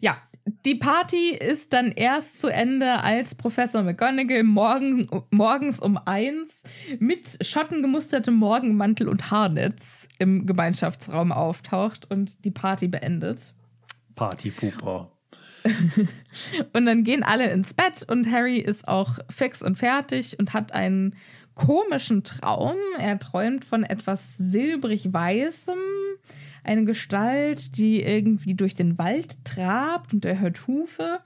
[0.00, 0.18] Ja,
[0.64, 6.62] die Party ist dann erst zu Ende, als Professor McGonagall morgen, morgens um eins
[6.98, 9.82] mit schottengemustertem Morgenmantel und Haarnetz
[10.18, 13.54] im Gemeinschaftsraum auftaucht und die Party beendet.
[14.14, 15.12] Partypooper.
[16.72, 20.72] Und dann gehen alle ins Bett und Harry ist auch fix und fertig und hat
[20.72, 21.16] einen
[21.54, 22.76] komischen Traum.
[22.98, 25.78] Er träumt von etwas silbrig-weißem,
[26.68, 31.20] eine Gestalt, die irgendwie durch den Wald trabt und er hört Hufe.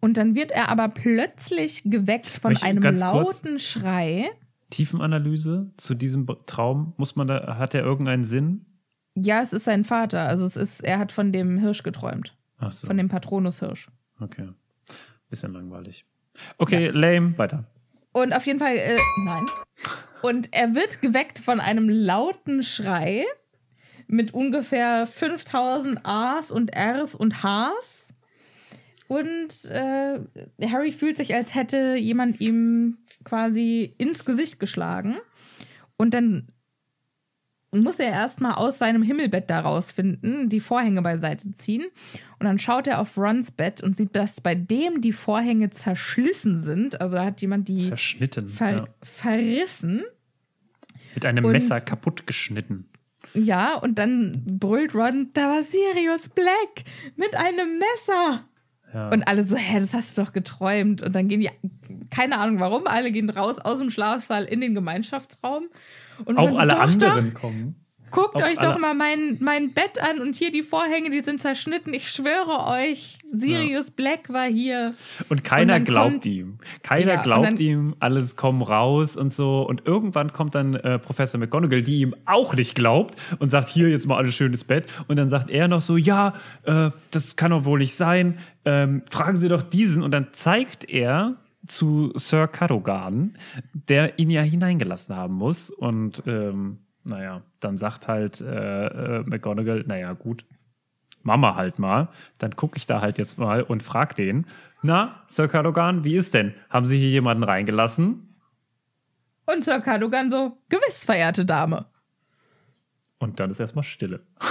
[0.00, 4.30] Und dann wird er aber plötzlich geweckt von Möchte einem lauten Schrei.
[4.70, 6.92] Tiefenanalyse zu diesem Traum.
[6.96, 8.66] Muss man da, hat er irgendeinen Sinn?
[9.14, 10.28] Ja, es ist sein Vater.
[10.28, 12.36] Also es ist, er hat von dem Hirsch geträumt.
[12.58, 12.86] Ach so.
[12.86, 13.90] Von dem Patronus-Hirsch.
[14.20, 14.48] Okay.
[15.28, 16.04] Bisschen langweilig.
[16.58, 17.64] Okay, lame, weiter.
[18.12, 19.46] Und auf jeden Fall, äh, nein.
[20.22, 23.24] Und er wird geweckt von einem lauten Schrei
[24.10, 28.08] mit ungefähr 5000 A's und R's und H's.
[29.08, 30.20] Und äh,
[30.66, 35.16] Harry fühlt sich, als hätte jemand ihm quasi ins Gesicht geschlagen.
[35.96, 36.48] Und dann
[37.72, 41.84] muss er erstmal aus seinem Himmelbett da rausfinden, die Vorhänge beiseite ziehen.
[42.38, 46.58] Und dann schaut er auf Rons Bett und sieht, dass bei dem die Vorhänge zerschlissen
[46.58, 47.00] sind.
[47.00, 48.48] Also da hat jemand die Zerschnitten.
[48.48, 48.88] ver ja.
[49.02, 50.02] verrissen.
[51.14, 52.86] Mit einem Und- Messer kaputt geschnitten.
[53.34, 56.84] Ja, und dann brüllt Ron, da war Sirius Black
[57.16, 58.44] mit einem Messer.
[58.92, 59.08] Ja.
[59.10, 61.02] Und alle so, hä, das hast du doch geträumt.
[61.02, 61.50] Und dann gehen die,
[62.10, 65.68] keine Ahnung warum, alle gehen raus aus dem Schlafsaal in den Gemeinschaftsraum.
[66.24, 67.86] Und auch so, alle doch, anderen Doch, kommen.
[68.10, 71.94] Guckt euch doch mal mein, mein Bett an und hier die Vorhänge, die sind zerschnitten.
[71.94, 74.94] Ich schwöre euch, Sirius Black war hier.
[75.28, 76.58] Und keiner dann glaubt kommt- ihm.
[76.82, 79.62] Keiner Ja, und glaubt ihm, alles kommen raus und so.
[79.62, 83.88] Und irgendwann kommt dann äh, Professor McGonagall, die ihm auch nicht glaubt und sagt, hier
[83.88, 84.86] jetzt mal alles schönes Bett.
[85.08, 86.32] Und dann sagt er noch so, ja,
[86.64, 88.38] äh, das kann doch wohl nicht sein.
[88.64, 90.02] Ähm, fragen Sie doch diesen.
[90.02, 93.36] Und dann zeigt er zu Sir Cadogan,
[93.72, 95.70] der ihn ja hineingelassen haben muss.
[95.70, 100.44] Und ähm, naja, dann sagt halt äh, äh, McGonagall, naja, gut,
[101.22, 102.08] Mama halt mal.
[102.38, 104.46] Dann gucke ich da halt jetzt mal und frag den,
[104.82, 106.54] na, Sir Cadogan, wie ist denn?
[106.70, 108.34] Haben Sie hier jemanden reingelassen?
[109.46, 111.86] Und Sir Cadogan so, gewiss, verehrte Dame.
[113.18, 114.20] Und dann ist erstmal Stille.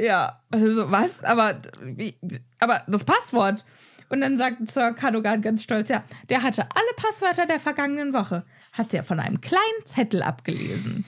[0.00, 1.22] Ja, also was?
[1.22, 2.16] Aber, wie,
[2.58, 3.64] aber das Passwort.
[4.08, 8.44] Und dann sagt Sir Cadogan ganz stolz, ja, der hatte alle Passwörter der vergangenen Woche.
[8.72, 11.04] Hat er von einem kleinen Zettel abgelesen.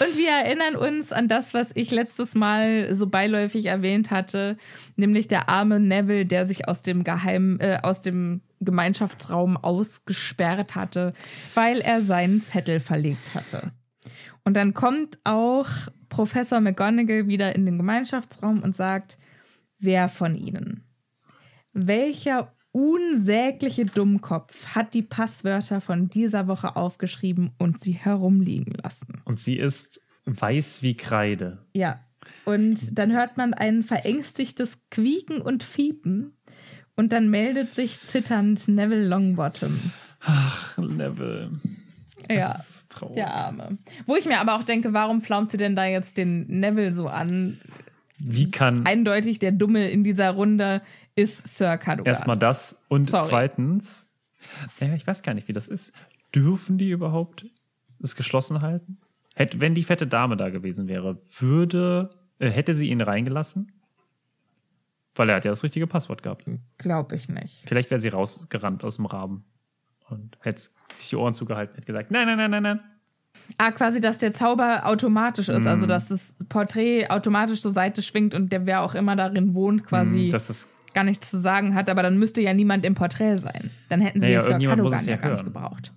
[0.00, 4.56] Und wir erinnern uns an das, was ich letztes Mal so beiläufig erwähnt hatte,
[4.96, 11.12] nämlich der arme Neville, der sich aus dem Geheim, äh, aus dem Gemeinschaftsraum ausgesperrt hatte,
[11.54, 13.72] weil er seinen Zettel verlegt hatte.
[14.44, 15.68] Und dann kommt auch
[16.08, 19.18] Professor McGonagall wieder in den Gemeinschaftsraum und sagt,
[19.78, 20.84] wer von Ihnen,
[21.72, 29.22] welcher unsägliche Dummkopf hat die Passwörter von dieser Woche aufgeschrieben und sie herumliegen lassen?
[29.24, 31.58] Und sie ist weiß wie Kreide.
[31.74, 32.00] Ja.
[32.44, 36.36] Und dann hört man ein verängstigtes Quieken und Fiepen.
[36.94, 39.78] Und dann meldet sich zitternd Neville Longbottom.
[40.20, 41.52] Ach, Neville.
[42.28, 42.48] Ja.
[42.48, 43.14] Das ist traurig.
[43.14, 43.78] Der Arme.
[44.06, 47.08] Wo ich mir aber auch denke, warum flaumt sie denn da jetzt den Neville so
[47.08, 47.58] an?
[48.18, 50.82] Wie kann Eindeutig der Dumme in dieser Runde
[51.18, 52.06] ist Sir Cadogan.
[52.10, 53.26] erstmal das und Sorry.
[53.28, 54.06] zweitens,
[54.80, 55.92] ich weiß gar nicht, wie das ist.
[56.34, 57.46] Dürfen die überhaupt
[58.02, 58.98] es geschlossen halten?
[59.34, 63.72] Hätte, wenn die fette Dame da gewesen wäre, würde, äh, hätte sie ihn reingelassen?
[65.14, 66.44] Weil er hat ja das richtige Passwort gehabt.
[66.76, 67.64] Glaube ich nicht.
[67.68, 69.44] Vielleicht wäre sie rausgerannt aus dem Rahmen
[70.10, 70.62] und hätte
[70.94, 72.80] sich die Ohren zugehalten, hätte gesagt, nein, nein, nein, nein, nein.
[73.56, 75.60] Ah, quasi, dass der Zauber automatisch ist.
[75.62, 75.66] Mhm.
[75.68, 79.84] Also, dass das Porträt automatisch zur Seite schwingt und der, wer auch immer darin wohnt,
[79.84, 81.88] quasi Hm, Das ist, gar nichts zu sagen hat.
[81.90, 83.70] Aber dann müsste ja niemand im Porträt sein.
[83.88, 85.92] Dann hätten sie Naja, muss Cadogan es ja ja gar nicht gebraucht.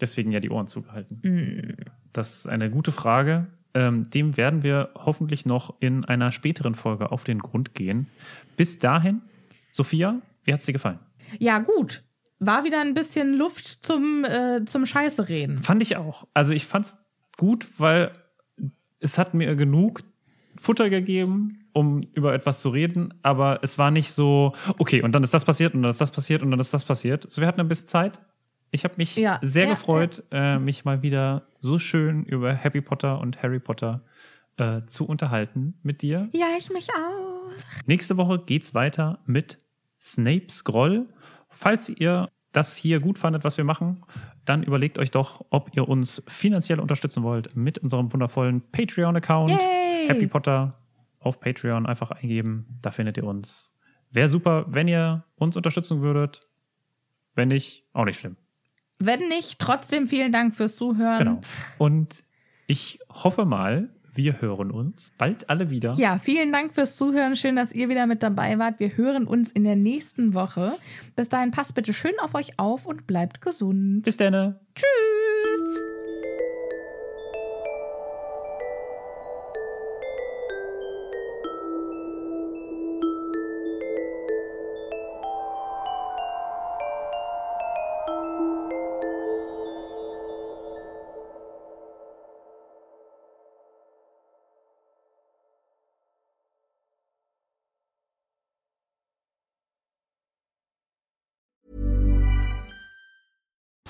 [0.00, 1.20] deswegen ja die Ohren zugehalten.
[1.22, 1.76] Mhm.
[2.12, 3.46] Das ist eine gute Frage.
[3.74, 8.06] Ähm, dem werden wir hoffentlich noch in einer späteren Folge auf den Grund gehen.
[8.56, 9.22] Bis dahin,
[9.70, 10.98] Sophia, wie hat es dir gefallen?
[11.38, 12.02] Ja, gut.
[12.38, 15.62] War wieder ein bisschen Luft zum, äh, zum Scheiße reden.
[15.62, 16.26] Fand ich auch.
[16.34, 16.96] Also ich fand es
[17.38, 18.10] gut, weil
[19.00, 20.02] es hat mir genug
[20.58, 25.22] Futter gegeben, um über etwas zu reden, aber es war nicht so, okay, und dann
[25.22, 27.28] ist das passiert und dann ist das passiert und dann ist das passiert.
[27.28, 28.20] So, wir hatten ein bisschen Zeit.
[28.70, 32.80] Ich habe mich Ja, sehr ja, gefreut, Äh, mich mal wieder so schön über Harry
[32.80, 34.02] Potter und Harry Potter
[34.56, 36.28] äh, zu unterhalten mit dir.
[36.32, 37.50] Ja, ich mich auch.
[37.86, 39.58] Nächste Woche geht's weiter mit
[40.00, 41.06] Snapes Groll.
[41.48, 44.02] Falls ihr das hier gut fandet, was wir machen,
[44.44, 49.58] dann überlegt euch doch, ob ihr uns finanziell unterstützen wollt mit unserem wundervollen Patreon-Account.
[50.08, 50.74] Happy Potter
[51.22, 52.78] auf Patreon einfach eingeben.
[52.82, 53.74] Da findet ihr uns.
[54.10, 56.46] Wäre super, wenn ihr uns unterstützen würdet.
[57.34, 58.36] Wenn nicht, auch nicht schlimm.
[58.98, 61.18] Wenn nicht, trotzdem vielen Dank fürs Zuhören.
[61.18, 61.40] Genau.
[61.78, 62.24] Und
[62.66, 65.94] ich hoffe mal, wir hören uns bald alle wieder.
[65.94, 67.34] Ja, vielen Dank fürs Zuhören.
[67.34, 68.78] Schön, dass ihr wieder mit dabei wart.
[68.78, 70.76] Wir hören uns in der nächsten Woche.
[71.16, 74.02] Bis dahin passt bitte schön auf euch auf und bleibt gesund.
[74.02, 74.60] Bis dann.
[74.74, 75.91] Tschüss.